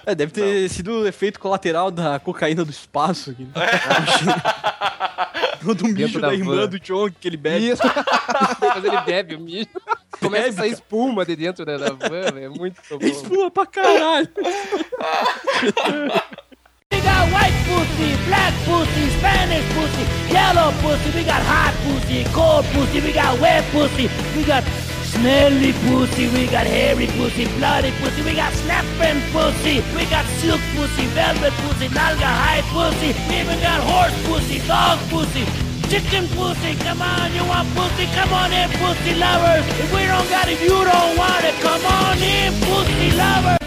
É, 0.06 0.14
deve 0.14 0.32
ter 0.32 0.70
sido 0.70 1.02
o 1.02 1.08
efeito 1.08 1.40
colateral 1.40 1.90
da 1.90 2.20
cocaína 2.20 2.64
do 2.64 2.70
espaço. 2.70 3.32
Aqui. 3.32 3.48
Do 5.74 5.88
mijo 5.88 6.20
da 6.20 6.28
da 6.28 6.34
irmã 6.34 6.58
van. 6.58 6.68
do 6.68 6.80
Chong 6.86 7.12
que 7.20 7.28
ele 7.28 7.38
bebe. 7.38 7.70
Isso. 7.70 7.82
Mas 8.62 8.84
ele 8.84 9.02
bebe 9.02 9.34
o 9.34 9.40
mijo. 9.40 9.68
Começa 10.26 10.50
a 10.50 10.54
sair 10.54 10.72
espuma 10.72 11.26
de 11.26 11.36
dentro 11.36 11.66
da, 11.66 11.78
van. 11.78 12.40
É 12.40 12.50
muito 12.50 12.82
bom. 12.90 12.98
Espuma 13.02 13.52
pra 13.52 13.66
caralho. 13.66 14.30
We 16.92 17.02
got 17.02 17.32
white 17.32 17.56
pussy, 17.68 18.16
black 18.28 18.54
pussy, 18.66 19.10
Spanish 19.18 19.66
pussy, 19.74 20.04
yellow 20.32 20.72
pussy, 20.82 21.10
we 21.18 21.24
got 21.24 21.42
hot 21.42 21.74
pussy, 21.84 22.24
cold 22.32 22.66
pussy, 22.74 23.02
we 23.02 23.12
got 23.12 23.40
wet 23.40 23.66
pussy, 23.72 24.10
we 24.36 24.44
got 24.44 24.64
smelly 25.04 25.74
pussy, 25.88 26.30
we 26.30 26.46
got 26.48 26.68
hairy 26.68 27.08
pussy, 27.18 27.46
bloody 27.58 27.92
pussy, 28.00 28.22
we 28.22 28.36
got 28.36 28.54
snapping 28.54 29.20
pussy, 29.34 29.82
we 29.96 30.06
got 30.06 30.26
silk 30.40 30.62
pussy, 30.76 31.06
velvet 31.18 31.54
pussy, 31.66 31.88
nalga 31.90 32.30
hide 32.42 32.64
pussy, 32.70 33.14
we 33.28 33.42
even 33.42 33.60
got 33.60 33.82
horse 33.82 34.16
pussy, 34.28 34.60
dog 34.68 35.00
pussy, 35.10 35.44
chicken 35.90 36.28
pussy, 36.30 36.76
come 36.76 37.02
on, 37.02 37.34
you 37.34 37.44
want 37.46 37.68
pussy, 37.76 38.06
come 38.14 38.34
on 38.34 38.52
in, 38.52 38.70
pussy 38.72 39.16
lovers. 39.16 39.66
If 39.80 39.94
we 39.94 40.06
don't 40.06 40.30
got 40.30 40.48
it, 40.48 40.60
you 40.62 40.70
don't 40.70 41.18
want 41.18 41.44
it, 41.46 41.56
come 41.62 41.86
on 41.86 42.18
in, 42.18 42.54
pussy 42.62 43.12
lovers. 43.18 43.65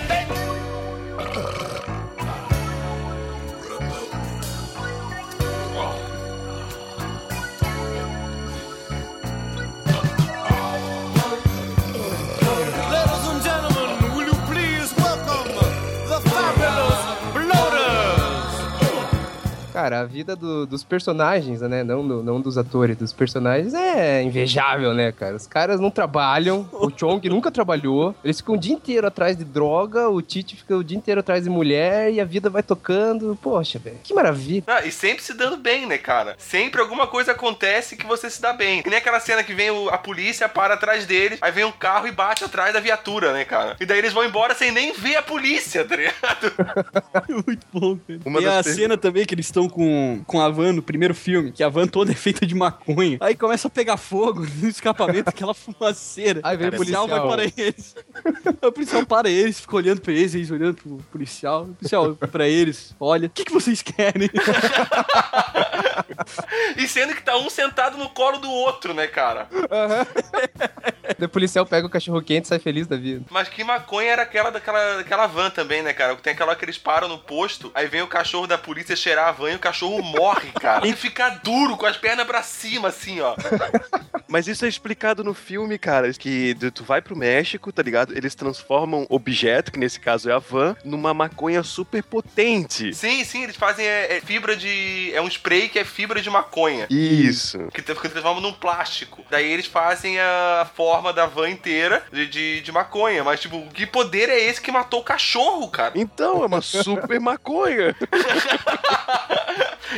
Cara, 19.78 20.00
a 20.00 20.04
vida 20.04 20.34
do- 20.34 20.66
dos 20.66 20.82
personagens, 20.82 21.60
né? 21.60 21.84
Não, 21.84 22.04
do- 22.06 22.20
não 22.20 22.40
dos 22.40 22.58
atores, 22.58 22.96
dos 22.96 23.12
personagens 23.12 23.74
é 23.74 24.20
invejável, 24.24 24.92
né, 24.92 25.12
cara? 25.12 25.36
Os 25.36 25.46
caras 25.46 25.78
não 25.78 25.88
trabalham, 25.88 26.68
o 26.72 26.90
Chong 26.98 27.28
nunca 27.28 27.48
trabalhou, 27.48 28.12
eles 28.24 28.38
ficam 28.38 28.56
o 28.56 28.58
dia 28.58 28.74
inteiro 28.74 29.06
atrás 29.06 29.36
de 29.36 29.44
droga, 29.44 30.08
o 30.08 30.20
Tite 30.20 30.56
fica 30.56 30.76
o 30.76 30.82
dia 30.82 30.96
inteiro 30.98 31.20
atrás 31.20 31.44
de 31.44 31.50
mulher 31.50 32.12
e 32.12 32.20
a 32.20 32.24
vida 32.24 32.50
vai 32.50 32.60
tocando. 32.60 33.38
Poxa, 33.40 33.78
velho, 33.78 33.98
que 34.02 34.12
maravilha. 34.12 34.64
Ah, 34.66 34.84
e 34.84 34.90
sempre 34.90 35.22
se 35.22 35.32
dando 35.32 35.56
bem, 35.56 35.86
né, 35.86 35.96
cara? 35.96 36.34
Sempre 36.38 36.80
alguma 36.80 37.06
coisa 37.06 37.30
acontece 37.30 37.96
que 37.96 38.04
você 38.04 38.28
se 38.28 38.42
dá 38.42 38.52
bem. 38.52 38.82
Que 38.82 38.90
nem 38.90 38.98
aquela 38.98 39.20
cena 39.20 39.44
que 39.44 39.54
vem 39.54 39.70
o- 39.70 39.88
a 39.90 39.98
polícia, 39.98 40.48
para 40.48 40.74
atrás 40.74 41.06
deles, 41.06 41.38
aí 41.40 41.52
vem 41.52 41.64
um 41.64 41.70
carro 41.70 42.08
e 42.08 42.10
bate 42.10 42.42
atrás 42.42 42.72
da 42.74 42.80
viatura, 42.80 43.32
né, 43.32 43.44
cara? 43.44 43.76
E 43.78 43.86
daí 43.86 43.98
eles 43.98 44.12
vão 44.12 44.24
embora 44.24 44.56
sem 44.56 44.72
nem 44.72 44.92
ver 44.92 45.14
a 45.14 45.22
polícia, 45.22 45.84
tá 45.84 45.94
ligado? 45.94 46.52
Muito 47.46 47.64
bom, 47.72 47.96
cara. 47.96 48.18
Uma 48.26 48.40
Tem 48.40 48.48
a 48.48 48.62
cena 48.64 48.96
também 48.98 49.24
que 49.24 49.36
eles 49.36 49.46
estão 49.46 49.67
com, 49.68 50.22
com 50.26 50.40
a 50.40 50.48
van 50.48 50.72
no 50.72 50.82
primeiro 50.82 51.14
filme, 51.14 51.52
que 51.52 51.62
a 51.62 51.68
van 51.68 51.86
toda 51.86 52.10
é 52.12 52.14
feita 52.14 52.46
de 52.46 52.54
maconha. 52.54 53.18
Aí 53.20 53.34
começa 53.34 53.68
a 53.68 53.70
pegar 53.70 53.96
fogo 53.96 54.46
no 54.56 54.68
escapamento, 54.68 55.28
aquela 55.28 55.54
fumaceira. 55.54 56.40
Aí 56.42 56.56
vem 56.56 56.68
o 56.68 56.72
policial 56.72 57.06
vai 57.08 57.20
policial. 57.20 57.52
para 57.54 57.62
eles. 57.62 57.96
O 58.68 58.72
policial 58.72 59.06
para 59.06 59.30
eles, 59.30 59.60
fica 59.60 59.76
olhando 59.76 60.00
pra 60.00 60.12
eles, 60.12 60.34
eles 60.34 60.50
olhando 60.50 60.74
pro 60.74 60.96
policial. 61.12 61.62
O 61.64 61.74
policial 61.74 62.14
pra 62.14 62.48
eles, 62.48 62.94
olha, 62.98 63.26
o 63.26 63.30
que, 63.30 63.44
que 63.44 63.52
vocês 63.52 63.82
querem? 63.82 64.28
E 66.76 66.86
sendo 66.88 67.14
que 67.14 67.22
tá 67.22 67.36
um 67.36 67.48
sentado 67.48 67.96
no 67.96 68.08
colo 68.10 68.38
do 68.38 68.50
outro, 68.50 68.92
né, 68.92 69.06
cara? 69.06 69.48
Daí 71.18 71.26
O 71.28 71.28
policial 71.28 71.66
pega 71.66 71.86
o 71.86 71.90
cachorro 71.90 72.22
quente 72.22 72.44
e 72.44 72.48
sai 72.48 72.58
feliz 72.58 72.86
da 72.86 72.96
vida. 72.96 73.24
Mas 73.30 73.48
que 73.48 73.62
maconha 73.64 74.12
era 74.12 74.22
aquela 74.22 74.50
daquela, 74.50 74.96
daquela 74.96 75.26
van 75.26 75.50
também, 75.50 75.82
né, 75.82 75.92
cara? 75.92 76.16
Tem 76.16 76.32
aquela 76.32 76.54
que 76.56 76.64
eles 76.64 76.78
param 76.78 77.08
no 77.08 77.18
posto, 77.18 77.70
aí 77.74 77.86
vem 77.86 78.02
o 78.02 78.06
cachorro 78.06 78.46
da 78.46 78.56
polícia 78.56 78.96
cheirar 78.96 79.28
a 79.28 79.32
van 79.32 79.50
e 79.52 79.56
o 79.56 79.58
cachorro 79.58 80.02
morre, 80.02 80.50
cara. 80.52 80.86
E 80.88 80.92
fica 80.94 81.28
duro, 81.42 81.76
com 81.76 81.86
as 81.86 81.96
pernas 81.96 82.26
pra 82.26 82.42
cima, 82.42 82.88
assim, 82.88 83.20
ó. 83.20 83.34
Mas 84.28 84.46
isso 84.46 84.64
é 84.64 84.68
explicado 84.68 85.24
no 85.24 85.32
filme, 85.34 85.78
cara, 85.78 86.12
que 86.12 86.54
tu- 86.74 86.84
vai 86.84 87.00
pro 87.00 87.16
México, 87.16 87.72
tá 87.72 87.82
ligado? 87.82 88.16
Eles 88.16 88.34
transformam 88.34 89.06
objeto, 89.08 89.72
que 89.72 89.78
nesse 89.78 89.98
caso 89.98 90.28
é 90.30 90.32
a 90.34 90.38
van, 90.38 90.76
numa 90.84 91.12
maconha 91.14 91.62
super 91.62 92.02
potente. 92.02 92.92
Sim, 92.94 93.24
sim, 93.24 93.42
eles 93.44 93.56
fazem 93.56 93.86
é, 93.86 94.16
é 94.16 94.20
fibra 94.20 94.54
de. 94.56 95.10
É 95.14 95.20
um 95.20 95.28
spray 95.28 95.68
que 95.68 95.78
é 95.78 95.84
fibra 95.84 96.20
de 96.20 96.28
maconha. 96.30 96.86
Isso. 96.90 97.58
Que 97.72 97.80
te- 97.82 97.94
que 97.94 98.08
transforma 98.08 98.40
num 98.40 98.52
plástico. 98.52 99.24
Daí 99.30 99.50
eles 99.50 99.66
fazem 99.66 100.18
a 100.20 100.68
forma 100.74 101.12
da 101.12 101.26
van 101.26 101.48
inteira 101.50 102.04
de, 102.12 102.26
de, 102.26 102.60
de 102.60 102.72
maconha. 102.72 103.24
Mas, 103.24 103.40
tipo, 103.40 103.66
que 103.70 103.86
poder 103.86 104.28
é 104.28 104.38
esse 104.38 104.60
que 104.60 104.70
matou 104.70 105.00
o 105.00 105.04
cachorro, 105.04 105.68
cara? 105.70 105.92
Então, 105.96 106.42
é 106.42 106.46
uma 106.46 106.60
super 106.60 107.18
maconha. 107.20 107.96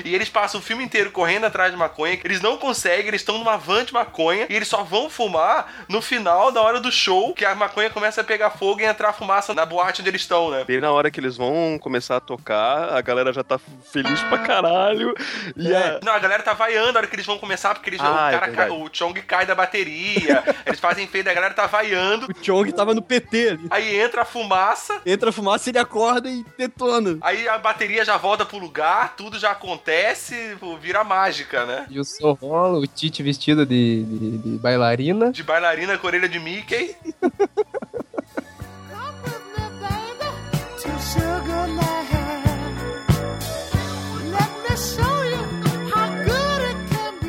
E 0.05 0.15
eles 0.15 0.29
passam 0.29 0.61
o 0.61 0.63
filme 0.63 0.85
inteiro 0.85 1.11
correndo 1.11 1.45
atrás 1.47 1.73
de 1.73 1.77
maconha. 1.77 2.19
Eles 2.25 2.41
não 2.41 2.57
conseguem, 2.57 3.09
eles 3.09 3.21
estão 3.23 3.37
numa 3.39 3.57
van 3.57 3.85
de 3.85 3.93
maconha. 3.93 4.20
E 4.49 4.55
eles 4.55 4.69
só 4.69 4.83
vão 4.83 5.09
fumar 5.09 5.85
no 5.89 6.03
final, 6.03 6.53
na 6.53 6.61
hora 6.61 6.79
do 6.81 6.93
show, 6.93 7.33
que 7.33 7.45
a 7.45 7.55
maconha 7.55 7.89
começa 7.91 8.21
a 8.21 8.25
pegar 8.25 8.51
fogo 8.51 8.81
e 8.81 8.85
entrar 8.85 9.13
fumaça 9.13 9.55
na 9.55 9.65
boate 9.65 10.01
onde 10.03 10.11
eles 10.11 10.21
estão, 10.23 10.51
né? 10.51 10.65
Bem 10.65 10.81
na 10.81 10.91
hora 10.93 11.11
que 11.11 11.19
eles 11.19 11.37
vão 11.37 11.79
começar 11.81 12.17
a 12.17 12.21
tocar, 12.21 12.93
a 12.95 13.01
galera 13.01 13.33
já 13.33 13.43
tá 13.43 13.59
feliz 13.93 14.21
pra 14.25 14.39
caralho. 14.39 15.15
E 15.57 15.75
a... 15.75 16.01
Não, 16.05 16.13
a 16.13 16.19
galera 16.19 16.43
tá 16.43 16.53
vaiando 16.53 16.93
na 16.93 16.99
hora 16.99 17.07
que 17.07 17.15
eles 17.17 17.27
vão 17.27 17.39
começar, 17.39 17.75
porque 17.75 17.91
eles, 17.91 18.01
Ah, 18.01 18.05
o, 18.05 18.29
é 18.29 18.33
cara 18.33 18.49
cai- 18.53 18.69
verdade. 18.69 18.83
o 18.83 18.91
Chong 18.93 19.23
cai 19.23 19.47
da 19.47 19.55
bateria. 19.55 20.43
eles 20.67 20.81
fazem 20.81 21.07
feio, 21.07 21.29
a 21.29 21.35
galera 21.35 21.55
tá 21.55 21.67
vaiando. 21.67 22.27
O 22.27 22.45
Chong 22.45 22.71
tava 22.73 22.95
no 22.95 23.03
PT 23.03 23.49
ali. 23.51 23.67
Aí 23.71 24.01
entra 24.01 24.23
a 24.23 24.25
fumaça, 24.25 25.01
Entra 25.07 25.31
a 25.31 25.33
fumaça, 25.33 25.71
ele 25.71 25.79
acorda 25.79 26.29
e 26.29 26.45
detona. 26.59 27.19
aí 27.23 27.49
a 27.49 27.59
bateria 27.59 28.05
já 28.05 28.17
volta 28.17 28.45
pro 28.45 28.59
lugar, 28.59 29.15
tudo 29.17 29.39
já 29.39 29.51
acontece, 29.53 30.57
vira 30.81 31.05
mágica, 31.05 31.65
né? 31.67 31.87
E 31.91 31.99
o 31.99 32.05
som 32.05 32.33
rola, 32.33 32.79
o 32.79 32.87
Tite 32.87 33.23
vestido 33.23 33.65
de, 33.67 34.03
de- 34.19 34.39
de 34.39 34.59
bailarina. 34.59 35.31
De 35.33 35.43
bailarina 35.43 35.97
com 35.99 36.07
orelha 36.07 36.29
de 36.29 36.39
Mickey. 36.41 36.97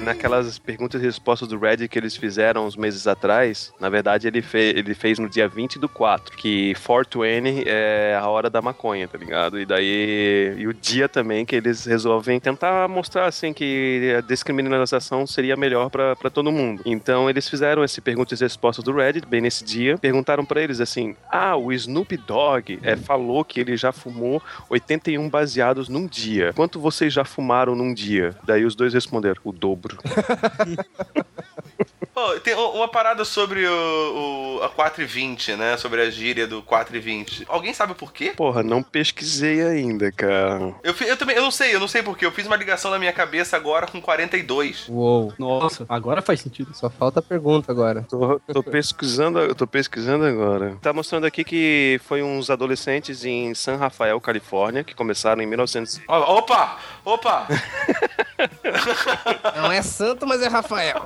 Naquelas 0.02 0.58
perguntas 0.58 1.02
e 1.02 1.06
respostas 1.06 1.48
do 1.48 1.60
Reddit 1.60 1.88
que 1.88 2.00
eles 2.00 2.16
fizeram 2.16 2.66
uns 2.66 2.76
meses 2.76 3.06
atrás, 3.06 3.72
na 3.80 3.88
verdade 3.88 4.28
ele, 4.28 4.42
fe 4.42 4.74
ele 4.76 4.96
fez 4.96 5.20
no 5.20 5.30
dia 5.30 5.48
20 5.48 5.78
do 5.78 5.88
4, 5.88 6.36
que 6.36 6.74
420 6.74 7.68
é 7.68 8.18
a 8.20 8.28
hora 8.28 8.50
da 8.50 8.62
maconha, 8.62 9.08
tá 9.08 9.18
ligado? 9.18 9.60
E 9.60 9.66
daí. 9.66 10.56
E 10.58 10.68
o 10.68 10.74
dia 10.74 11.08
também 11.08 11.46
que 11.46 11.56
eles 11.56 11.86
resolvem 11.86 12.40
tentar 12.40 12.88
mostrar 12.88 13.26
assim 13.26 13.54
que 13.54 14.16
a 14.18 14.22
descriminalização 14.22 15.28
seria 15.28 15.56
melhor 15.56 15.90
pra 15.90 16.30
todo 16.34 16.52
mundo. 16.52 16.82
Então 16.86 17.30
eles 17.30 17.48
fizeram 17.48 17.84
esse 17.84 18.02
perguntas 18.02 18.42
e 18.42 18.44
respostas 18.44 18.84
do 18.84 18.94
Reddit 18.94 19.28
bem 19.28 19.42
nesse 19.42 19.64
dia. 19.64 19.98
Perguntaram 19.98 20.44
pra 20.44 20.62
eles 20.62 20.82
assim: 20.82 21.16
Ah, 21.30 21.56
o 21.56 21.72
Snoop 21.72 22.18
Dogg 22.18 22.80
é, 22.82 22.96
falou 22.96 23.46
que 23.46 23.60
ele 23.60 23.78
já 23.78 23.92
fumou 23.92 24.42
81 24.70 25.30
baseados 25.30 25.88
num 25.88 26.08
dia. 26.08 26.54
Quanto 26.54 26.80
vocês 26.80 27.14
já 27.14 27.24
fumaram 27.24 27.76
num 27.76 27.94
dia? 27.94 28.36
Daí 28.44 28.66
os 28.66 28.76
dois 28.76 28.94
responderam: 28.94 29.40
o 29.44 29.52
dobro. 29.52 29.91
Pô, 32.14 32.40
tem 32.42 32.54
uma 32.54 32.90
parada 32.90 33.24
sobre 33.24 33.66
o, 33.66 34.58
o- 34.60 34.64
a 34.64 34.70
420, 34.70 35.56
né? 35.56 35.78
Sobre 35.78 36.02
a 36.02 36.10
gíria 36.10 36.46
do 36.46 36.62
420. 36.62 37.46
Alguém 37.48 37.74
sabe 37.74 37.94
por 37.96 38.12
quê? 38.12 38.34
Porra, 38.36 38.62
não 38.62 38.84
pesquisei 38.84 39.62
ainda, 39.64 40.12
cara. 40.12 40.76
Eu, 40.84 40.94
eu 41.08 41.16
também, 41.16 41.38
eu 41.38 41.42
não 41.42 41.50
sei, 41.52 41.74
eu 41.74 41.80
não 41.80 41.88
sei 41.88 42.04
porquê. 42.04 42.26
Eu 42.26 42.32
fiz 42.32 42.46
uma 42.46 42.58
ligação 42.58 42.92
na 42.92 43.00
minha 43.00 43.14
cabeça 43.14 43.56
agora 43.56 43.88
com 43.88 44.02
42. 44.02 44.88
Uou. 44.90 45.34
Nossa, 45.40 45.86
agora 45.88 46.22
faz 46.22 46.42
sentido. 46.42 46.74
Só 46.76 46.90
falta 46.90 47.22
a 47.22 47.24
pergunta 47.24 47.72
agora. 47.72 48.06
Tô, 48.10 48.40
tô 48.42 48.62
pesquisando, 48.62 49.40
eu 49.40 49.56
tô 49.56 49.66
pesquisando 49.66 50.26
agora. 50.26 50.78
Tá 50.82 50.92
mostrando 50.92 51.26
aqui 51.26 51.46
que 51.46 52.00
foi 52.04 52.22
uns 52.22 52.50
adolescentes 52.50 53.24
em 53.24 53.54
San 53.56 53.78
Rafael, 53.78 54.20
Califórnia, 54.20 54.84
que 54.84 54.94
começaram 54.94 55.42
em 55.42 55.46
1900. 55.48 56.02
Ó, 56.10 56.38
Opa! 56.40 56.78
Opa! 57.04 57.48
Não 59.56 59.72
é 59.72 59.82
santo, 59.82 60.28
mas 60.28 60.42
é 60.42 60.48
Rafael. 60.48 61.06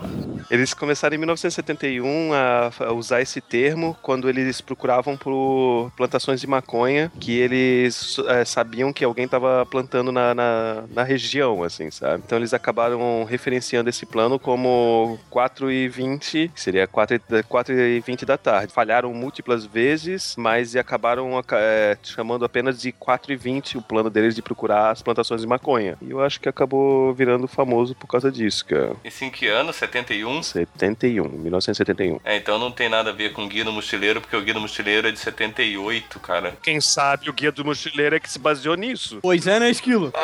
Eles 0.49 0.73
começaram 0.73 1.15
em 1.15 1.17
1971 1.17 2.31
a, 2.33 2.93
usar 2.93 3.21
esse 3.21 3.41
termo 3.41 3.97
quando 4.01 4.29
eles 4.29 4.61
procuravam 4.61 5.17
por 5.17 5.91
plantações 5.97 6.39
de 6.39 6.47
maconha 6.47 7.11
que 7.19 7.37
eles 7.37 8.17
é, 8.27 8.45
sabiam 8.45 8.93
que 8.93 9.03
alguém 9.03 9.25
estava 9.25 9.65
plantando 9.65 10.11
na, 10.11 10.35
na, 10.35 10.83
na, 10.93 11.03
região, 11.03 11.63
assim, 11.63 11.89
sabe? 11.89 12.23
Então 12.25 12.37
eles 12.37 12.53
acabaram 12.53 13.23
referenciando 13.23 13.89
esse 13.89 14.05
plano 14.05 14.37
como 14.37 15.17
4 15.29 15.71
e 15.71 15.87
20, 15.87 16.51
que 16.53 16.61
seria 16.61 16.87
4 16.87 17.15
e, 17.15 17.43
4 17.43 17.73
e 17.73 17.99
20 18.01 18.25
da 18.25 18.37
tarde. 18.37 18.71
Falharam 18.71 19.13
múltiplas 19.13 19.65
vezes, 19.65 20.35
mas 20.37 20.75
acabaram 20.75 21.41
é, 21.53 21.97
chamando 22.03 22.45
apenas 22.45 22.79
de 22.79 22.91
4 22.91 23.33
e 23.33 23.35
20 23.35 23.77
o 23.77 23.81
plano 23.81 24.09
deles 24.09 24.35
de 24.35 24.41
procurar 24.41 24.91
as 24.91 25.01
plantações 25.01 25.41
de 25.41 25.47
maconha. 25.47 25.84
E 26.01 26.09
eu 26.11 26.21
acho 26.21 26.39
que 26.39 26.49
acabou 26.49 27.13
virando 27.13 27.47
famoso 27.47 27.95
por 27.95 28.07
causa 28.07 28.31
disso, 28.31 28.65
cara. 28.65 28.95
Isso 29.03 29.23
em 29.23 29.29
que 29.29 29.47
ano? 29.47 29.71
71? 29.71 30.43
71, 30.43 31.27
1971. 31.29 32.19
É, 32.23 32.37
então 32.37 32.57
não 32.57 32.71
tem 32.71 32.89
nada 32.89 33.09
a 33.09 33.13
ver 33.13 33.33
com 33.33 33.47
Guia 33.47 33.63
do 33.63 33.71
Mochileiro, 33.71 34.21
porque 34.21 34.35
o 34.35 34.41
Guia 34.41 34.53
do 34.53 34.61
Mochileiro 34.61 35.07
é 35.07 35.11
de 35.11 35.19
78, 35.19 36.19
cara. 36.19 36.57
Quem 36.61 36.81
sabe 36.81 37.29
o 37.29 37.33
Guia 37.33 37.51
do 37.51 37.63
Mochileiro 37.65 38.15
é 38.15 38.19
que 38.19 38.29
se 38.29 38.39
baseou 38.39 38.75
nisso. 38.75 39.19
Pois 39.21 39.47
é, 39.47 39.59
né, 39.59 39.69
Esquilo? 39.69 40.11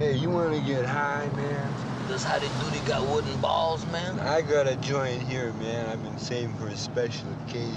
Hey, 0.00 0.16
you 0.16 0.30
wanna 0.30 0.60
get 0.60 0.84
high, 0.84 1.26
man? 1.34 1.72
Does 2.08 2.22
how 2.22 2.38
they 2.38 2.46
do? 2.46 2.70
They 2.70 2.80
got 2.86 3.02
wooden 3.08 3.36
balls, 3.40 3.84
man. 3.90 4.18
I 4.20 4.40
got 4.42 4.66
a 4.66 4.76
joint 4.76 5.22
here, 5.22 5.52
man. 5.54 5.88
I've 5.90 6.02
been 6.02 6.18
saving 6.18 6.54
for 6.54 6.68
a 6.68 6.76
special 6.76 7.26
occasion. 7.46 7.74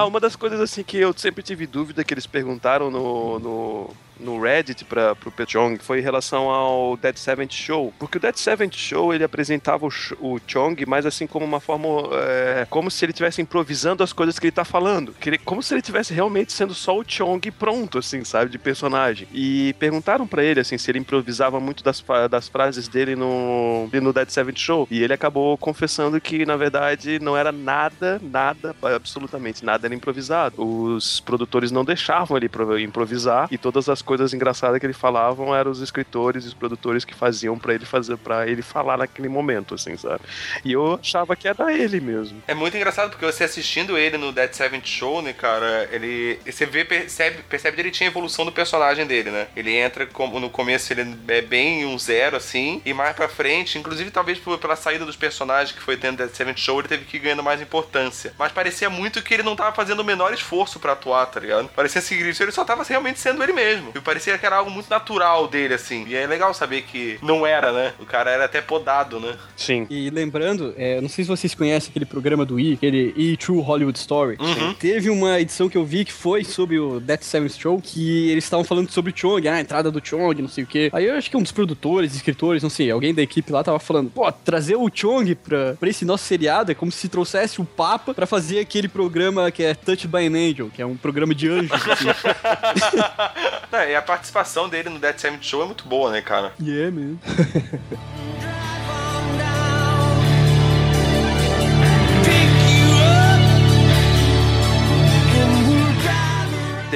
Ah, 0.00 0.06
uma 0.06 0.18
das 0.18 0.34
coisas 0.34 0.58
assim 0.58 0.82
que 0.82 0.96
eu 0.96 1.12
sempre 1.14 1.42
tive 1.42 1.66
dúvida 1.66 2.02
que 2.02 2.14
eles 2.14 2.26
perguntaram 2.26 2.90
no, 2.90 3.38
no, 3.38 3.90
no 4.20 4.40
Reddit 4.40 4.84
para 4.84 5.14
pro 5.14 5.32
Chong 5.46 5.78
foi 5.82 6.00
em 6.00 6.02
relação 6.02 6.48
ao 6.50 6.96
Dead 6.96 7.16
Seventh 7.16 7.52
Show, 7.52 7.92
porque 7.98 8.18
o 8.18 8.20
Dead 8.20 8.36
Seventh 8.36 8.74
Show 8.74 9.12
ele 9.14 9.24
apresentava 9.24 9.86
o, 9.86 9.90
o 10.20 10.40
Chong 10.46 10.84
mais 10.86 11.06
assim 11.06 11.26
como 11.26 11.44
uma 11.44 11.60
forma 11.60 11.88
é, 12.12 12.66
como 12.68 12.90
se 12.90 13.04
ele 13.04 13.12
estivesse 13.12 13.40
improvisando 13.40 14.02
as 14.02 14.12
coisas 14.12 14.38
que 14.38 14.46
ele 14.46 14.52
tá 14.52 14.64
falando, 14.64 15.14
ele, 15.24 15.38
como 15.38 15.62
se 15.62 15.74
ele 15.74 15.82
tivesse 15.82 16.12
realmente 16.12 16.52
sendo 16.52 16.74
só 16.74 16.98
o 16.98 17.04
Chong 17.04 17.50
pronto 17.50 17.98
assim, 17.98 18.24
sabe, 18.24 18.50
de 18.50 18.58
personagem. 18.58 19.26
E 19.32 19.74
perguntaram 19.78 20.26
para 20.26 20.44
ele 20.44 20.60
assim 20.60 20.76
se 20.76 20.90
ele 20.90 20.98
improvisava 20.98 21.60
muito 21.60 21.82
das, 21.82 22.02
das 22.30 22.48
frases 22.48 22.88
dele 22.88 23.16
no 23.16 23.88
no 24.00 24.12
Dead 24.12 24.28
Seventh 24.30 24.58
Show 24.58 24.88
e 24.90 25.02
ele 25.02 25.12
acabou 25.12 25.56
confessando 25.58 26.20
que 26.20 26.46
na 26.46 26.56
verdade 26.56 27.18
não 27.20 27.36
era 27.36 27.52
nada, 27.52 28.20
nada, 28.22 28.74
absolutamente 28.82 29.64
nada 29.64 29.86
era 29.86 29.94
improvisado. 29.94 30.62
Os 30.62 31.20
produtores 31.20 31.70
não 31.70 31.84
deixavam 31.84 32.36
ele 32.36 32.50
improvisar 32.82 33.48
e 33.50 33.58
todas 33.58 33.88
as 33.88 34.02
coisas 34.10 34.34
engraçadas 34.34 34.80
que 34.80 34.86
ele 34.86 34.92
falavam 34.92 35.54
eram 35.54 35.70
os 35.70 35.80
escritores 35.80 36.44
e 36.44 36.48
os 36.48 36.54
produtores 36.54 37.04
que 37.04 37.14
faziam 37.14 37.56
para 37.56 37.74
ele 37.74 37.86
fazer 37.86 38.16
para 38.16 38.48
ele 38.48 38.60
falar 38.60 38.98
naquele 38.98 39.28
momento, 39.28 39.76
assim, 39.76 39.96
sabe? 39.96 40.22
E 40.64 40.72
eu 40.72 40.98
achava 41.00 41.36
que 41.36 41.46
era 41.46 41.72
ele 41.72 42.00
mesmo. 42.00 42.42
É 42.48 42.52
muito 42.52 42.76
engraçado 42.76 43.10
porque 43.10 43.24
você 43.24 43.44
assistindo 43.44 43.96
ele 43.96 44.18
no 44.18 44.32
Dead 44.32 44.52
Seventh 44.52 44.86
Show, 44.86 45.22
né, 45.22 45.32
cara, 45.32 45.88
ele 45.92 46.40
você 46.44 46.66
vê 46.66 46.84
percebe 46.84 47.44
percebe 47.48 47.76
direitinho 47.76 48.10
a 48.10 48.12
evolução 48.12 48.44
do 48.44 48.50
personagem 48.50 49.06
dele, 49.06 49.30
né? 49.30 49.46
Ele 49.54 49.76
entra 49.76 50.04
como 50.06 50.40
no 50.40 50.50
começo 50.50 50.92
ele 50.92 51.16
é 51.28 51.40
bem 51.40 51.86
um 51.86 51.96
zero 51.96 52.36
assim 52.36 52.82
e 52.84 52.92
mais 52.92 53.14
para 53.14 53.28
frente, 53.28 53.78
inclusive 53.78 54.10
talvez 54.10 54.40
pela 54.60 54.74
saída 54.74 55.06
dos 55.06 55.14
personagens 55.14 55.70
que 55.70 55.80
foi 55.80 55.96
tendo 55.96 56.16
Dead 56.16 56.34
Seventh 56.34 56.58
Show, 56.58 56.80
ele 56.80 56.88
teve 56.88 57.04
que 57.04 57.16
ir 57.16 57.20
ganhando 57.20 57.44
mais 57.44 57.60
importância. 57.60 58.34
Mas 58.36 58.50
parecia 58.50 58.90
muito 58.90 59.22
que 59.22 59.34
ele 59.34 59.44
não 59.44 59.54
tava 59.54 59.70
fazendo 59.72 60.00
o 60.00 60.04
menor 60.04 60.34
esforço 60.34 60.80
para 60.80 60.94
atuar, 60.94 61.26
tá 61.26 61.38
ligado? 61.38 61.68
Parecia 61.68 62.00
assim, 62.00 62.16
ele 62.16 62.50
só 62.50 62.64
tava 62.64 62.82
realmente 62.82 63.20
sendo 63.20 63.40
ele 63.40 63.52
mesmo. 63.52 63.92
E 63.94 63.99
parecia 64.02 64.36
que 64.38 64.46
era 64.46 64.56
algo 64.56 64.70
muito 64.70 64.88
natural 64.88 65.46
dele, 65.48 65.74
assim. 65.74 66.04
E 66.06 66.14
é 66.14 66.26
legal 66.26 66.52
saber 66.54 66.82
que 66.82 67.18
não 67.22 67.46
era, 67.46 67.72
né? 67.72 67.92
O 67.98 68.06
cara 68.06 68.30
era 68.30 68.44
até 68.44 68.60
podado, 68.60 69.20
né? 69.20 69.36
Sim. 69.56 69.86
E 69.90 70.10
lembrando, 70.10 70.74
é, 70.76 71.00
não 71.00 71.08
sei 71.08 71.24
se 71.24 71.28
vocês 71.28 71.54
conhecem 71.54 71.90
aquele 71.90 72.04
programa 72.04 72.44
do 72.44 72.58
E, 72.58 72.74
aquele 72.74 73.12
E 73.16 73.36
True 73.36 73.60
Hollywood 73.60 73.98
Story. 73.98 74.36
Uhum. 74.40 74.74
Teve 74.74 75.10
uma 75.10 75.40
edição 75.40 75.68
que 75.68 75.76
eu 75.76 75.84
vi 75.84 76.04
que 76.04 76.12
foi 76.12 76.44
sobre 76.44 76.78
o 76.78 77.00
Death 77.00 77.22
Seventh 77.22 77.58
Show, 77.58 77.80
que 77.82 78.30
eles 78.30 78.44
estavam 78.44 78.64
falando 78.64 78.90
sobre 78.90 79.12
o 79.12 79.16
Chong, 79.16 79.46
ah, 79.48 79.54
a 79.54 79.60
entrada 79.60 79.90
do 79.90 80.04
Chong, 80.04 80.40
não 80.40 80.48
sei 80.48 80.64
o 80.64 80.66
quê. 80.66 80.90
Aí 80.92 81.06
eu 81.06 81.14
acho 81.14 81.30
que 81.30 81.36
um 81.36 81.42
dos 81.42 81.52
produtores, 81.52 82.14
escritores, 82.14 82.62
não 82.62 82.70
sei, 82.70 82.90
alguém 82.90 83.14
da 83.14 83.22
equipe 83.22 83.52
lá 83.52 83.62
tava 83.62 83.78
falando, 83.78 84.10
pô, 84.10 84.30
trazer 84.32 84.76
o 84.76 84.90
Chong 84.92 85.34
pra, 85.34 85.74
pra 85.74 85.88
esse 85.88 86.04
nosso 86.04 86.24
seriado 86.24 86.72
é 86.72 86.74
como 86.74 86.90
se 86.90 87.08
trouxesse 87.08 87.60
o 87.60 87.64
Papa 87.64 88.14
pra 88.14 88.26
fazer 88.26 88.60
aquele 88.60 88.88
programa 88.88 89.50
que 89.50 89.62
é 89.62 89.74
Touched 89.74 90.08
by 90.08 90.26
an 90.26 90.50
Angel, 90.50 90.70
que 90.70 90.82
é 90.82 90.86
um 90.86 90.96
programa 90.96 91.34
de 91.34 91.48
anjos. 91.48 91.72
assim. 91.72 92.06
É, 93.90 93.92
e 93.92 93.96
a 93.96 94.02
participação 94.02 94.68
dele 94.68 94.88
no 94.88 95.00
Dead 95.00 95.18
Seventh 95.18 95.42
Show 95.42 95.62
é 95.62 95.66
muito 95.66 95.84
boa, 95.88 96.12
né, 96.12 96.22
cara? 96.22 96.52
yeah, 96.60 96.90
man. 96.94 97.16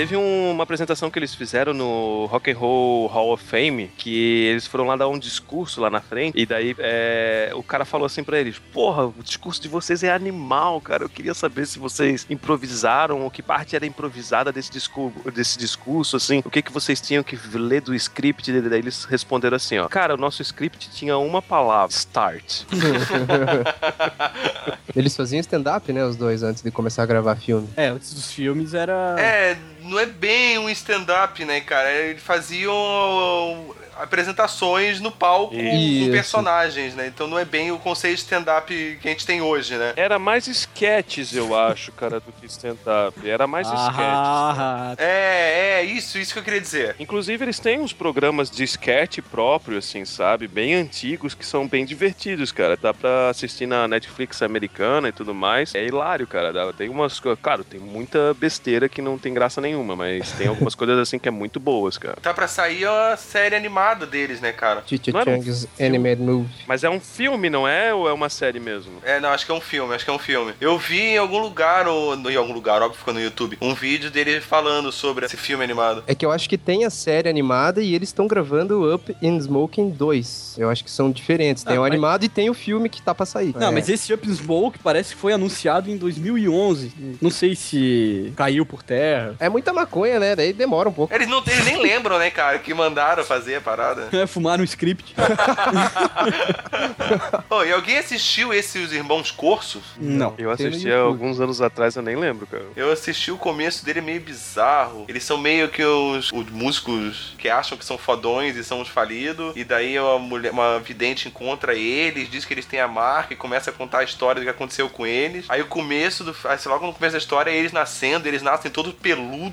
Teve 0.04 0.18
um- 0.18 0.50
uma 0.50 0.64
apresentação 0.64 1.10
que 1.10 1.18
eles 1.18 1.34
fizeram 1.34 1.72
no 1.72 2.26
Rock 2.26 2.50
and 2.50 2.58
Roll 2.58 3.06
Hall 3.06 3.32
of 3.32 3.42
Fame, 3.42 3.90
que 3.96 4.44
eles 4.48 4.66
foram 4.66 4.84
lá 4.86 4.96
dar 4.96 5.08
um 5.08 5.18
discurso 5.18 5.80
lá 5.80 5.88
na 5.88 6.02
frente, 6.02 6.38
e 6.38 6.44
daí 6.44 6.76
é, 6.78 7.50
o 7.54 7.62
cara 7.62 7.86
falou 7.86 8.04
assim 8.04 8.22
pra 8.22 8.38
eles, 8.38 8.58
porra, 8.70 9.06
o 9.06 9.14
discurso 9.22 9.62
de 9.62 9.66
vocês 9.68 10.02
é 10.02 10.12
animal, 10.12 10.78
cara, 10.82 11.04
eu 11.04 11.08
queria 11.08 11.32
saber 11.32 11.64
se 11.66 11.78
vocês 11.78 12.26
improvisaram, 12.28 13.22
ou 13.22 13.30
que 13.30 13.42
parte 13.42 13.74
era 13.74 13.86
improvisada 13.86 14.52
desse 14.52 14.70
discurso, 14.70 15.30
desse 15.30 15.58
discurso 15.58 16.16
assim, 16.18 16.42
o 16.44 16.50
que 16.50 16.60
que 16.60 16.70
vocês 16.70 17.00
tinham 17.00 17.22
que 17.22 17.38
ler 17.54 17.80
do 17.80 17.94
script, 17.94 18.50
e 18.50 18.60
daí 18.60 18.80
eles 18.80 19.06
responderam 19.06 19.56
assim, 19.56 19.78
ó, 19.78 19.88
cara, 19.88 20.12
o 20.12 20.18
nosso 20.18 20.42
script 20.42 20.90
tinha 20.90 21.16
uma 21.16 21.40
palavra, 21.40 21.96
start. 21.96 22.64
Eles 24.94 25.16
faziam 25.16 25.40
stand-up, 25.40 25.92
né, 25.92 26.04
os 26.04 26.14
dois, 26.14 26.42
antes 26.44 26.62
de 26.62 26.70
começar 26.70 27.02
a 27.02 27.06
gravar 27.06 27.34
filme. 27.36 27.68
É, 27.76 27.88
antes 27.88 28.14
dos 28.14 28.30
filmes 28.30 28.74
era. 28.74 29.16
É, 29.18 29.56
não 29.94 30.00
é 30.00 30.06
bem 30.06 30.58
um 30.58 30.68
stand-up, 30.68 31.44
né, 31.44 31.60
cara? 31.60 31.90
Eles 31.90 32.22
faziam 32.22 33.74
apresentações 33.96 35.00
no 35.00 35.10
palco 35.12 35.54
Isso. 35.54 36.06
com 36.06 36.10
personagens, 36.10 36.94
né? 36.96 37.06
Então 37.06 37.28
não 37.28 37.38
é 37.38 37.44
bem 37.44 37.70
o 37.70 37.78
conceito 37.78 38.16
de 38.16 38.20
stand-up 38.22 38.98
que 39.00 39.06
a 39.08 39.10
gente 39.12 39.24
tem 39.24 39.40
hoje, 39.40 39.76
né? 39.76 39.92
Era 39.96 40.18
mais 40.18 40.46
sketches, 40.48 41.32
eu 41.34 41.56
acho, 41.56 41.92
cara, 41.92 42.18
do 42.18 42.32
que 42.32 42.46
stand-up. 42.46 43.28
Era 43.28 43.46
mais 43.46 43.66
sketches. 43.68 43.94
Ah, 43.98 44.94
É, 44.98 45.78
é, 45.80 45.84
isso, 45.84 46.18
isso 46.18 46.32
que 46.32 46.38
eu 46.40 46.42
queria 46.42 46.60
dizer. 46.60 46.96
Inclusive, 46.98 47.44
eles 47.44 47.58
têm 47.60 47.78
uns 47.78 47.92
programas 47.92 48.50
de 48.50 48.64
sketch 48.64 49.18
próprio, 49.30 49.78
assim, 49.78 50.04
sabe? 50.04 50.48
Bem 50.48 50.74
antigos, 50.74 51.34
que 51.34 51.46
são 51.46 51.66
bem 51.68 51.84
divertidos, 51.84 52.50
cara. 52.50 52.76
Dá 52.76 52.92
pra 52.92 53.28
assistir 53.28 53.66
na 53.66 53.86
Netflix 53.86 54.42
americana 54.42 55.08
e 55.08 55.12
tudo 55.12 55.32
mais. 55.34 55.74
É 55.74 55.84
hilário, 55.86 56.26
cara. 56.26 56.52
Dá- 56.52 56.72
Tem 56.72 56.88
umas 56.88 57.20
coisas... 57.20 57.38
Claro, 57.40 57.62
tem 57.62 57.78
muita 57.78 58.34
besteira 58.34 58.88
que 58.88 59.00
não 59.00 59.16
tem 59.18 59.32
graça 59.32 59.60
nenhuma, 59.60 59.73
mas 59.82 60.30
tem 60.32 60.46
algumas 60.46 60.74
coisas, 60.76 60.98
assim, 60.98 61.18
que 61.18 61.28
é 61.28 61.30
muito 61.32 61.58
boas, 61.58 61.96
cara. 61.98 62.16
Tá 62.22 62.32
pra 62.34 62.46
sair 62.46 62.84
a 62.86 63.16
série 63.16 63.56
animada 63.56 64.06
deles, 64.06 64.40
né, 64.40 64.52
cara? 64.52 64.84
Era 65.08 65.30
um 65.30 65.42
Chang's? 65.42 65.66
Animated 65.80 66.22
Movie. 66.22 66.48
Mas 66.66 66.84
é 66.84 66.90
um 66.90 67.00
filme, 67.00 67.48
não 67.50 67.66
é? 67.66 67.92
Ou 67.94 68.08
é 68.08 68.12
uma 68.12 68.28
série 68.28 68.60
mesmo? 68.60 68.92
É, 69.02 69.18
não, 69.20 69.30
acho 69.30 69.46
que 69.46 69.52
é 69.52 69.54
um 69.54 69.60
filme, 69.60 69.94
acho 69.94 70.04
que 70.04 70.10
é 70.10 70.14
um 70.14 70.18
filme. 70.18 70.52
Eu 70.60 70.78
vi 70.78 71.00
em 71.00 71.18
algum 71.18 71.38
lugar, 71.38 71.88
ou 71.88 72.14
em 72.14 72.36
algum 72.36 72.52
lugar, 72.52 72.82
óbvio, 72.82 72.98
ficou 72.98 73.14
no 73.14 73.20
YouTube, 73.20 73.56
um 73.60 73.74
vídeo 73.74 74.10
dele 74.10 74.40
falando 74.40 74.92
sobre 74.92 75.24
esse 75.26 75.36
filme 75.36 75.64
animado. 75.64 76.04
É 76.06 76.14
que 76.14 76.24
eu 76.26 76.30
acho 76.30 76.48
que 76.48 76.58
tem 76.58 76.84
a 76.84 76.90
série 76.90 77.28
animada 77.28 77.80
e 77.82 77.94
eles 77.94 78.10
estão 78.10 78.26
gravando 78.26 78.94
Up 78.94 79.16
in 79.22 79.38
Smoking 79.38 79.90
2. 79.90 80.56
Eu 80.58 80.68
acho 80.70 80.84
que 80.84 80.90
são 80.90 81.10
diferentes. 81.10 81.64
Tem 81.64 81.76
Ah, 81.76 81.80
o 81.80 81.82
mas- 81.82 81.92
animado 81.92 82.24
e 82.24 82.28
tem 82.28 82.50
o 82.50 82.54
filme 82.54 82.88
que 82.88 83.00
tá 83.02 83.14
pra 83.14 83.24
sair. 83.26 83.54
Não, 83.56 83.68
É. 83.68 83.70
mas 83.70 83.88
esse 83.88 84.12
Up 84.12 84.28
in 84.28 84.34
Smoke 84.34 84.78
parece 84.80 85.14
que 85.14 85.20
foi 85.20 85.32
anunciado 85.32 85.90
em 85.90 85.96
2011. 85.96 86.92
Não 87.20 87.30
sei 87.30 87.54
se 87.54 88.32
caiu 88.36 88.64
por 88.66 88.82
terra. 88.82 89.34
É 89.38 89.48
muita 89.64 89.72
maconha, 89.72 90.20
né? 90.20 90.36
Daí 90.36 90.52
demora 90.52 90.90
um 90.90 90.92
pouco. 90.92 91.14
Eles, 91.14 91.26
não, 91.26 91.42
eles 91.46 91.64
nem 91.64 91.80
lembram, 91.80 92.18
né, 92.18 92.30
cara, 92.30 92.58
que 92.58 92.74
mandaram 92.74 93.24
fazer 93.24 93.56
a 93.56 93.60
parada. 93.60 94.08
É, 94.14 94.26
fumaram 94.26 94.62
um 94.62 94.64
script. 94.64 95.14
Ô, 97.50 97.64
e 97.64 97.72
alguém 97.72 97.98
assistiu 97.98 98.54
esse 98.54 98.78
Os 98.78 98.92
Irmãos 98.92 99.30
Corsos? 99.30 99.82
Não. 99.98 100.34
Eu 100.38 100.50
assisti 100.50 100.90
há 100.90 101.00
alguns 101.00 101.40
anos 101.40 101.60
atrás, 101.60 101.96
eu 101.96 102.02
nem 102.02 102.14
lembro, 102.14 102.46
cara. 102.46 102.64
Eu 102.76 102.92
assisti 102.92 103.32
o 103.32 103.36
começo 103.36 103.84
dele 103.84 103.98
é 103.98 104.02
meio 104.02 104.20
bizarro. 104.20 105.04
Eles 105.08 105.24
são 105.24 105.36
meio 105.36 105.68
que 105.68 105.82
os, 105.82 106.30
os 106.32 106.48
músicos 106.50 107.34
que 107.38 107.48
acham 107.48 107.76
que 107.76 107.84
são 107.84 107.98
fodões 107.98 108.56
e 108.56 108.62
são 108.62 108.80
os 108.80 108.88
falidos. 108.88 109.52
E 109.56 109.64
daí 109.64 109.98
uma 109.98 110.18
mulher, 110.18 110.52
uma 110.52 110.78
vidente 110.78 111.26
encontra 111.26 111.74
eles, 111.74 112.30
diz 112.30 112.44
que 112.44 112.54
eles 112.54 112.66
têm 112.66 112.80
a 112.80 112.88
marca 112.88 113.32
e 113.32 113.36
começa 113.36 113.70
a 113.70 113.72
contar 113.72 113.98
a 113.98 114.04
história 114.04 114.40
do 114.40 114.44
que 114.44 114.50
aconteceu 114.50 114.88
com 114.88 115.06
eles. 115.06 115.46
Aí 115.48 115.60
o 115.60 115.66
começo 115.66 116.22
do. 116.22 116.36
Aí, 116.44 116.58
sei 116.58 116.70
logo 116.70 116.86
no 116.86 116.92
começo 116.92 117.12
da 117.12 117.18
história 117.18 117.50
é 117.50 117.56
eles 117.56 117.72
nascendo, 117.72 118.28
eles 118.28 118.42
nascem 118.42 118.70
todo 118.70 118.92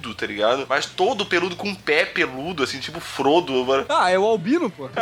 peludo, 0.02 0.16
tá 0.16 0.26
ligado? 0.26 0.66
Mas 0.68 0.86
todo 0.88 1.26
peludo 1.26 1.56
com 1.56 1.70
um 1.70 1.76
pé 1.76 2.04
peludo, 2.06 2.64
assim, 2.64 2.80
tipo 2.80 2.99
Frodo. 2.99 3.64
mano. 3.64 3.86
Ah, 3.88 4.10
é 4.10 4.18
o 4.18 4.26
Albino, 4.26 4.70
pô. 4.70 4.89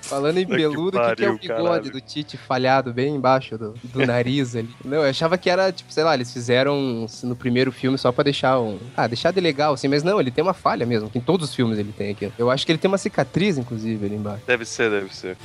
Falando 0.00 0.38
em 0.38 0.46
que 0.46 0.56
peludo, 0.56 0.98
o 0.98 1.08
que, 1.10 1.16
que 1.16 1.24
é 1.24 1.28
o 1.28 1.38
bigode 1.38 1.62
caralho. 1.62 1.90
do 1.90 2.00
Tite 2.00 2.38
falhado 2.38 2.90
bem 2.90 3.14
embaixo 3.14 3.58
do, 3.58 3.74
do 3.84 4.06
nariz 4.06 4.56
ali? 4.56 4.70
Não, 4.82 4.98
eu 4.98 5.10
achava 5.10 5.36
que 5.36 5.50
era, 5.50 5.70
tipo, 5.70 5.92
sei 5.92 6.04
lá, 6.04 6.14
eles 6.14 6.32
fizeram 6.32 7.06
no 7.22 7.36
primeiro 7.36 7.70
filme 7.70 7.98
só 7.98 8.10
pra 8.10 8.24
deixar 8.24 8.58
um. 8.58 8.78
Ah, 8.96 9.06
deixar 9.06 9.30
de 9.30 9.40
legal, 9.40 9.74
assim, 9.74 9.88
mas 9.88 10.02
não, 10.02 10.18
ele 10.18 10.30
tem 10.30 10.42
uma 10.42 10.54
falha 10.54 10.86
mesmo, 10.86 11.10
que 11.10 11.18
em 11.18 11.22
todos 11.22 11.50
os 11.50 11.54
filmes 11.54 11.78
ele 11.78 11.92
tem 11.92 12.12
aqui. 12.12 12.32
Eu 12.38 12.50
acho 12.50 12.64
que 12.64 12.72
ele 12.72 12.78
tem 12.78 12.88
uma 12.88 12.96
cicatriz, 12.96 13.58
inclusive, 13.58 14.06
ali 14.06 14.14
embaixo. 14.14 14.42
Deve 14.46 14.64
ser, 14.64 14.90
deve 14.90 15.14
ser. 15.14 15.36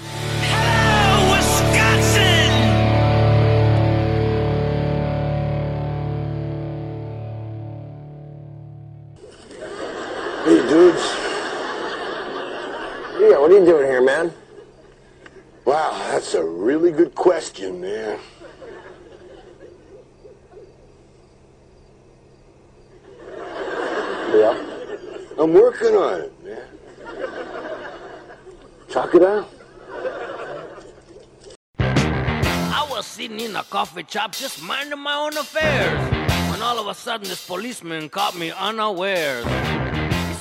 Wow, 15.66 15.92
that's 16.12 16.34
a 16.34 16.44
really 16.44 16.92
good 16.92 17.16
question, 17.16 17.80
man. 17.80 18.20
Yeah. 24.34 24.74
I'm 25.38 25.54
working 25.54 25.96
on 25.96 26.22
it, 26.22 26.44
man. 26.44 26.62
Talk 28.90 29.16
it 29.16 29.24
out. 29.24 29.50
I 31.80 32.88
was 32.90 33.06
sitting 33.06 33.40
in 33.40 33.56
a 33.56 33.64
coffee 33.64 34.06
shop 34.08 34.34
just 34.34 34.62
minding 34.62 35.00
my 35.00 35.16
own 35.16 35.38
affairs. 35.38 36.00
When 36.52 36.62
all 36.62 36.78
of 36.78 36.88
a 36.88 36.94
sudden 36.94 37.30
this 37.30 37.48
policeman 37.48 38.10
caught 38.10 38.38
me 38.38 38.52
unawares. 38.52 39.46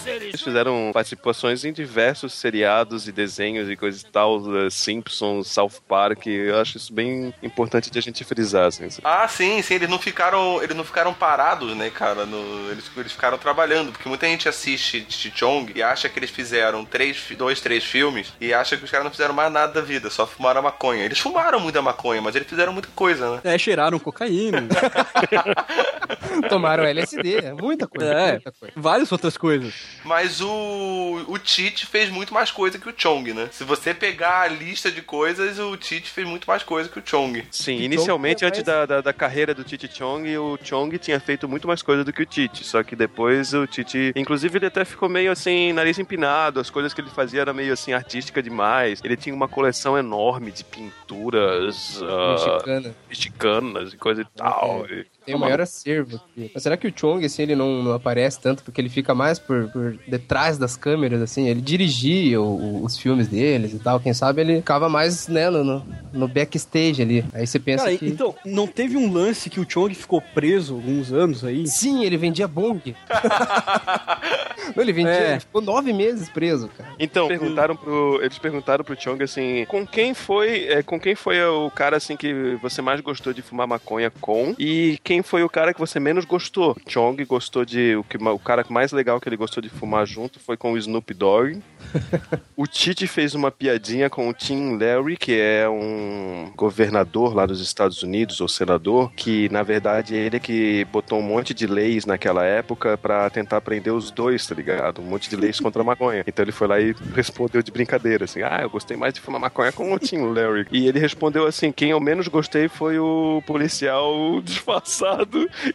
Eles 0.07 0.40
fizeram 0.40 0.90
participações 0.92 1.64
em 1.64 1.72
diversos 1.72 2.34
seriados 2.34 3.07
e 3.09 3.12
desenhos 3.12 3.68
e 3.70 3.76
coisas 3.76 4.03
e 4.03 4.07
tal, 4.07 4.40
eh, 4.57 4.70
Simpsons, 4.70 5.48
South 5.48 5.80
Park, 5.88 6.26
eu 6.26 6.59
acho 6.61 6.76
isso 6.76 6.92
bem 6.92 7.32
importante 7.42 7.90
de 7.90 7.98
a 7.98 8.03
gente 8.03 8.24
frisar, 8.24 8.66
assim. 8.66 8.88
Ah, 9.05 9.26
sim, 9.28 9.61
sim, 9.62 9.74
eles 9.74 9.88
não 9.88 9.98
ficaram, 9.98 10.62
eles 10.62 10.76
não 10.76 10.84
ficaram 10.84 11.12
parados, 11.14 11.76
né, 11.76 11.90
cara? 11.90 12.26
No- 12.26 12.70
eles, 12.70 12.90
eles 12.96 13.12
ficaram 13.12 13.38
trabalhando, 13.38 13.92
porque 13.92 14.09
muita 14.09 14.26
gente 14.26 14.48
assiste 14.48 15.07
Chichong 15.09 15.72
e 15.74 15.82
acha 15.82 16.09
que 16.09 16.18
eles 16.18 16.30
fizeram 16.30 16.84
três, 16.84 17.24
dois, 17.36 17.61
três 17.61 17.84
filmes 17.84 18.32
e 18.40 18.53
acha 18.53 18.76
que 18.76 18.84
os 18.84 18.90
caras 18.90 19.05
não 19.05 19.11
fizeram 19.11 19.34
mais 19.34 19.53
nada 19.53 19.72
da 19.72 19.80
vida, 19.80 20.11
só 20.11 20.26
fumaram 20.26 20.61
a 20.61 20.62
maconha. 20.64 21.05
Eles 21.05 21.18
fumaram 21.18 21.61
muita 21.61 21.80
maconha, 21.82 22.20
mas 22.20 22.34
eles 22.34 22.48
fizeram 22.48 22.72
muita 22.72 22.88
coisa, 22.94 23.36
né? 23.36 23.40
É, 23.44 23.59
cheiraram 23.59 23.98
cocaína. 23.98 24.66
Tomaram 26.48 26.84
LSD, 26.84 27.36
é 27.36 27.53
muita 27.53 27.86
coisa, 27.86 28.12
É. 28.12 28.32
muita 28.32 28.53
coisa. 28.53 28.72
Várias 28.76 29.12
outras 29.12 29.36
coisas. 29.36 29.74
Mas 30.05 30.40
o, 30.40 31.24
o 31.28 31.38
Tite 31.38 31.86
fez 31.86 32.11
muito 32.11 32.32
mais 32.34 32.50
coisa 32.50 32.78
que 32.78 32.88
o 32.88 32.94
Chong, 32.96 33.32
né? 33.32 33.48
Se 33.53 33.64
você 33.64 33.92
pegar 33.94 34.42
a 34.42 34.48
lista 34.48 34.90
de 34.90 35.03
coisas, 35.03 35.59
o 35.59 35.76
Tite 35.76 36.11
fez 36.11 36.26
muito 36.26 36.46
mais 36.46 36.62
coisa 36.62 36.88
que 36.88 36.98
o 36.98 37.03
Chong. 37.05 37.44
Sim, 37.50 37.72
Chong 37.74 37.84
inicialmente, 37.84 38.44
é 38.44 38.48
antes 38.48 38.62
da, 38.62 38.86
da, 38.86 39.00
da 39.00 39.12
carreira 39.12 39.55
do 39.55 39.64
Tite 39.64 39.88
Chong, 39.92 40.36
o 40.38 40.59
Chong 40.62 40.96
tinha 40.98 41.18
feito 41.20 41.48
muito 41.48 41.66
mais 41.68 41.82
coisa 41.82 42.05
do 42.05 42.12
que 42.12 42.22
o 42.22 42.26
Tite. 42.26 42.64
Só 42.64 42.82
que 42.82 42.94
depois 42.96 43.53
o 43.55 43.66
Tite. 43.66 44.12
Inclusive, 44.16 44.59
ele 44.59 44.66
até 44.66 44.84
ficou 44.84 45.09
meio 45.09 45.30
assim, 45.32 45.72
nariz 45.72 45.98
empinado. 45.98 46.61
As 46.61 46.70
coisas 46.70 46.92
que 46.94 47.00
ele 47.00 47.11
fazia 47.11 47.40
eram 47.42 47.55
meio 47.55 47.72
assim, 47.72 47.92
artística 47.92 48.42
demais. 48.42 49.00
Ele 49.05 49.16
tinha 49.16 49.34
uma 49.34 49.48
coleção 49.48 49.96
enorme 49.96 50.50
de 50.50 50.64
pinturas 50.64 52.00
Mexicana. 52.00 52.94
mexicanas 53.09 53.92
e 53.92 53.96
coisa 53.96 54.22
e 54.22 54.26
tal. 54.36 54.86
E- 54.90 55.07
Tem 55.24 55.34
o 55.34 55.38
maior 55.38 55.60
acervo 55.60 56.16
aqui. 56.16 56.50
Mas 56.52 56.62
será 56.62 56.76
que 56.76 56.86
o 56.86 56.92
Chong, 56.94 57.24
assim, 57.24 57.42
ele 57.42 57.54
não, 57.54 57.82
não 57.82 57.92
aparece 57.92 58.40
tanto 58.40 58.62
porque 58.62 58.80
ele 58.80 58.88
fica 58.88 59.14
mais 59.14 59.38
por, 59.38 59.68
por 59.70 59.96
detrás 60.08 60.58
das 60.58 60.76
câmeras, 60.76 61.20
assim? 61.22 61.48
Ele 61.48 61.60
dirigia 61.60 62.40
o- 62.40 62.80
o- 62.80 62.84
os 62.84 62.96
filmes 62.98 63.28
deles 63.28 63.72
e 63.72 63.78
tal. 63.78 64.00
Quem 64.00 64.12
sabe 64.12 64.40
ele 64.40 64.56
ficava 64.56 64.88
mais, 64.88 65.28
né, 65.28 65.48
no, 65.50 65.84
no, 66.12 66.28
backstage 66.28 67.00
ali. 67.02 67.24
Aí 67.32 67.46
você 67.46 67.58
pensa 67.58 67.84
Cara, 67.84 67.96
que... 67.96 68.06
então, 68.06 68.34
não 68.44 68.66
teve 68.66 68.96
um 68.96 69.12
lance 69.12 69.48
que 69.48 69.60
o 69.60 69.66
Chong 69.68 69.94
ficou 69.94 70.20
preso 70.34 70.74
alguns 70.74 71.12
anos 71.12 71.44
aí? 71.44 71.66
Sim, 71.66 72.04
ele 72.04 72.16
vendia 72.16 72.48
bong. 72.48 72.94
não, 74.74 74.82
ele 74.82 74.92
vendia... 74.92 75.12
É. 75.12 75.30
Ele 75.32 75.40
ficou 75.40 75.60
nove 75.60 75.92
meses 75.92 76.28
preso, 76.28 76.68
cara. 76.76 76.90
Então, 76.98 77.28
perguntaram 77.28 77.76
pro, 77.76 78.20
eles 78.22 78.38
perguntaram 78.38 78.84
pro 78.84 79.00
Chong 79.00 79.22
assim, 79.22 79.64
com 79.66 79.86
quem 79.86 80.14
foi, 80.14 80.64
é, 80.68 80.82
com 80.82 80.98
quem 80.98 81.14
foi 81.14 81.42
o 81.44 81.70
cara 81.70 81.96
assim 81.96 82.16
que 82.16 82.56
você 82.60 82.80
mais 82.82 83.00
gostou 83.00 83.32
de 83.32 83.42
fumar 83.42 83.66
maconha 83.66 84.10
com 84.20 84.54
e 84.58 84.98
quem 85.02 85.11
foi 85.20 85.42
o 85.42 85.48
cara 85.48 85.74
que 85.74 85.80
você 85.80 85.98
menos 85.98 86.24
gostou? 86.24 86.76
Chong 86.88 87.22
gostou 87.24 87.64
de 87.64 87.96
o 87.96 88.04
que 88.04 88.16
o 88.16 88.38
cara 88.38 88.64
mais 88.68 88.92
legal 88.92 89.20
que 89.20 89.28
ele 89.28 89.36
gostou 89.36 89.60
de 89.60 89.68
fumar 89.68 90.06
junto 90.06 90.38
foi 90.38 90.56
com 90.56 90.72
o 90.72 90.78
Snoop 90.78 91.12
Dogg. 91.12 91.60
o 92.56 92.66
Tite 92.66 93.08
fez 93.08 93.34
uma 93.34 93.50
piadinha 93.50 94.08
com 94.08 94.28
o 94.28 94.32
Tim 94.32 94.78
Larry, 94.78 95.16
que 95.16 95.38
é 95.38 95.68
um 95.68 96.52
governador 96.56 97.34
lá 97.34 97.44
dos 97.44 97.60
Estados 97.60 98.02
Unidos 98.02 98.40
ou 98.40 98.48
senador, 98.48 99.12
que 99.14 99.48
na 99.48 99.62
verdade 99.62 100.14
ele 100.14 100.36
é 100.36 100.40
que 100.40 100.86
botou 100.92 101.18
um 101.18 101.22
monte 101.22 101.52
de 101.52 101.66
leis 101.66 102.06
naquela 102.06 102.44
época 102.44 102.96
pra 102.96 103.28
tentar 103.28 103.60
prender 103.60 103.92
os 103.92 104.10
dois, 104.10 104.46
tá 104.46 104.54
ligado? 104.54 105.02
Um 105.02 105.06
monte 105.06 105.28
de 105.28 105.36
leis 105.36 105.58
contra 105.60 105.82
a 105.82 105.84
maconha. 105.84 106.24
Então 106.26 106.44
ele 106.44 106.52
foi 106.52 106.68
lá 106.68 106.80
e 106.80 106.94
respondeu 107.14 107.60
de 107.62 107.72
brincadeira, 107.72 108.24
assim: 108.24 108.42
Ah, 108.42 108.60
eu 108.62 108.70
gostei 108.70 108.96
mais 108.96 109.12
de 109.12 109.20
fumar 109.20 109.40
maconha 109.40 109.72
com 109.72 109.92
o 109.92 109.98
Tim 109.98 110.32
Larry. 110.32 110.66
E 110.70 110.86
ele 110.86 111.00
respondeu 111.00 111.46
assim: 111.46 111.72
Quem 111.72 111.90
eu 111.90 112.00
menos 112.00 112.28
gostei 112.28 112.68
foi 112.68 112.98
o 112.98 113.42
policial 113.46 114.40
disfarçado 114.40 115.01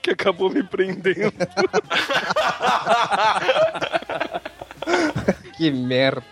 que 0.01 0.11
acabou 0.11 0.49
me 0.49 0.63
prendendo. 0.63 1.34
Que 5.57 5.69
merda. 5.71 6.23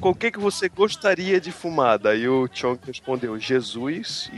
Com 0.00 0.10
o 0.10 0.14
que, 0.14 0.32
que 0.32 0.38
você 0.38 0.68
gostaria 0.68 1.40
de 1.40 1.50
fumar? 1.52 1.98
Daí 1.98 2.28
o 2.28 2.48
Chong 2.48 2.78
respondeu: 2.84 3.38
Jesus. 3.38 4.30
E. 4.32 4.36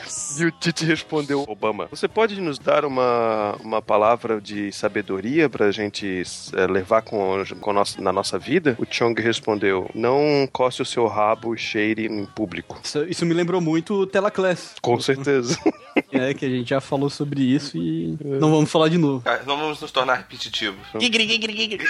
E 0.38 0.44
o 0.44 0.50
Tite 0.50 0.84
respondeu, 0.84 1.44
Obama, 1.46 1.86
você 1.90 2.08
pode 2.08 2.40
nos 2.40 2.58
dar 2.58 2.84
uma, 2.84 3.56
uma 3.60 3.80
palavra 3.82 4.40
de 4.40 4.72
sabedoria 4.72 5.48
pra 5.48 5.70
gente 5.70 6.22
eh, 6.54 6.66
levar 6.66 7.02
com, 7.02 7.42
com 7.60 7.72
nossa, 7.72 8.00
na 8.00 8.12
nossa 8.12 8.38
vida? 8.38 8.76
O 8.78 8.86
Chong 8.88 9.20
respondeu, 9.20 9.88
não 9.94 10.48
coce 10.52 10.82
o 10.82 10.84
seu 10.84 11.06
rabo 11.06 11.54
e 11.54 11.58
cheire 11.58 12.06
em 12.06 12.24
público. 12.24 12.80
Isso, 12.82 13.04
isso 13.04 13.26
me 13.26 13.34
lembrou 13.34 13.60
muito 13.60 13.94
o 13.94 14.06
Telaclass. 14.06 14.74
Com 14.82 14.98
certeza. 15.00 15.58
É, 16.10 16.34
que 16.34 16.44
a 16.44 16.48
gente 16.48 16.70
já 16.70 16.80
falou 16.80 17.08
sobre 17.08 17.40
isso 17.40 17.76
e 17.78 18.18
não 18.20 18.50
vamos 18.50 18.68
falar 18.68 18.88
de 18.88 18.98
novo. 18.98 19.22
Ah, 19.24 19.38
Não 19.46 19.56
vamos 19.56 19.80
nos 19.80 19.92
tornar 19.92 20.16
repetitivos. 20.16 20.80
Giggity, 20.98 21.28
giggity, 21.28 21.56
giggity. 21.56 21.84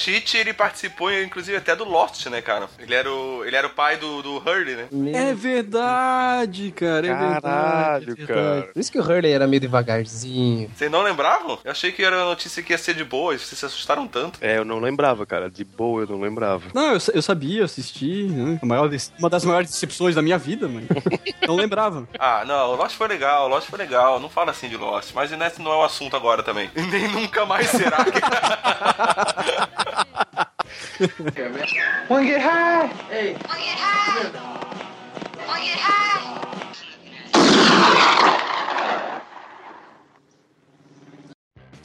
Tite, 0.00 0.38
ele 0.38 0.54
participou, 0.54 1.12
inclusive, 1.12 1.58
até 1.58 1.76
do 1.76 1.84
Lost, 1.84 2.24
né, 2.26 2.40
cara? 2.40 2.66
Ele 2.78 2.94
era 2.94 3.12
o, 3.12 3.44
ele 3.44 3.54
era 3.54 3.66
o 3.66 3.70
pai 3.70 3.98
do, 3.98 4.22
do 4.22 4.38
Hurley, 4.38 4.74
né? 4.74 4.88
É 5.12 5.34
verdade, 5.34 6.72
cara. 6.72 7.06
É 7.06 7.10
Caralho, 7.10 7.34
verdade, 8.06 8.10
é 8.22 8.26
cara. 8.26 8.40
verdade. 8.42 8.72
Por 8.72 8.80
isso 8.80 8.90
que 8.90 8.98
o 8.98 9.02
Hurley 9.02 9.30
era 9.30 9.46
meio 9.46 9.60
devagarzinho. 9.60 10.70
Vocês 10.74 10.90
não 10.90 11.02
lembravam? 11.02 11.58
Eu 11.62 11.70
achei 11.70 11.92
que 11.92 12.02
era 12.02 12.24
notícia 12.24 12.62
que 12.62 12.72
ia 12.72 12.78
ser 12.78 12.94
de 12.94 13.04
boa, 13.04 13.34
e 13.34 13.38
vocês 13.38 13.58
se 13.58 13.66
assustaram 13.66 14.08
tanto. 14.08 14.38
É, 14.40 14.56
eu 14.56 14.64
não 14.64 14.78
lembrava, 14.80 15.26
cara. 15.26 15.50
De 15.50 15.64
boa, 15.64 16.04
eu 16.04 16.06
não 16.06 16.20
lembrava. 16.20 16.64
Não, 16.72 16.94
eu, 16.94 16.98
eu 17.12 17.20
sabia, 17.20 17.60
eu 17.60 17.64
assisti. 17.66 18.22
Né? 18.22 18.58
A 18.62 18.64
maior 18.64 18.90
uma 19.18 19.28
das 19.28 19.44
maiores 19.44 19.70
decepções 19.70 20.14
da 20.14 20.22
minha 20.22 20.38
vida, 20.38 20.66
mano. 20.66 20.86
não 21.46 21.56
lembrava. 21.56 22.08
Ah, 22.18 22.42
não, 22.46 22.70
o 22.70 22.76
Lost 22.76 22.96
foi 22.96 23.08
legal, 23.08 23.44
o 23.44 23.48
Lost 23.48 23.68
foi 23.68 23.78
legal. 23.78 24.18
Não 24.18 24.30
fala 24.30 24.50
assim 24.50 24.68
de 24.70 24.78
Lost, 24.78 25.12
mas 25.14 25.30
esse 25.30 25.60
não 25.60 25.72
é 25.72 25.76
o 25.76 25.84
assunto 25.84 26.16
agora 26.16 26.42
também. 26.42 26.70
Nem 26.90 27.08
nunca 27.08 27.44
mais 27.44 27.68
será. 27.68 27.98
Wanna 32.08 32.26
get 32.26 32.40
high? 32.40 32.86
Hey. 33.08 33.32
Wanna 33.32 33.60
get 33.60 33.78
high? 33.78 34.30
Wanna 35.46 35.64
get 35.64 35.78
high? 35.78 36.50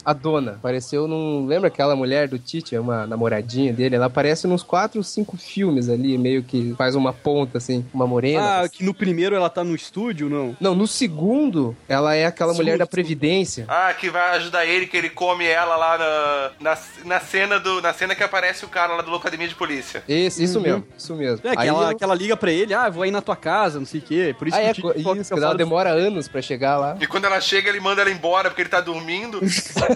A 0.06 0.12
dona 0.12 0.52
apareceu 0.52 1.08
num. 1.08 1.46
Lembra 1.46 1.66
aquela 1.66 1.96
mulher 1.96 2.28
do 2.28 2.38
Tite, 2.38 2.78
uma 2.78 3.08
namoradinha 3.08 3.72
dele? 3.72 3.96
Ela 3.96 4.06
aparece 4.06 4.46
nos 4.46 4.62
quatro, 4.62 5.02
cinco 5.02 5.36
filmes 5.36 5.88
ali, 5.88 6.16
meio 6.16 6.44
que 6.44 6.72
faz 6.78 6.94
uma 6.94 7.12
ponta, 7.12 7.58
assim, 7.58 7.84
uma 7.92 8.06
morena. 8.06 8.60
Ah, 8.62 8.68
que 8.68 8.84
no 8.84 8.94
primeiro 8.94 9.34
ela 9.34 9.50
tá 9.50 9.64
no 9.64 9.74
estúdio, 9.74 10.28
não? 10.30 10.56
Não, 10.60 10.76
no 10.76 10.86
segundo, 10.86 11.76
ela 11.88 12.14
é 12.14 12.24
aquela 12.24 12.52
Segundo, 12.52 12.64
mulher 12.64 12.78
da. 12.78 12.86
Previdência. 12.86 13.64
ah, 13.66 13.92
que 13.92 14.08
vai 14.08 14.36
ajudar 14.36 14.64
ele, 14.64 14.86
que 14.86 14.96
ele 14.96 15.10
come 15.10 15.44
ela 15.44 15.74
lá 15.76 15.98
na, 15.98 16.50
na, 16.70 16.78
na 17.04 17.20
cena 17.20 17.58
do. 17.58 17.82
Na 17.82 17.92
cena 17.92 18.14
que 18.14 18.22
aparece 18.22 18.64
o 18.64 18.68
cara 18.68 18.94
lá 18.94 19.02
do 19.02 19.12
Academia 19.12 19.48
de 19.48 19.56
Polícia. 19.56 20.04
Esse, 20.08 20.44
isso 20.44 20.58
Uhum. 20.58 20.62
mesmo, 20.64 20.84
isso 20.96 21.14
mesmo. 21.16 21.40
É, 21.48 21.52
que, 21.56 21.62
Aí 21.62 21.68
ela, 21.68 21.82
ela- 21.86 21.94
que 21.96 22.04
ela 22.04 22.14
liga 22.14 22.36
pra 22.36 22.52
ele, 22.52 22.72
ah, 22.72 22.88
vou 22.88 23.02
aí 23.02 23.10
na 23.10 23.20
tua 23.20 23.34
casa, 23.34 23.80
não 23.80 23.86
sei 23.86 23.98
o 23.98 24.02
quê. 24.04 24.36
Por 24.38 24.46
isso 24.46 24.56
Ah, 24.56 24.60
que 24.60 24.66
é, 24.66 24.70
isso, 25.20 25.34
que 25.34 25.40
ela 25.42 25.54
demora 25.54 25.90
anos 25.90 26.28
pra 26.28 26.40
chegar 26.40 26.76
lá. 26.78 26.96
E 27.00 27.08
quando 27.08 27.24
ela 27.24 27.40
chega, 27.40 27.68
ele 27.68 27.80
manda 27.80 28.02
ela 28.02 28.10
embora 28.10 28.50
porque 28.50 28.62
ele 28.62 28.68
tá 28.70 28.80
dormindo. 28.80 29.40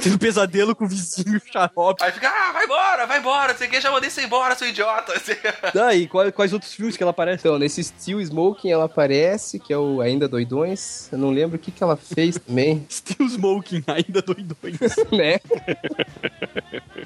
tendo 0.00 0.18
pesadelo 0.18 0.74
com 0.74 0.84
o 0.84 0.88
vizinho 0.88 1.40
xarope. 1.52 2.02
Aí 2.02 2.12
fica, 2.12 2.28
ah, 2.28 2.52
vai 2.52 2.64
embora, 2.64 3.06
vai 3.06 3.18
embora, 3.18 3.54
você 3.54 3.68
quer 3.68 3.80
já 3.80 3.90
mandei 3.90 4.10
você 4.10 4.22
embora, 4.22 4.54
seu 4.54 4.68
idiota. 4.68 5.12
Assim. 5.20 5.32
Daí, 5.74 6.06
quais, 6.06 6.32
quais 6.34 6.52
outros 6.52 6.72
filmes 6.72 6.96
que 6.96 7.02
ela 7.02 7.10
aparece? 7.10 7.46
Então, 7.46 7.58
nesse 7.58 7.82
Steel 7.82 8.20
Smoking 8.20 8.70
ela 8.70 8.84
aparece, 8.84 9.58
que 9.58 9.72
é 9.72 9.78
o 9.78 10.00
Ainda 10.00 10.28
Doidões. 10.28 11.08
Eu 11.12 11.18
não 11.18 11.30
lembro 11.30 11.56
o 11.56 11.58
que, 11.58 11.70
que 11.70 11.82
ela 11.82 11.96
fez 11.96 12.38
também, 12.38 12.86
Still 12.90 13.26
Smoking, 13.26 13.84
ainda 13.86 14.22
doidões. 14.22 14.78
né? 15.12 15.40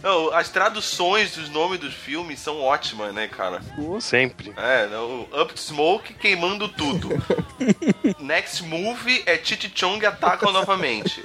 Não, 0.02 0.32
as 0.32 0.48
traduções 0.48 1.36
dos 1.36 1.48
nomes 1.48 1.80
dos 1.80 1.94
filmes 1.94 2.38
são 2.40 2.60
ótimas, 2.60 3.14
né, 3.14 3.28
cara? 3.28 3.60
Sempre. 4.00 4.52
É, 4.56 4.86
o 4.96 5.28
Up 5.40 5.52
to 5.52 5.60
Smoke 5.60 6.14
queimando 6.14 6.68
tudo. 6.68 7.08
Next 8.18 8.62
Movie 8.62 9.22
é 9.26 9.36
Titi 9.36 9.72
Chong 9.74 10.04
atacam 10.04 10.52
novamente. 10.52 11.22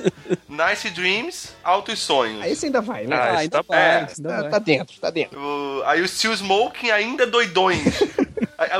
Nice 0.47 0.89
Dreams, 0.89 1.53
Altos 1.63 1.99
Sonhos. 1.99 2.41
Aí 2.41 2.55
você 2.55 2.67
ainda 2.67 2.81
vai, 2.81 3.05
né? 3.05 3.15
Ah, 3.15 3.23
Ah, 3.37 3.43
esse 3.43 3.49
tá 3.49 3.57
ainda 3.59 3.67
vai, 3.67 3.79
é, 3.79 3.97
ainda 3.97 4.29
tá, 4.29 4.41
vai. 4.41 4.49
tá 4.49 4.59
dentro, 4.59 4.99
tá 4.99 5.09
dentro. 5.09 5.39
O- 5.39 5.83
aí 5.85 6.01
o 6.01 6.07
Still 6.07 6.33
Smoking 6.33 6.91
ainda 6.91 7.25
doidões. 7.27 7.83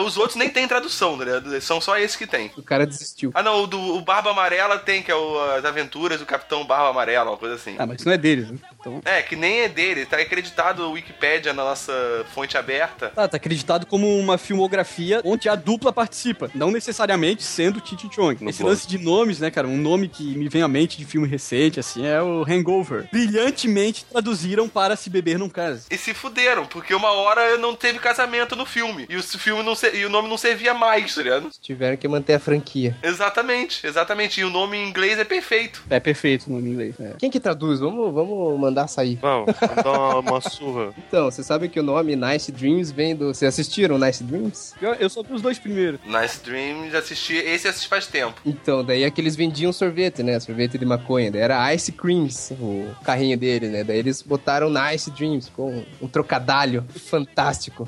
Os 0.05 0.17
outros 0.17 0.35
nem 0.35 0.49
tem 0.49 0.67
tradução, 0.67 1.15
né? 1.15 1.25
São 1.61 1.79
só 1.79 1.97
esses 1.97 2.17
que 2.17 2.27
tem. 2.27 2.51
O 2.57 2.61
cara 2.61 2.85
desistiu. 2.85 3.31
Ah, 3.33 3.41
não, 3.41 3.63
o, 3.63 3.67
do, 3.67 3.79
o 3.95 4.01
Barba 4.01 4.31
Amarela 4.31 4.77
tem, 4.77 5.01
que 5.01 5.09
é 5.09 5.15
o, 5.15 5.39
as 5.53 5.63
aventuras 5.63 6.19
do 6.19 6.25
Capitão 6.25 6.65
Barba 6.65 6.89
Amarela, 6.89 7.31
uma 7.31 7.37
coisa 7.37 7.55
assim. 7.55 7.75
Ah, 7.79 7.85
mas 7.87 7.97
isso 7.99 8.05
não 8.05 8.13
é 8.13 8.17
deles, 8.17 8.51
né? 8.51 8.57
Então... 8.79 9.01
É, 9.05 9.21
que 9.21 9.35
nem 9.35 9.61
é 9.61 9.69
dele, 9.69 10.05
tá 10.05 10.17
acreditado 10.17 10.83
no 10.83 10.91
Wikipedia 10.91 11.53
na 11.53 11.63
nossa 11.63 11.93
fonte 12.33 12.57
aberta. 12.57 13.11
Ah, 13.15 13.27
tá 13.27 13.37
acreditado 13.37 13.85
como 13.85 14.17
uma 14.17 14.37
filmografia 14.37 15.21
onde 15.23 15.49
a 15.49 15.55
dupla 15.55 15.91
participa, 15.91 16.49
não 16.55 16.71
necessariamente 16.71 17.43
sendo 17.43 17.81
Titi 17.81 18.09
Chong. 18.13 18.43
No 18.43 18.49
Esse 18.49 18.59
plot. 18.59 18.69
lance 18.69 18.87
de 18.87 18.97
nomes, 18.97 19.39
né, 19.39 19.51
cara? 19.51 19.67
Um 19.67 19.77
nome 19.77 20.07
que 20.07 20.35
me 20.37 20.47
vem 20.47 20.61
à 20.61 20.67
mente 20.67 20.97
de 20.97 21.05
filme 21.05 21.27
recente, 21.27 21.79
assim, 21.79 22.05
é 22.05 22.21
o 22.21 22.43
Hangover. 22.43 23.07
Brilhantemente 23.11 24.05
traduziram 24.05 24.69
para 24.69 24.95
Se 24.95 25.09
Beber 25.09 25.37
Não 25.37 25.49
Case. 25.49 25.87
E 25.89 25.97
se 25.97 26.13
fuderam, 26.13 26.65
porque 26.65 26.93
uma 26.93 27.11
hora 27.11 27.57
não 27.57 27.75
teve 27.75 27.99
casamento 27.99 28.55
no 28.55 28.65
filme. 28.65 29.05
E 29.09 29.15
o 29.15 29.23
filme 29.23 29.63
não 29.63 29.73
e 29.93 30.05
o 30.05 30.09
nome 30.09 30.29
não 30.29 30.37
servia 30.37 30.73
mais, 30.73 31.15
tá 31.15 31.21
ligado? 31.21 31.49
Tiveram 31.61 31.97
que 31.97 32.07
manter 32.07 32.35
a 32.35 32.39
franquia. 32.39 32.95
Exatamente, 33.03 33.85
exatamente. 33.85 34.39
E 34.41 34.43
o 34.43 34.49
nome 34.49 34.77
em 34.77 34.87
inglês 34.87 35.19
é 35.19 35.23
perfeito. 35.23 35.83
É 35.89 35.99
perfeito 35.99 36.47
o 36.47 36.51
nome 36.53 36.69
em 36.69 36.73
inglês. 36.73 36.95
É. 36.99 37.13
Quem 37.17 37.29
que 37.29 37.39
traduz? 37.39 37.79
Vamos, 37.79 38.13
vamos 38.13 38.59
mandar 38.69 38.87
sair. 38.87 39.17
Vamos, 39.21 39.53
vamos 39.59 39.83
dar 39.83 39.91
uma, 39.91 40.19
uma 40.19 40.41
surra. 40.41 40.93
Então, 41.09 41.31
você 41.31 41.43
sabe 41.43 41.69
que 41.69 41.79
o 41.79 41.83
nome 41.83 42.15
Nice 42.15 42.51
Dreams 42.51 42.91
vem 42.91 43.15
do. 43.15 43.33
Vocês 43.33 43.51
assistiram 43.51 43.97
Nice 43.97 44.23
Dreams? 44.23 44.75
Eu, 44.79 44.93
eu 44.93 45.09
só 45.09 45.23
vi 45.23 45.33
os 45.33 45.41
dois 45.41 45.57
primeiros. 45.57 45.99
Nice 46.05 46.39
Dreams, 46.43 46.93
assisti. 46.93 47.33
Esse 47.33 47.67
eu 47.67 47.71
assisti 47.71 47.87
faz 47.89 48.05
tempo. 48.05 48.39
Então, 48.45 48.83
daí 48.83 49.03
é 49.03 49.09
que 49.09 49.19
eles 49.19 49.35
vendiam 49.35 49.73
sorvete, 49.73 50.21
né? 50.21 50.39
Sorvete 50.39 50.77
de 50.77 50.85
maconha. 50.85 51.31
Daí 51.31 51.41
era 51.41 51.73
Ice 51.73 51.91
Creams, 51.91 52.51
o 52.51 52.87
carrinho 53.03 53.37
dele, 53.37 53.69
né? 53.69 53.83
Daí 53.83 53.97
eles 53.97 54.21
botaram 54.21 54.69
Nice 54.69 55.09
Dreams, 55.09 55.47
ficou 55.47 55.69
um, 55.69 55.85
um 56.01 56.07
trocadalho 56.07 56.85
fantástico. 56.95 57.87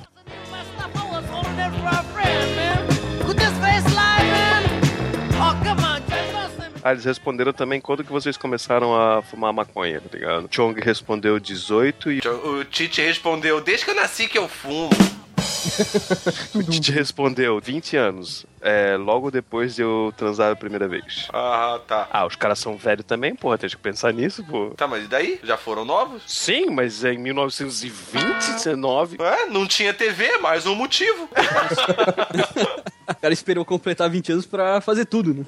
Ah, 6.83 6.91
eles 6.91 7.05
responderam 7.05 7.53
também 7.53 7.79
quando 7.79 8.03
que 8.03 8.11
vocês 8.11 8.37
começaram 8.37 8.95
a 8.95 9.21
fumar 9.21 9.53
maconha, 9.53 10.01
tá 10.01 10.17
ligado? 10.17 10.47
Chong 10.51 10.79
respondeu 10.81 11.39
18 11.39 12.11
e 12.11 12.21
O 12.27 12.63
Tite 12.65 13.01
respondeu: 13.01 13.61
Desde 13.61 13.85
que 13.85 13.91
eu 13.91 13.95
nasci 13.95 14.27
que 14.27 14.37
eu 14.37 14.47
fumo. 14.47 14.89
o 16.55 16.63
Tite 16.63 16.91
respondeu 16.91 17.59
20 17.59 17.97
anos. 17.97 18.45
É, 18.61 18.95
logo 18.95 19.31
depois 19.31 19.75
de 19.75 19.81
eu 19.81 20.13
transar 20.15 20.51
a 20.51 20.55
primeira 20.55 20.87
vez. 20.87 21.27
Ah, 21.33 21.79
tá. 21.87 22.07
Ah, 22.11 22.25
os 22.25 22.35
caras 22.35 22.59
são 22.59 22.77
velhos 22.77 23.05
também, 23.05 23.35
porra, 23.35 23.57
tem 23.57 23.69
que 23.69 23.77
pensar 23.77 24.13
nisso, 24.13 24.43
pô. 24.43 24.71
Tá, 24.71 24.87
mas 24.87 25.05
e 25.05 25.07
daí? 25.07 25.39
Já 25.43 25.57
foram 25.57 25.83
novos? 25.83 26.23
Sim, 26.27 26.67
mas 26.69 27.03
é 27.03 27.13
em 27.13 27.17
1920, 27.17 28.53
19. 28.53 29.17
É, 29.19 29.45
não 29.47 29.67
tinha 29.67 29.93
TV, 29.93 30.37
mais 30.37 30.65
um 30.65 30.75
motivo. 30.75 31.29
O 33.11 33.15
cara 33.21 33.33
esperou 33.33 33.65
completar 33.65 34.09
20 34.09 34.31
anos 34.31 34.45
pra 34.45 34.79
fazer 34.79 35.05
tudo, 35.05 35.33
né? 35.33 35.45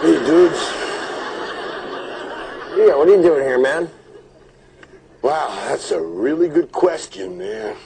Hey, 0.00 0.14
dudes. 0.24 0.58
Yeah, 2.74 2.96
what 2.96 3.06
are 3.06 3.14
you 3.14 3.22
doing 3.22 3.42
here, 3.42 3.58
man? 3.58 3.86
Wow, 5.20 5.48
that's 5.68 5.90
a 5.90 6.00
really 6.00 6.48
good 6.48 6.72
question, 6.72 7.36
man. 7.36 7.76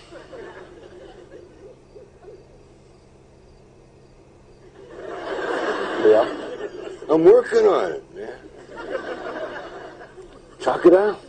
Yeah. 6.04 6.28
I'm 7.10 7.24
working 7.24 7.66
on 7.66 7.92
it, 7.94 8.14
man. 8.14 8.38
Talk 10.60 10.86
it 10.86 10.94
out. 10.94 11.20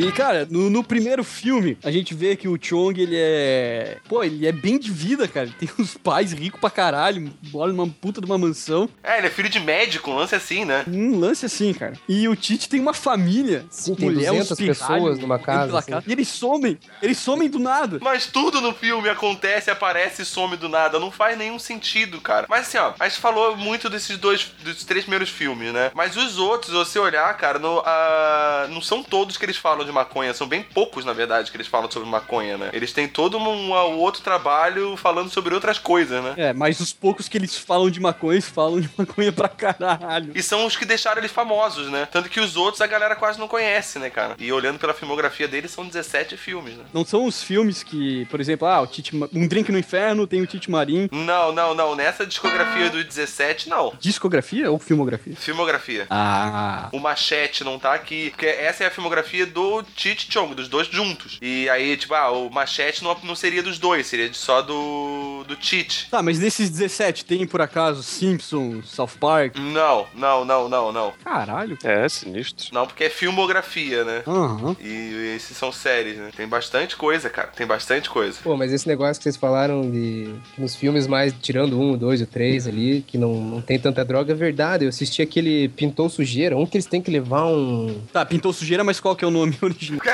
E, 0.00 0.10
cara, 0.12 0.48
no, 0.50 0.70
no 0.70 0.82
primeiro 0.82 1.22
filme, 1.22 1.76
a 1.84 1.90
gente 1.90 2.14
vê 2.14 2.34
que 2.34 2.48
o 2.48 2.58
Chong, 2.58 2.98
ele 2.98 3.16
é. 3.18 3.98
Pô, 4.08 4.24
ele 4.24 4.46
é 4.46 4.52
bem 4.52 4.78
de 4.78 4.90
vida, 4.90 5.28
cara. 5.28 5.44
Ele 5.44 5.54
tem 5.58 5.68
uns 5.78 5.94
pais 5.94 6.32
ricos 6.32 6.58
pra 6.58 6.70
caralho, 6.70 7.30
mora 7.52 7.70
numa 7.70 7.86
puta 7.86 8.18
de 8.18 8.26
uma 8.26 8.38
mansão. 8.38 8.88
É, 9.02 9.18
ele 9.18 9.26
é 9.26 9.30
filho 9.30 9.50
de 9.50 9.60
médico, 9.60 10.10
um 10.10 10.14
lance 10.14 10.34
assim, 10.34 10.64
né? 10.64 10.84
Um 10.88 11.18
lance 11.18 11.44
assim, 11.44 11.74
cara. 11.74 11.92
E 12.08 12.26
o 12.26 12.34
Tite 12.34 12.66
tem 12.66 12.80
uma 12.80 12.94
família. 12.94 13.66
Sim, 13.68 13.94
tem 13.94 14.10
200 14.10 14.50
uns 14.50 14.56
pirralhos 14.56 14.78
pessoas 14.78 15.18
numa 15.18 15.38
casa, 15.38 15.78
assim. 15.78 15.92
E 16.06 16.12
eles 16.12 16.28
somem. 16.28 16.78
Eles 17.02 17.18
somem 17.18 17.50
do 17.50 17.58
nada. 17.58 17.98
Mas 18.00 18.26
tudo 18.26 18.62
no 18.62 18.72
filme 18.72 19.10
acontece, 19.10 19.70
aparece 19.70 20.22
e 20.22 20.24
some 20.24 20.56
do 20.56 20.70
nada. 20.70 20.98
Não 20.98 21.10
faz 21.10 21.36
nenhum 21.36 21.58
sentido, 21.58 22.22
cara. 22.22 22.46
Mas 22.48 22.68
assim, 22.68 22.78
ó, 22.78 22.94
a 22.98 23.06
gente 23.06 23.20
falou 23.20 23.54
muito 23.54 23.90
desses 23.90 24.16
dois, 24.16 24.50
dos 24.64 24.82
três 24.82 25.04
primeiros 25.04 25.28
filmes, 25.28 25.74
né? 25.74 25.90
Mas 25.94 26.16
os 26.16 26.38
outros, 26.38 26.72
se 26.72 26.78
você 26.78 26.98
olhar, 26.98 27.36
cara, 27.36 27.58
no, 27.58 27.82
ah, 27.84 28.66
não 28.70 28.80
são 28.80 29.02
todos 29.02 29.36
que 29.36 29.44
eles 29.44 29.58
falam 29.58 29.89
de 29.90 29.94
maconha. 29.94 30.32
São 30.32 30.46
bem 30.46 30.62
poucos, 30.62 31.04
na 31.04 31.12
verdade, 31.12 31.50
que 31.50 31.56
eles 31.56 31.66
falam 31.66 31.90
sobre 31.90 32.08
maconha, 32.08 32.56
né? 32.56 32.70
Eles 32.72 32.92
têm 32.92 33.08
todo 33.08 33.36
um, 33.36 33.72
um 33.72 33.98
outro 33.98 34.22
trabalho 34.22 34.96
falando 34.96 35.28
sobre 35.30 35.54
outras 35.54 35.78
coisas, 35.78 36.22
né? 36.22 36.34
É, 36.36 36.52
mas 36.52 36.80
os 36.80 36.92
poucos 36.92 37.28
que 37.28 37.36
eles 37.36 37.56
falam 37.56 37.90
de 37.90 38.00
maconha, 38.00 38.34
eles 38.34 38.48
falam 38.48 38.80
de 38.80 38.88
maconha 38.96 39.32
pra 39.32 39.48
caralho. 39.48 40.32
E 40.34 40.42
são 40.42 40.64
os 40.64 40.76
que 40.76 40.84
deixaram 40.84 41.18
eles 41.20 41.32
famosos, 41.32 41.88
né? 41.90 42.08
Tanto 42.10 42.28
que 42.28 42.40
os 42.40 42.56
outros 42.56 42.80
a 42.80 42.86
galera 42.86 43.16
quase 43.16 43.38
não 43.38 43.48
conhece, 43.48 43.98
né, 43.98 44.08
cara? 44.08 44.36
E 44.38 44.52
olhando 44.52 44.78
pela 44.78 44.94
filmografia 44.94 45.48
deles, 45.48 45.70
são 45.70 45.86
17 45.86 46.36
filmes, 46.36 46.74
né? 46.74 46.84
Não 46.92 47.04
são 47.04 47.24
os 47.24 47.42
filmes 47.42 47.82
que, 47.82 48.24
por 48.26 48.40
exemplo, 48.40 48.66
ah, 48.66 48.80
o 48.80 48.86
Tite, 48.86 49.14
Um 49.32 49.46
Drink 49.46 49.70
no 49.72 49.78
Inferno 49.78 50.26
tem 50.26 50.40
o 50.40 50.46
Tite 50.46 50.70
Marim. 50.70 51.08
Não, 51.10 51.52
não, 51.52 51.74
não. 51.74 51.96
Nessa 51.96 52.26
discografia 52.26 52.88
do 52.90 53.02
17, 53.02 53.68
não. 53.68 53.92
Discografia 53.98 54.70
ou 54.70 54.78
filmografia? 54.78 55.34
Filmografia. 55.36 56.06
Ah. 56.10 56.88
O 56.92 56.98
Machete 56.98 57.64
não 57.64 57.78
tá 57.78 57.94
aqui. 57.94 58.30
Porque 58.30 58.46
essa 58.46 58.84
é 58.84 58.86
a 58.86 58.90
filmografia 58.90 59.46
do 59.46 59.69
Cheech 59.96 60.28
Chong, 60.30 60.54
dos 60.54 60.68
dois 60.68 60.88
juntos. 60.88 61.38
E 61.40 61.68
aí, 61.68 61.96
tipo, 61.96 62.14
ah, 62.14 62.30
o 62.30 62.50
Machete 62.50 63.02
não, 63.02 63.16
não 63.22 63.34
seria 63.34 63.62
dos 63.62 63.78
dois, 63.78 64.06
seria 64.06 64.32
só 64.32 64.62
do, 64.62 65.44
do 65.46 65.56
Cheech. 65.60 66.08
Tá, 66.10 66.22
mas 66.22 66.38
desses 66.38 66.70
17 66.70 67.24
tem 67.24 67.46
por 67.46 67.60
acaso 67.60 68.02
Simpsons, 68.02 68.88
South 68.88 69.18
Park? 69.18 69.56
Não, 69.56 70.06
não, 70.14 70.44
não, 70.44 70.68
não, 70.68 70.92
não. 70.92 71.12
Caralho. 71.24 71.78
É, 71.84 72.08
sinistro. 72.08 72.68
Não, 72.72 72.86
porque 72.86 73.04
é 73.04 73.10
filmografia, 73.10 74.04
né? 74.04 74.22
Aham. 74.26 74.76
E 74.80 75.34
esses 75.36 75.56
são 75.56 75.70
séries, 75.72 76.16
né? 76.16 76.30
Tem 76.36 76.46
bastante 76.46 76.96
coisa, 76.96 77.30
cara. 77.30 77.48
Tem 77.48 77.66
bastante 77.66 78.10
coisa. 78.10 78.38
Pô, 78.42 78.56
mas 78.56 78.72
esse 78.72 78.86
negócio 78.88 79.18
que 79.18 79.24
vocês 79.24 79.36
falaram 79.36 79.88
de 79.90 80.34
nos 80.58 80.74
filmes 80.74 81.06
mais, 81.06 81.34
tirando 81.40 81.80
um, 81.80 81.96
dois, 81.96 82.20
o 82.20 82.26
três 82.26 82.66
ali, 82.66 83.04
que 83.06 83.16
não, 83.18 83.34
não 83.34 83.60
tem 83.60 83.78
tanta 83.78 84.04
droga, 84.04 84.32
é 84.32 84.36
verdade. 84.36 84.84
Eu 84.84 84.88
assisti 84.88 85.22
aquele 85.22 85.68
Pintou 85.68 86.08
Sujeira, 86.08 86.56
um 86.56 86.66
que 86.66 86.76
eles 86.76 86.86
têm 86.86 87.02
que 87.02 87.10
levar 87.10 87.46
um. 87.46 88.00
Tá, 88.12 88.24
pintou 88.24 88.52
sujeira, 88.52 88.84
mas 88.84 89.00
qual 89.00 89.14
que 89.16 89.24
é 89.24 89.28
o 89.28 89.30
nome 89.30 89.56
original? 89.64 90.00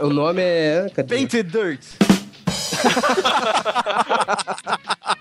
O 0.00 0.10
nome 0.10 0.40
é. 0.42 0.88
Cadê? 0.94 1.16
Painted 1.16 1.50
Dirt. 1.50 1.82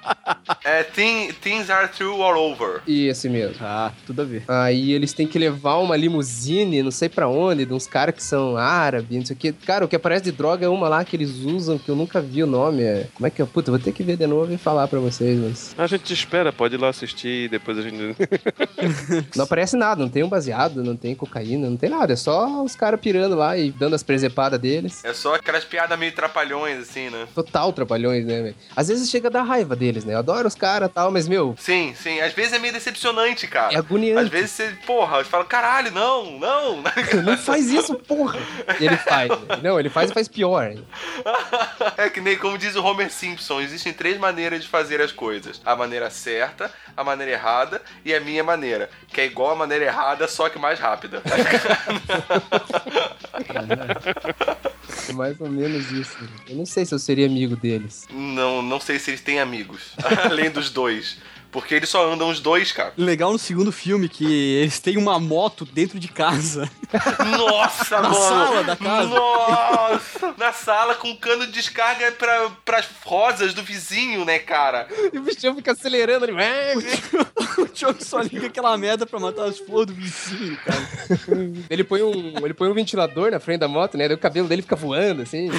É 0.70 0.84
Thing- 0.84 1.32
Things 1.42 1.70
Are 1.70 1.88
True 1.88 2.22
All 2.22 2.36
Over. 2.52 2.82
E 2.86 3.08
esse 3.08 3.30
mesmo. 3.30 3.56
Ah, 3.62 3.94
tudo 4.06 4.22
a 4.22 4.26
ver. 4.26 4.44
Aí 4.50 4.92
eles 4.92 5.14
têm 5.14 5.26
que 5.26 5.40
levar 5.40 5.78
uma 5.78 5.96
limusine, 5.96 6.84
não 6.84 6.92
sei 6.92 7.08
pra 7.08 7.30
onde, 7.30 7.66
de 7.66 7.74
uns 7.74 7.88
caras 7.88 8.14
que 8.14 8.22
são 8.22 8.58
árabes, 8.58 9.18
não 9.18 9.26
sei 9.26 9.34
o 9.34 9.40
que. 9.40 9.54
Cara, 9.54 9.86
o 9.86 9.88
que 9.88 9.96
aparece 9.96 10.26
de 10.26 10.34
droga 10.34 10.66
é 10.66 10.70
uma 10.70 10.90
lá 10.90 11.06
que 11.06 11.16
eles 11.16 11.38
usam, 11.38 11.78
que 11.78 11.88
eu 11.88 11.96
nunca 11.96 12.20
vi 12.20 12.44
o 12.44 12.48
nome. 12.48 12.84
É... 12.84 13.08
Como 13.14 13.26
é 13.26 13.30
que 13.30 13.42
é? 13.42 13.46
Puta, 13.46 13.70
eu 13.70 13.76
vou 13.76 13.80
ter 13.82 13.94
que 13.94 14.04
ver 14.04 14.18
de 14.18 14.28
novo 14.28 14.52
e 14.54 14.58
falar 14.58 14.90
pra 14.90 15.00
vocês, 15.00 15.40
mas. 15.40 15.74
A 15.78 15.88
gente 15.88 16.04
te 16.04 16.14
espera, 16.14 16.52
pode 16.52 16.76
ir 16.76 16.80
lá 16.82 16.90
assistir 16.90 17.46
e 17.46 17.48
depois 17.48 17.78
a 17.78 17.82
gente. 17.82 17.96
Não 19.38 19.46
aparece 19.46 19.78
nada, 19.78 20.02
não 20.02 20.10
tem 20.10 20.24
um 20.24 20.30
baseado, 20.30 20.84
não 20.84 20.96
tem 20.96 21.16
cocaína, 21.16 21.70
não 21.70 21.78
tem 21.78 21.90
nada. 21.90 22.14
É 22.14 22.16
só 22.16 22.62
os 22.64 22.76
caras 22.76 23.00
pirando 23.00 23.36
lá 23.36 23.58
e 23.58 23.72
dando 23.72 23.96
as 23.96 24.04
presepadas 24.04 24.60
deles. 24.60 25.04
É 25.06 25.14
só 25.14 25.36
aquelas 25.36 25.64
piadas 25.64 25.98
meio 25.98 26.12
trapalhões, 26.12 26.80
assim, 26.80 27.10
né? 27.10 27.26
Total 27.34 27.72
trapalhões, 27.74 28.26
né, 28.26 28.42
velho? 28.42 28.56
Às 28.76 28.88
vezes 28.90 29.10
chega 29.10 29.28
a 29.28 29.32
dar 29.32 29.44
raiva 29.44 29.76
deles, 29.76 30.04
né? 30.06 30.14
Eu 30.14 30.20
adoro 30.20 30.48
os 30.48 30.56
caras 30.58 30.90
e 30.90 30.92
tal, 30.92 31.12
mas, 31.12 31.28
meu, 31.28 31.56
Sim, 31.58 31.94
sim. 31.96 32.20
Às 32.20 32.34
vezes 32.34 32.54
é 32.54 32.60
meio 32.60 32.74
decepcionante, 32.74 33.48
cara. 33.48 33.74
é 33.74 33.78
agoniante. 33.78 34.24
Às 34.24 34.30
vezes 34.30 34.52
você, 34.52 34.70
porra, 34.86 35.18
você 35.24 35.30
fala, 35.30 35.46
caralho, 35.46 35.92
não, 35.92 36.38
não. 36.40 36.82
Não 37.24 37.38
faz 37.38 37.70
isso, 37.70 37.96
porra! 37.96 38.38
E 38.80 38.86
ele 38.86 38.98
faz. 38.98 39.30
né? 39.30 39.60
Não, 39.64 39.80
ele 39.80 39.90
faz 39.90 40.12
e 40.12 40.14
faz 40.14 40.28
pior. 40.28 40.74
É 41.98 42.10
que 42.10 42.22
nem 42.22 42.38
como 42.38 42.58
diz 42.58 42.76
o 42.76 42.84
Homer 42.84 43.12
Simpson, 43.12 43.60
existem 43.62 43.94
três 43.94 44.18
maneiras 44.20 44.62
de 44.62 44.68
fazer 44.68 45.02
as 45.02 45.12
coisas: 45.12 45.62
a 45.66 45.76
maneira 45.76 46.10
certa, 46.10 46.72
a 46.96 47.04
maneira 47.04 47.32
errada 47.34 47.82
e 48.06 48.14
a 48.14 48.20
minha 48.20 48.44
maneira, 48.44 48.90
que 49.10 49.22
é 49.22 49.26
igual 49.26 49.52
a 49.52 49.56
maneira 49.56 49.86
errada, 49.86 50.28
só 50.28 50.50
que 50.50 50.60
mais 50.60 50.80
rápida. 50.80 51.22
É 55.10 55.14
mais 55.14 55.40
ou 55.40 55.50
menos 55.50 55.92
isso. 55.92 56.18
Eu 56.48 56.56
não 56.56 56.66
sei 56.66 56.86
se 56.86 56.94
eu 56.94 57.00
seria 57.00 57.26
amigo 57.28 57.56
deles. 57.56 58.06
não, 58.12 58.62
não 58.62 58.80
sei 58.80 59.00
se 59.00 59.12
eles 59.12 59.22
têm 59.22 59.40
amigos, 59.40 59.94
além 60.30 60.50
dos 60.50 60.70
dois. 60.70 61.18
Porque 61.52 61.74
eles 61.76 61.90
só 61.90 62.12
andam 62.12 62.30
os 62.30 62.40
dois, 62.40 62.72
cara. 62.72 62.94
Legal 62.98 63.32
no 63.32 63.40
segundo 63.40 63.72
filme 63.72 64.10
que 64.10 64.26
eles 64.56 64.80
têm 64.80 64.98
uma 64.98 65.20
moto 65.20 65.66
dentro 65.66 66.00
de 66.00 66.08
casa. 66.08 66.70
Nossa, 67.38 68.02
Na 68.02 68.10
mano! 68.10 68.16
sala 68.16 68.64
da 68.64 68.76
casa. 68.76 69.10
Nossa! 69.10 70.36
Na 70.38 70.54
sala 70.54 70.96
com 70.96 71.16
cano 71.16 71.46
de 71.46 71.54
descarga 71.54 72.12
pra, 72.12 72.50
pras 72.64 72.88
rosas 73.04 73.54
do 73.54 73.64
vizinho, 73.64 74.24
né, 74.26 74.40
cara? 74.40 74.88
E 75.12 75.18
o 75.18 75.22
bichão 75.22 75.56
fica 75.56 75.72
acelerando 75.72 76.26
ali. 76.26 76.34
o 77.58 77.68
Choke 77.76 78.04
só 78.04 78.20
liga 78.22 78.48
aquela 78.48 78.78
merda 78.78 79.06
pra 79.06 79.20
matar 79.20 79.46
as 79.46 79.58
flores 79.58 79.88
do 79.88 79.94
vizinho, 79.94 80.58
cara. 80.58 80.88
Ele 81.70 81.84
põe 81.84 82.02
um, 82.02 82.34
ele 82.44 82.54
põe 82.54 82.70
um 82.70 82.74
ventilador 82.74 83.32
na 83.32 83.40
frente 83.40 83.60
da 83.60 83.68
moto, 83.68 83.98
né? 83.98 84.08
Daí 84.08 84.16
o 84.16 84.20
cabelo 84.20 84.48
dele 84.48 84.62
fica 84.62 84.76
voando, 84.76 85.22
assim. 85.22 85.50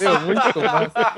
Meu, 0.00 0.20
muito 0.20 0.60
massa. 0.60 1.14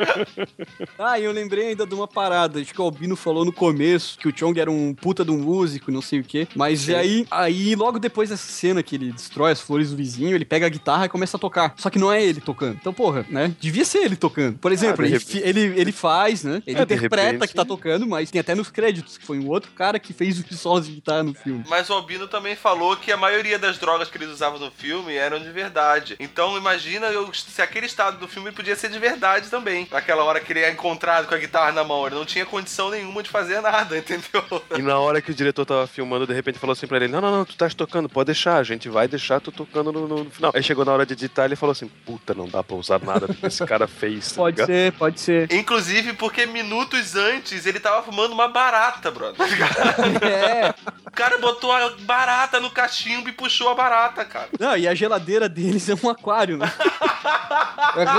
Ah, 0.98 1.18
e 1.18 1.24
eu 1.24 1.32
lembrei 1.32 1.68
ainda 1.68 1.86
de 1.86 1.94
uma 1.94 2.06
parada. 2.08 2.60
Acho 2.60 2.72
que 2.72 2.80
o 2.80 2.84
Albino 2.84 3.16
falou 3.16 3.44
no 3.44 3.52
começo 3.52 3.89
que 3.98 4.28
o 4.28 4.32
Chong 4.36 4.58
era 4.60 4.70
um 4.70 4.94
puta 4.94 5.24
de 5.24 5.30
um 5.30 5.38
músico, 5.38 5.90
não 5.90 6.02
sei 6.02 6.20
o 6.20 6.24
quê. 6.24 6.46
Mas 6.54 6.88
e 6.88 6.94
aí, 6.94 7.26
aí, 7.30 7.74
logo 7.74 7.98
depois 7.98 8.28
dessa 8.30 8.50
cena 8.50 8.82
que 8.82 8.94
ele 8.96 9.12
destrói 9.12 9.52
as 9.52 9.60
flores 9.60 9.90
do 9.90 9.96
vizinho, 9.96 10.34
ele 10.34 10.44
pega 10.44 10.66
a 10.66 10.68
guitarra 10.68 11.06
e 11.06 11.08
começa 11.08 11.36
a 11.36 11.40
tocar. 11.40 11.74
Só 11.76 11.90
que 11.90 11.98
não 11.98 12.12
é 12.12 12.22
ele 12.22 12.40
tocando. 12.40 12.76
Então, 12.80 12.92
porra, 12.92 13.24
né? 13.28 13.54
Devia 13.60 13.84
ser 13.84 13.98
ele 14.04 14.16
tocando. 14.16 14.58
Por 14.58 14.72
exemplo, 14.72 15.04
Ah, 15.04 15.08
ele, 15.08 15.18
ele, 15.42 15.80
ele 15.80 15.92
faz, 15.92 16.44
né? 16.44 16.62
Ele 16.66 16.78
É, 16.78 16.82
interpreta 16.82 17.32
repente. 17.32 17.48
que 17.48 17.54
tá 17.54 17.64
tocando, 17.64 18.06
mas 18.06 18.30
tem 18.30 18.40
até 18.40 18.54
nos 18.54 18.70
créditos 18.70 19.16
que 19.18 19.24
foi 19.26 19.38
um 19.38 19.48
outro 19.48 19.70
cara 19.72 19.98
que 19.98 20.12
fez 20.12 20.38
os 20.38 20.60
solos 20.60 20.86
de 20.86 20.92
guitarra 20.92 21.22
no 21.22 21.34
filme. 21.34 21.64
Mas 21.68 21.88
o 21.88 21.92
Albino 21.94 22.26
também 22.28 22.54
falou 22.56 22.96
que 22.96 23.10
a 23.12 23.16
maioria 23.16 23.58
das 23.58 23.78
drogas 23.78 24.08
que 24.10 24.16
eles 24.18 24.28
usavam 24.30 24.58
no 24.58 24.70
filme 24.70 25.14
eram 25.14 25.38
de 25.38 25.50
verdade. 25.50 26.16
Então 26.20 26.56
imagina 26.56 27.06
eu- 27.08 27.30
se 27.32 27.60
aquele 27.62 27.86
estado 27.86 28.18
do 28.18 28.28
filme 28.28 28.52
podia 28.52 28.76
ser 28.76 28.90
de 28.90 28.98
verdade 28.98 29.48
também. 29.48 29.86
Naquela 29.90 30.24
hora 30.24 30.40
que 30.40 30.52
ele 30.52 30.60
é 30.60 30.70
encontrado 30.70 31.26
com 31.26 31.34
a 31.34 31.38
guitarra 31.38 31.72
na 31.72 31.84
mão, 31.84 32.06
ele 32.06 32.14
não 32.16 32.24
tinha 32.24 32.44
condição 32.46 32.90
nenhuma 32.90 33.22
de 33.22 33.30
fazer 33.30 33.60
nada, 33.60 33.79
entendeu? 33.96 34.62
E 34.76 34.82
na 34.82 34.98
hora 34.98 35.20
que 35.20 35.30
o 35.30 35.34
diretor 35.34 35.64
tava 35.64 35.86
filmando, 35.86 36.26
de 36.26 36.34
repente 36.34 36.58
falou 36.58 36.72
assim 36.72 36.86
pra 36.86 36.96
ele: 36.96 37.08
Não, 37.08 37.20
não, 37.20 37.30
não, 37.30 37.44
tu 37.44 37.52
estás 37.52 37.74
tocando, 37.74 38.08
pode 38.08 38.26
deixar, 38.26 38.56
a 38.56 38.62
gente 38.62 38.88
vai 38.88 39.06
deixar 39.08 39.40
tu 39.40 39.50
tocando 39.52 39.92
no, 39.92 40.06
no 40.06 40.30
final. 40.30 40.52
Aí 40.54 40.62
chegou 40.62 40.84
na 40.84 40.92
hora 40.92 41.06
de 41.06 41.12
editar 41.14 41.44
ele 41.44 41.56
falou 41.56 41.72
assim: 41.72 41.88
Puta, 42.04 42.34
não 42.34 42.48
dá 42.48 42.62
pra 42.62 42.76
usar 42.76 43.00
nada 43.02 43.26
do 43.26 43.34
que 43.34 43.46
esse 43.46 43.64
cara 43.66 43.86
fez. 43.86 44.30
tá 44.30 44.36
Pode 44.36 44.56
ligado? 44.56 44.66
ser, 44.66 44.92
pode 44.92 45.20
ser. 45.20 45.52
Inclusive 45.52 46.12
porque 46.14 46.46
minutos 46.46 47.16
antes 47.16 47.66
ele 47.66 47.80
tava 47.80 48.02
fumando 48.02 48.32
uma 48.32 48.48
barata, 48.48 49.10
brother. 49.10 49.36
É, 50.22 50.74
O 51.06 51.10
cara 51.10 51.38
botou 51.38 51.72
a 51.72 51.90
barata 52.00 52.60
no 52.60 52.70
cachimbo 52.70 53.28
e 53.28 53.32
puxou 53.32 53.68
a 53.68 53.74
barata, 53.74 54.24
cara. 54.24 54.48
Não, 54.58 54.76
e 54.76 54.86
a 54.86 54.94
geladeira 54.94 55.48
deles 55.48 55.88
é 55.88 55.94
um 56.02 56.08
aquário, 56.10 56.56
né? 56.56 56.70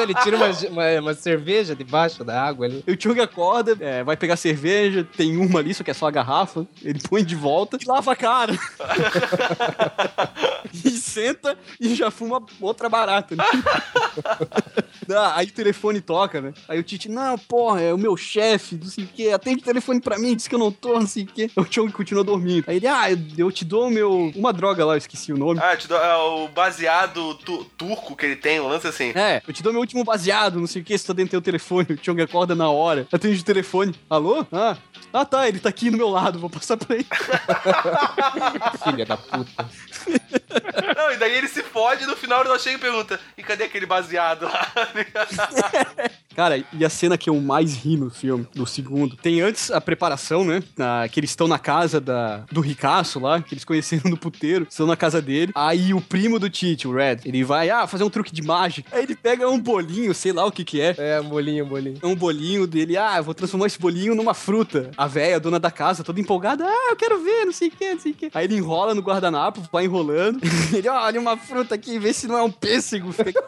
ele 0.01 0.13
tira 0.15 0.37
uma, 0.37 0.47
uma, 0.69 0.99
uma 1.01 1.13
cerveja 1.13 1.75
debaixo 1.75 2.23
da 2.23 2.41
água 2.41 2.65
ali. 2.65 2.83
O 2.87 3.01
Chung 3.01 3.19
acorda, 3.21 3.77
é, 3.79 4.03
vai 4.03 4.17
pegar 4.17 4.35
cerveja, 4.35 5.07
tem 5.15 5.37
uma 5.51 5.59
ali, 5.59 5.73
só 5.73 5.83
que 5.83 5.91
é 5.91 5.93
só 5.93 6.07
a 6.07 6.11
garrafa. 6.11 6.65
Ele 6.81 6.99
põe 7.07 7.23
de 7.23 7.35
volta 7.35 7.77
e 7.79 7.85
lava 7.85 8.13
a 8.13 8.15
cara. 8.15 8.57
e 10.85 10.89
senta 10.91 11.57
e 11.79 11.95
já 11.95 12.09
fuma 12.11 12.41
outra 12.59 12.89
barata. 12.89 13.35
Né? 13.35 13.43
Ah, 15.13 15.33
aí 15.37 15.47
o 15.47 15.51
telefone 15.51 15.99
toca, 15.99 16.39
né? 16.39 16.53
Aí 16.69 16.79
o 16.79 16.83
Tite, 16.83 17.09
não, 17.09 17.37
porra, 17.37 17.81
é 17.81 17.93
o 17.93 17.97
meu 17.97 18.15
chefe, 18.15 18.75
não 18.75 18.85
sei 18.87 19.03
o 19.03 19.07
quê, 19.07 19.29
atende 19.29 19.61
o 19.61 19.65
telefone 19.65 19.99
pra 19.99 20.17
mim, 20.17 20.35
diz 20.35 20.47
que 20.47 20.55
eu 20.55 20.59
não 20.59 20.71
tô, 20.71 20.99
não 20.99 21.07
sei 21.07 21.23
o 21.23 21.27
quê. 21.27 21.49
O 21.55 21.65
Chung 21.69 21.91
continua 21.91 22.23
dormindo. 22.23 22.63
Aí 22.67 22.77
ele, 22.77 22.87
ah, 22.87 23.11
eu, 23.11 23.17
eu 23.37 23.51
te 23.51 23.65
dou 23.65 23.87
o 23.87 23.91
meu. 23.91 24.31
Uma 24.35 24.53
droga 24.53 24.85
lá, 24.85 24.93
eu 24.93 24.97
esqueci 24.99 25.33
o 25.33 25.37
nome. 25.37 25.59
Ah, 25.61 25.75
te 25.75 25.87
dou, 25.87 25.97
é 25.97 26.15
o 26.15 26.47
baseado 26.49 27.35
tu- 27.35 27.65
turco 27.77 28.15
que 28.15 28.25
ele 28.25 28.35
tem, 28.35 28.59
um 28.61 28.67
lance 28.67 28.87
assim. 28.87 29.11
É, 29.15 29.41
eu 29.45 29.53
te 29.53 29.63
dou 29.63 29.73
meu 29.73 29.81
último 29.81 30.03
baseado, 30.03 30.59
não 30.59 30.67
sei 30.67 30.81
o 30.81 30.85
que, 30.85 30.97
se 30.97 31.05
tá 31.05 31.13
dentro 31.13 31.29
do 31.29 31.31
teu 31.31 31.41
telefone. 31.41 31.87
O 32.01 32.03
Chong 32.03 32.21
acorda 32.21 32.55
na 32.55 32.69
hora, 32.69 33.07
atende 33.11 33.41
o 33.41 33.43
telefone. 33.43 33.93
Alô? 34.09 34.45
Ah, 34.51 34.77
ah 35.11 35.25
tá, 35.25 35.47
ele 35.47 35.59
tá 35.59 35.69
aqui 35.69 35.89
do 35.89 35.97
meu 35.97 36.09
lado, 36.09 36.39
vou 36.39 36.49
passar 36.49 36.77
pra 36.77 36.95
ele. 36.95 37.05
Filha 38.83 39.05
da 39.05 39.17
puta. 39.17 39.69
Não, 40.97 41.11
e 41.11 41.17
daí 41.17 41.37
ele 41.37 41.47
se 41.47 41.63
fode 41.63 42.03
e 42.03 42.07
no 42.07 42.15
final 42.15 42.41
ele 42.41 42.49
só 42.49 42.59
chega 42.59 42.77
e 42.77 42.79
pergunta: 42.81 43.19
e 43.37 43.43
cadê 43.43 43.63
aquele 43.65 43.85
baseado 43.85 44.43
lá? 44.43 44.71
Cara, 46.35 46.63
e 46.73 46.85
a 46.85 46.89
cena 46.89 47.17
que 47.17 47.29
eu 47.29 47.35
mais 47.41 47.75
ri 47.75 47.97
no 47.97 48.09
filme, 48.09 48.47
do 48.55 48.65
segundo, 48.65 49.17
tem 49.17 49.41
antes 49.41 49.69
a 49.69 49.81
preparação, 49.81 50.45
né? 50.45 50.63
Na- 50.77 51.07
que 51.09 51.19
eles 51.19 51.29
estão 51.31 51.45
na 51.47 51.59
casa 51.59 51.99
da, 51.99 52.37
do 52.51 52.61
ricaço 52.61 53.19
lá, 53.19 53.41
que 53.41 53.53
eles 53.53 53.65
conheceram 53.65 54.09
no 54.09 54.17
puteiro, 54.17 54.65
estão 54.69 54.87
na 54.87 54.95
casa 54.95 55.21
dele. 55.21 55.51
Aí 55.53 55.93
o 55.93 55.99
primo 55.99 56.39
do 56.39 56.49
Tite, 56.49 56.87
o 56.87 56.93
Red, 56.93 57.17
ele 57.25 57.43
vai, 57.43 57.69
ah, 57.69 57.85
fazer 57.85 58.03
um 58.05 58.09
truque 58.09 58.31
de 58.33 58.41
mágica. 58.41 58.95
Aí 58.95 59.03
ele 59.03 59.15
pega 59.15 59.49
um 59.49 59.59
bolinho, 59.59 60.13
sei 60.13 60.31
lá 60.31 60.45
o 60.45 60.51
que 60.51 60.63
que 60.63 60.79
é. 60.79 60.95
É, 60.97 61.19
um 61.19 61.27
bolinho, 61.27 61.65
um 61.65 61.67
bolinho. 61.67 61.99
É 62.01 62.07
um 62.07 62.15
bolinho 62.15 62.65
dele, 62.65 62.95
ah, 62.97 63.15
eu 63.17 63.23
vou 63.23 63.33
transformar 63.33 63.67
esse 63.67 63.77
bolinho 63.79 64.15
numa 64.15 64.33
fruta. 64.33 64.89
A 64.97 65.07
véia, 65.07 65.35
a 65.35 65.39
dona 65.39 65.59
da 65.59 65.69
casa, 65.71 66.01
toda 66.03 66.19
empolgada, 66.21 66.63
ah, 66.65 66.87
eu 66.91 66.95
quero 66.95 67.21
ver, 67.21 67.45
não 67.45 67.51
sei 67.53 67.67
o 67.67 67.71
que, 67.71 67.93
não 67.93 67.99
sei 67.99 68.11
o 68.13 68.15
que. 68.15 68.31
Aí 68.33 68.45
ele 68.45 68.55
enrola 68.55 68.95
no 68.95 69.01
guardanapo, 69.01 69.61
vai 69.71 69.83
enrolando. 69.83 69.90
ele, 70.73 70.87
"Ó, 70.89 71.03
olha 71.05 71.19
uma 71.19 71.35
fruta 71.37 71.75
aqui, 71.75 71.99
vê 71.99 72.13
se 72.13 72.27
não 72.27 72.37
é 72.37 72.43
um 72.43 72.51
pêssego. 72.51 73.11
Fica- 73.13 73.43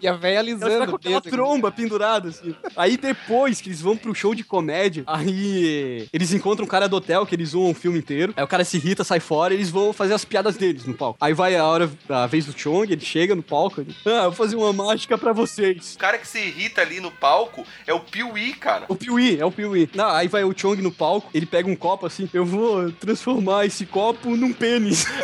E 0.00 0.08
a 0.08 0.14
véia 0.14 0.38
Ela 0.38 0.44
fica 0.44 0.64
alisando 0.66 0.90
com 0.90 0.96
aquela 0.96 1.20
tromba 1.20 1.70
pendurada, 1.70 2.28
assim. 2.28 2.54
Aí 2.76 2.96
depois 2.96 3.60
que 3.60 3.68
eles 3.68 3.80
vão 3.80 3.96
pro 3.96 4.14
show 4.14 4.34
de 4.34 4.42
comédia, 4.42 5.04
aí 5.06 6.08
eles 6.12 6.32
encontram 6.32 6.64
um 6.64 6.68
cara 6.68 6.88
do 6.88 6.96
hotel 6.96 7.26
que 7.26 7.34
eles 7.34 7.50
zoam 7.50 7.70
o 7.70 7.74
filme 7.74 7.98
inteiro. 7.98 8.32
Aí 8.36 8.42
o 8.42 8.48
cara 8.48 8.64
se 8.64 8.76
irrita, 8.76 9.04
sai 9.04 9.20
fora 9.20 9.52
e 9.52 9.56
eles 9.58 9.70
vão 9.70 9.92
fazer 9.92 10.14
as 10.14 10.24
piadas 10.24 10.56
deles 10.56 10.86
no 10.86 10.94
palco. 10.94 11.18
Aí 11.20 11.34
vai 11.34 11.56
a 11.56 11.64
hora, 11.64 11.90
a 12.08 12.26
vez 12.26 12.46
do 12.46 12.58
Chong, 12.58 12.90
ele 12.90 13.04
chega 13.04 13.34
no 13.34 13.42
palco, 13.42 13.80
ele, 13.80 13.94
ah, 14.06 14.10
eu 14.10 14.22
vou 14.24 14.32
fazer 14.32 14.56
uma 14.56 14.72
mágica 14.72 15.18
pra 15.18 15.32
vocês. 15.32 15.94
O 15.94 15.98
cara 15.98 16.18
que 16.18 16.26
se 16.26 16.38
irrita 16.38 16.80
ali 16.80 17.00
no 17.00 17.10
palco 17.10 17.66
é 17.86 17.92
o 17.92 18.00
Piuí, 18.00 18.54
cara. 18.54 18.86
O 18.88 18.96
Piuí, 18.96 19.38
é 19.38 19.44
o 19.44 19.52
Piuí. 19.52 19.88
Não, 19.94 20.08
aí 20.08 20.28
vai 20.28 20.44
o 20.44 20.54
Chong 20.56 20.80
no 20.80 20.92
palco, 20.92 21.28
ele 21.34 21.46
pega 21.46 21.68
um 21.68 21.76
copo 21.76 22.06
assim, 22.06 22.28
eu 22.32 22.44
vou 22.44 22.90
transformar 22.92 23.66
esse 23.66 23.84
copo 23.86 24.36
num 24.36 24.52
pênis. 24.52 25.06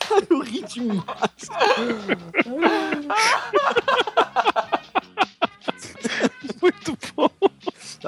Cara, 0.00 0.26
eu 0.28 0.40
ri 0.40 0.62
Nossa. 0.80 1.52
Oh, 2.46 3.29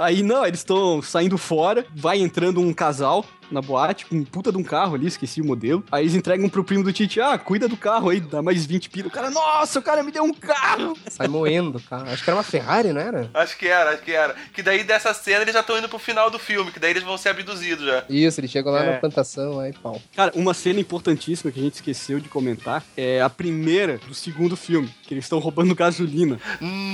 Aí, 0.03 0.23
não, 0.23 0.45
eles 0.47 0.61
estão 0.61 1.01
saindo 1.03 1.39
fora, 1.39 1.87
vai 1.95 2.19
entrando 2.19 2.61
um 2.61 2.73
casal 2.73 3.25
na 3.51 3.61
boate, 3.61 4.07
com 4.07 4.17
um 4.17 4.25
puta 4.25 4.51
de 4.51 4.57
um 4.57 4.63
carro 4.65 4.95
ali, 4.95 5.07
esqueci 5.07 5.43
o 5.43 5.45
modelo. 5.45 5.85
Aí 5.93 6.05
eles 6.05 6.15
entregam 6.15 6.49
pro 6.49 6.65
primo 6.65 6.83
do 6.83 6.91
Tite, 6.91 7.21
ah, 7.21 7.37
cuida 7.37 7.69
do 7.69 7.77
carro 7.77 8.09
aí, 8.09 8.19
dá 8.19 8.41
mais 8.41 8.65
20 8.65 8.89
pila. 8.89 9.09
O 9.09 9.11
cara, 9.11 9.31
nossa, 9.31 9.79
o 9.79 9.83
cara 9.83 10.03
me 10.03 10.11
deu 10.11 10.25
um 10.25 10.33
carro. 10.33 10.97
Sai 11.11 11.29
moendo, 11.29 11.79
cara. 11.79 12.11
Acho 12.11 12.25
que 12.25 12.31
era 12.31 12.37
uma 12.39 12.43
Ferrari, 12.43 12.95
não 12.95 13.01
era? 13.03 13.29
Acho 13.35 13.59
que 13.59 13.69
era, 13.69 13.91
acho 13.91 14.03
que 14.03 14.13
era. 14.13 14.35
Que 14.55 14.63
daí 14.63 14.83
dessa 14.85 15.13
cena 15.13 15.43
eles 15.43 15.53
já 15.53 15.61
estão 15.61 15.77
indo 15.77 15.87
pro 15.87 15.99
final 15.99 16.31
do 16.31 16.39
filme, 16.39 16.73
que 16.73 16.79
daí 16.81 16.93
eles 16.93 17.03
vão 17.03 17.19
ser 17.19 17.29
abduzidos 17.29 17.85
já. 17.85 18.05
Isso, 18.09 18.41
ele 18.41 18.49
chega 18.49 18.71
lá 18.71 18.85
É. 18.85 18.93
na 18.95 18.99
plantação, 18.99 19.61
aí 19.61 19.75
pau. 19.75 20.01
Cara, 20.17 20.33
uma 20.35 20.55
cena 20.55 20.81
importantíssima 20.81 21.53
que 21.53 21.61
a 21.61 21.63
gente 21.63 21.75
esqueceu 21.75 22.21
de 22.21 22.31
comentar 22.31 22.83
é 22.97 23.21
a 23.21 23.29
primeira 23.29 23.99
do 24.09 24.15
segundo 24.15 24.57
filme, 24.57 24.89
que 25.03 25.13
eles 25.13 25.27
estão 25.27 25.39
roubando 25.39 25.75
gasolina. 25.75 26.41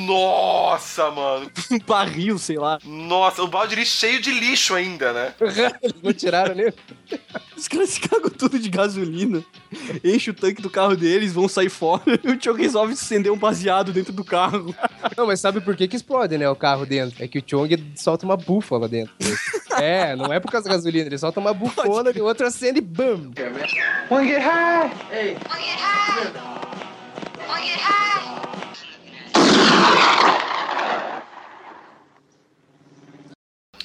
Nossa, 0.09 1.09
mano. 1.11 1.49
Um 1.71 1.79
barril, 1.79 2.39
sei 2.39 2.57
lá. 2.59 2.79
Nossa, 2.99 3.43
o 3.43 3.47
balde 3.47 3.75
ali 3.75 3.87
cheio 3.87 4.21
de 4.21 4.33
lixo 4.33 4.75
ainda, 4.75 5.13
né? 5.13 5.35
Eles 5.41 5.95
não 6.03 6.13
tiraram 6.13 6.55
nem. 6.55 6.73
Os 7.57 7.69
caras 7.69 7.91
se 7.91 8.01
cagam 8.01 8.29
tudo 8.29 8.59
de 8.59 8.69
gasolina, 8.69 9.45
enchem 10.03 10.33
o 10.33 10.37
tanque 10.37 10.61
do 10.61 10.69
carro 10.69 10.97
deles, 10.97 11.33
vão 11.33 11.49
sair 11.49 11.69
fora. 11.69 12.03
E 12.25 12.31
o 12.31 12.43
Choke 12.43 12.61
resolve 12.61 12.95
acender 12.95 13.31
um 13.31 13.39
baseado 13.39 13.93
dentro 13.93 14.13
do 14.13 14.25
carro. 14.25 14.75
Não, 15.17 15.27
mas 15.27 15.41
sabe 15.41 15.61
por 15.61 15.77
que 15.77 15.87
que 15.87 15.97
explode, 15.97 16.37
né, 16.37 16.49
o 16.51 16.57
carro 16.57 16.85
dentro? 16.85 17.23
É 17.23 17.29
que 17.29 17.39
o 17.39 17.45
Chong 17.47 17.93
solta 17.95 18.25
uma 18.25 18.37
bufa 18.37 18.77
lá 18.77 18.89
dentro. 18.89 19.15
é, 19.81 20.17
não 20.17 20.33
é 20.33 20.41
por 20.41 20.51
causa 20.51 20.69
da 20.69 20.75
gasolina, 20.75 21.07
ele 21.07 21.19
solta 21.19 21.39
uma 21.39 21.55
bufona 21.55 22.11
e 22.15 22.21
o 22.21 22.25
outro 22.25 22.47
acende 22.47 22.79
e 22.79 22.83
bam! 22.83 23.31
Wanna 24.11 24.27
get 24.27 24.43
high? 24.43 24.91
Hey. 25.11 25.37
Wanna 25.49 25.63
get 25.63 25.79
high? 25.79 26.33
Wanna 27.47 27.65
get 27.65 27.81
high? 27.81 27.98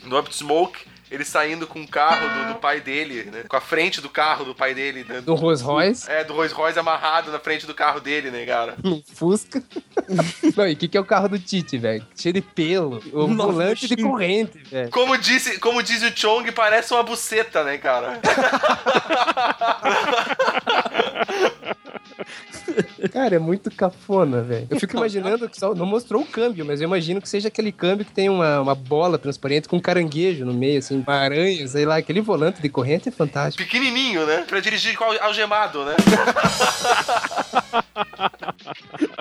No 0.05 0.19
Up 0.19 0.35
Smoke, 0.35 0.85
ele 1.13 1.23
saindo 1.23 1.67
com 1.67 1.81
o 1.81 1.87
carro 1.87 2.27
do, 2.27 2.53
do 2.53 2.59
pai 2.59 2.81
dele, 2.81 3.29
né? 3.31 3.43
Com 3.47 3.55
a 3.55 3.61
frente 3.61 4.01
do 4.01 4.09
carro 4.09 4.43
do 4.43 4.55
pai 4.55 4.73
dele, 4.73 5.05
né? 5.07 5.21
Do 5.21 5.35
Rolls 5.35 5.63
Royce. 5.63 6.09
É, 6.09 6.23
do 6.23 6.33
Rolls 6.33 6.55
Royce 6.55 6.79
amarrado 6.79 7.31
na 7.31 7.37
frente 7.37 7.67
do 7.67 7.75
carro 7.75 7.99
dele, 7.99 8.31
né, 8.31 8.43
cara? 8.45 8.75
Um 8.83 9.01
Fusca. 9.13 9.63
Não, 10.57 10.67
e 10.67 10.73
o 10.73 10.75
que, 10.75 10.87
que 10.87 10.97
é 10.97 10.99
o 10.99 11.05
carro 11.05 11.29
do 11.29 11.37
Tite, 11.37 11.77
velho? 11.77 12.03
Cheio 12.15 12.33
de 12.33 12.41
pelo. 12.41 12.99
O 13.13 13.27
Nossa, 13.27 13.51
volante 13.51 13.87
de 13.87 13.97
corrente, 13.97 14.57
velho. 14.57 14.89
Como 14.89 15.15
disse, 15.17 15.59
como 15.59 15.83
diz 15.83 16.01
o 16.01 16.11
Chong, 16.15 16.51
parece 16.51 16.93
uma 16.93 17.03
buceta, 17.03 17.63
né, 17.63 17.77
cara? 17.77 18.19
Cara, 23.11 23.35
é 23.35 23.39
muito 23.39 23.69
cafona, 23.71 24.41
velho. 24.41 24.67
Eu 24.69 24.79
fico 24.79 24.95
imaginando 24.97 25.47
que 25.49 25.57
só 25.59 25.73
não 25.75 25.85
mostrou 25.85 26.21
o 26.21 26.25
câmbio, 26.25 26.65
mas 26.65 26.81
eu 26.81 26.87
imagino 26.87 27.21
que 27.21 27.29
seja 27.29 27.47
aquele 27.49 27.71
câmbio 27.71 28.05
que 28.05 28.11
tem 28.11 28.29
uma, 28.29 28.61
uma 28.61 28.75
bola 28.75 29.17
transparente 29.17 29.67
com 29.67 29.77
um 29.77 29.79
caranguejo 29.81 30.45
no 30.45 30.53
meio, 30.53 30.79
assim, 30.79 31.03
uma 31.05 31.15
aranha, 31.15 31.67
sei 31.67 31.85
lá. 31.85 31.97
Aquele 31.97 32.21
volante 32.21 32.61
de 32.61 32.69
corrente 32.69 33.09
é 33.09 33.11
fantástico. 33.11 33.63
Pequenininho, 33.63 34.25
né? 34.25 34.45
Pra 34.47 34.59
dirigir 34.59 34.95
com 34.97 35.03
al- 35.03 35.21
algemado, 35.21 35.83
né? 35.85 35.95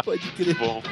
Pode 0.05 0.27
crer. 0.33 0.55
Bom. 0.57 0.83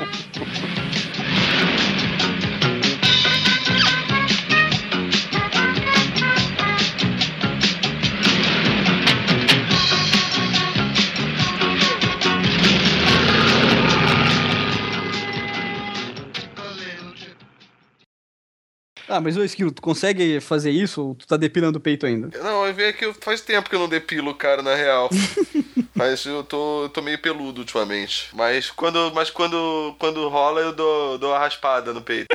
Ah, 19.20 19.22
mas 19.22 19.36
ô 19.36 19.44
Esquilo, 19.44 19.70
tu 19.70 19.82
consegue 19.82 20.40
fazer 20.40 20.70
isso 20.70 21.08
ou 21.08 21.14
tu 21.14 21.26
tá 21.26 21.36
depilando 21.36 21.76
o 21.76 21.80
peito 21.80 22.06
ainda? 22.06 22.30
Não, 22.42 22.66
eu 22.66 22.72
vejo 22.72 22.96
que 22.96 23.12
faz 23.20 23.42
tempo 23.42 23.68
que 23.68 23.76
eu 23.76 23.78
não 23.78 23.86
depilo, 23.88 24.34
cara, 24.34 24.62
na 24.62 24.74
real. 24.74 25.10
mas 25.94 26.24
eu 26.24 26.42
tô, 26.42 26.84
eu 26.84 26.88
tô 26.88 27.02
meio 27.02 27.18
peludo 27.18 27.60
ultimamente. 27.60 28.30
Mas 28.32 28.70
quando, 28.70 29.12
mas 29.14 29.28
quando, 29.28 29.94
quando 29.98 30.26
rola, 30.30 30.62
eu 30.62 30.72
dou, 30.72 31.18
dou 31.18 31.32
uma 31.32 31.38
raspada 31.38 31.92
no 31.92 32.00
peito. 32.00 32.28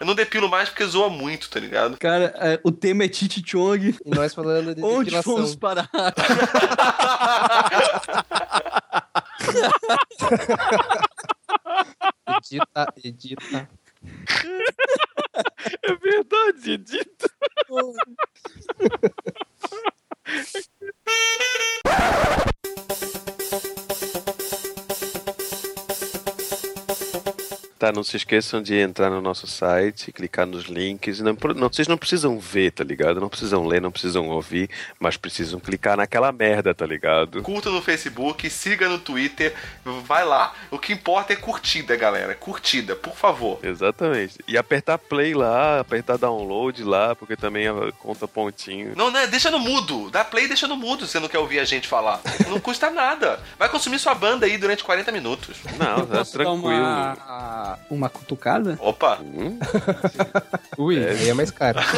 Eu 0.00 0.08
não 0.08 0.14
depilo 0.16 0.48
mais 0.48 0.68
porque 0.68 0.84
zoa 0.84 1.08
muito, 1.08 1.48
tá 1.48 1.60
ligado? 1.60 1.96
Cara, 1.98 2.34
é, 2.38 2.58
o 2.64 2.72
tema 2.72 3.04
é 3.04 3.08
Titi 3.08 3.40
Chong. 3.46 3.96
E 4.04 4.10
nós 4.10 4.34
falando 4.34 4.74
de 4.74 4.82
Onde 4.82 5.04
depilação. 5.04 5.36
fomos 5.36 5.54
parar? 5.54 5.88
Edita, 12.26 12.92
edita. 13.04 13.68
É 15.82 15.94
verdade, 15.96 16.72
Edito. 16.72 17.28
Tá, 27.84 27.92
não 27.92 28.02
se 28.02 28.16
esqueçam 28.16 28.62
de 28.62 28.74
entrar 28.78 29.10
no 29.10 29.20
nosso 29.20 29.46
site, 29.46 30.10
clicar 30.10 30.46
nos 30.46 30.64
links. 30.64 31.20
Não, 31.20 31.36
não- 31.54 31.68
vocês 31.68 31.86
não 31.86 31.98
precisam 31.98 32.38
ver, 32.38 32.70
tá 32.70 32.82
ligado? 32.82 33.20
Não 33.20 33.28
precisam 33.28 33.66
ler, 33.66 33.78
não 33.78 33.90
precisam 33.90 34.26
ouvir, 34.30 34.70
mas 34.98 35.18
precisam 35.18 35.60
clicar 35.60 35.94
naquela 35.94 36.32
merda, 36.32 36.74
tá 36.74 36.86
ligado? 36.86 37.42
Curta 37.42 37.68
no 37.68 37.82
Facebook, 37.82 38.48
siga 38.48 38.88
no 38.88 38.98
Twitter, 38.98 39.54
vai 40.06 40.24
lá. 40.24 40.54
O 40.70 40.78
que 40.78 40.94
importa 40.94 41.34
é 41.34 41.36
curtida, 41.36 41.94
galera. 41.94 42.34
Curtida, 42.34 42.96
por 42.96 43.14
favor. 43.14 43.58
Exatamente. 43.62 44.38
E 44.48 44.56
apertar 44.56 44.96
play 44.96 45.34
lá, 45.34 45.80
apertar 45.80 46.16
download 46.16 46.82
lá, 46.84 47.14
porque 47.14 47.36
também 47.36 47.68
a- 47.68 47.92
conta 47.98 48.26
pontinho. 48.26 48.94
Não, 48.96 49.10
né? 49.10 49.26
Deixa 49.26 49.50
no 49.50 49.58
mudo. 49.58 50.08
Dá 50.10 50.24
play 50.24 50.46
e 50.46 50.48
deixa 50.48 50.66
no 50.66 50.76
mudo 50.76 51.04
se 51.04 51.12
você 51.12 51.20
não 51.20 51.28
quer 51.28 51.38
ouvir 51.38 51.58
a 51.58 51.64
gente 51.66 51.86
falar. 51.86 52.18
Não 52.48 52.58
custa 52.60 52.88
nada. 52.88 53.40
Vai 53.58 53.68
consumir 53.68 53.98
sua 53.98 54.14
banda 54.14 54.46
aí 54.46 54.56
durante 54.56 54.82
40 54.82 55.12
minutos. 55.12 55.58
Não, 55.78 56.06
tá 56.06 56.24
Posso 56.24 56.38
dar 57.74 57.78
uma, 57.90 58.08
cutucada? 58.08 58.78
Opa! 58.80 59.18
Hum? 59.20 59.58
Ui, 60.78 60.96
aí 60.98 61.28
é 61.28 61.34
mais 61.34 61.50
caro. 61.50 61.80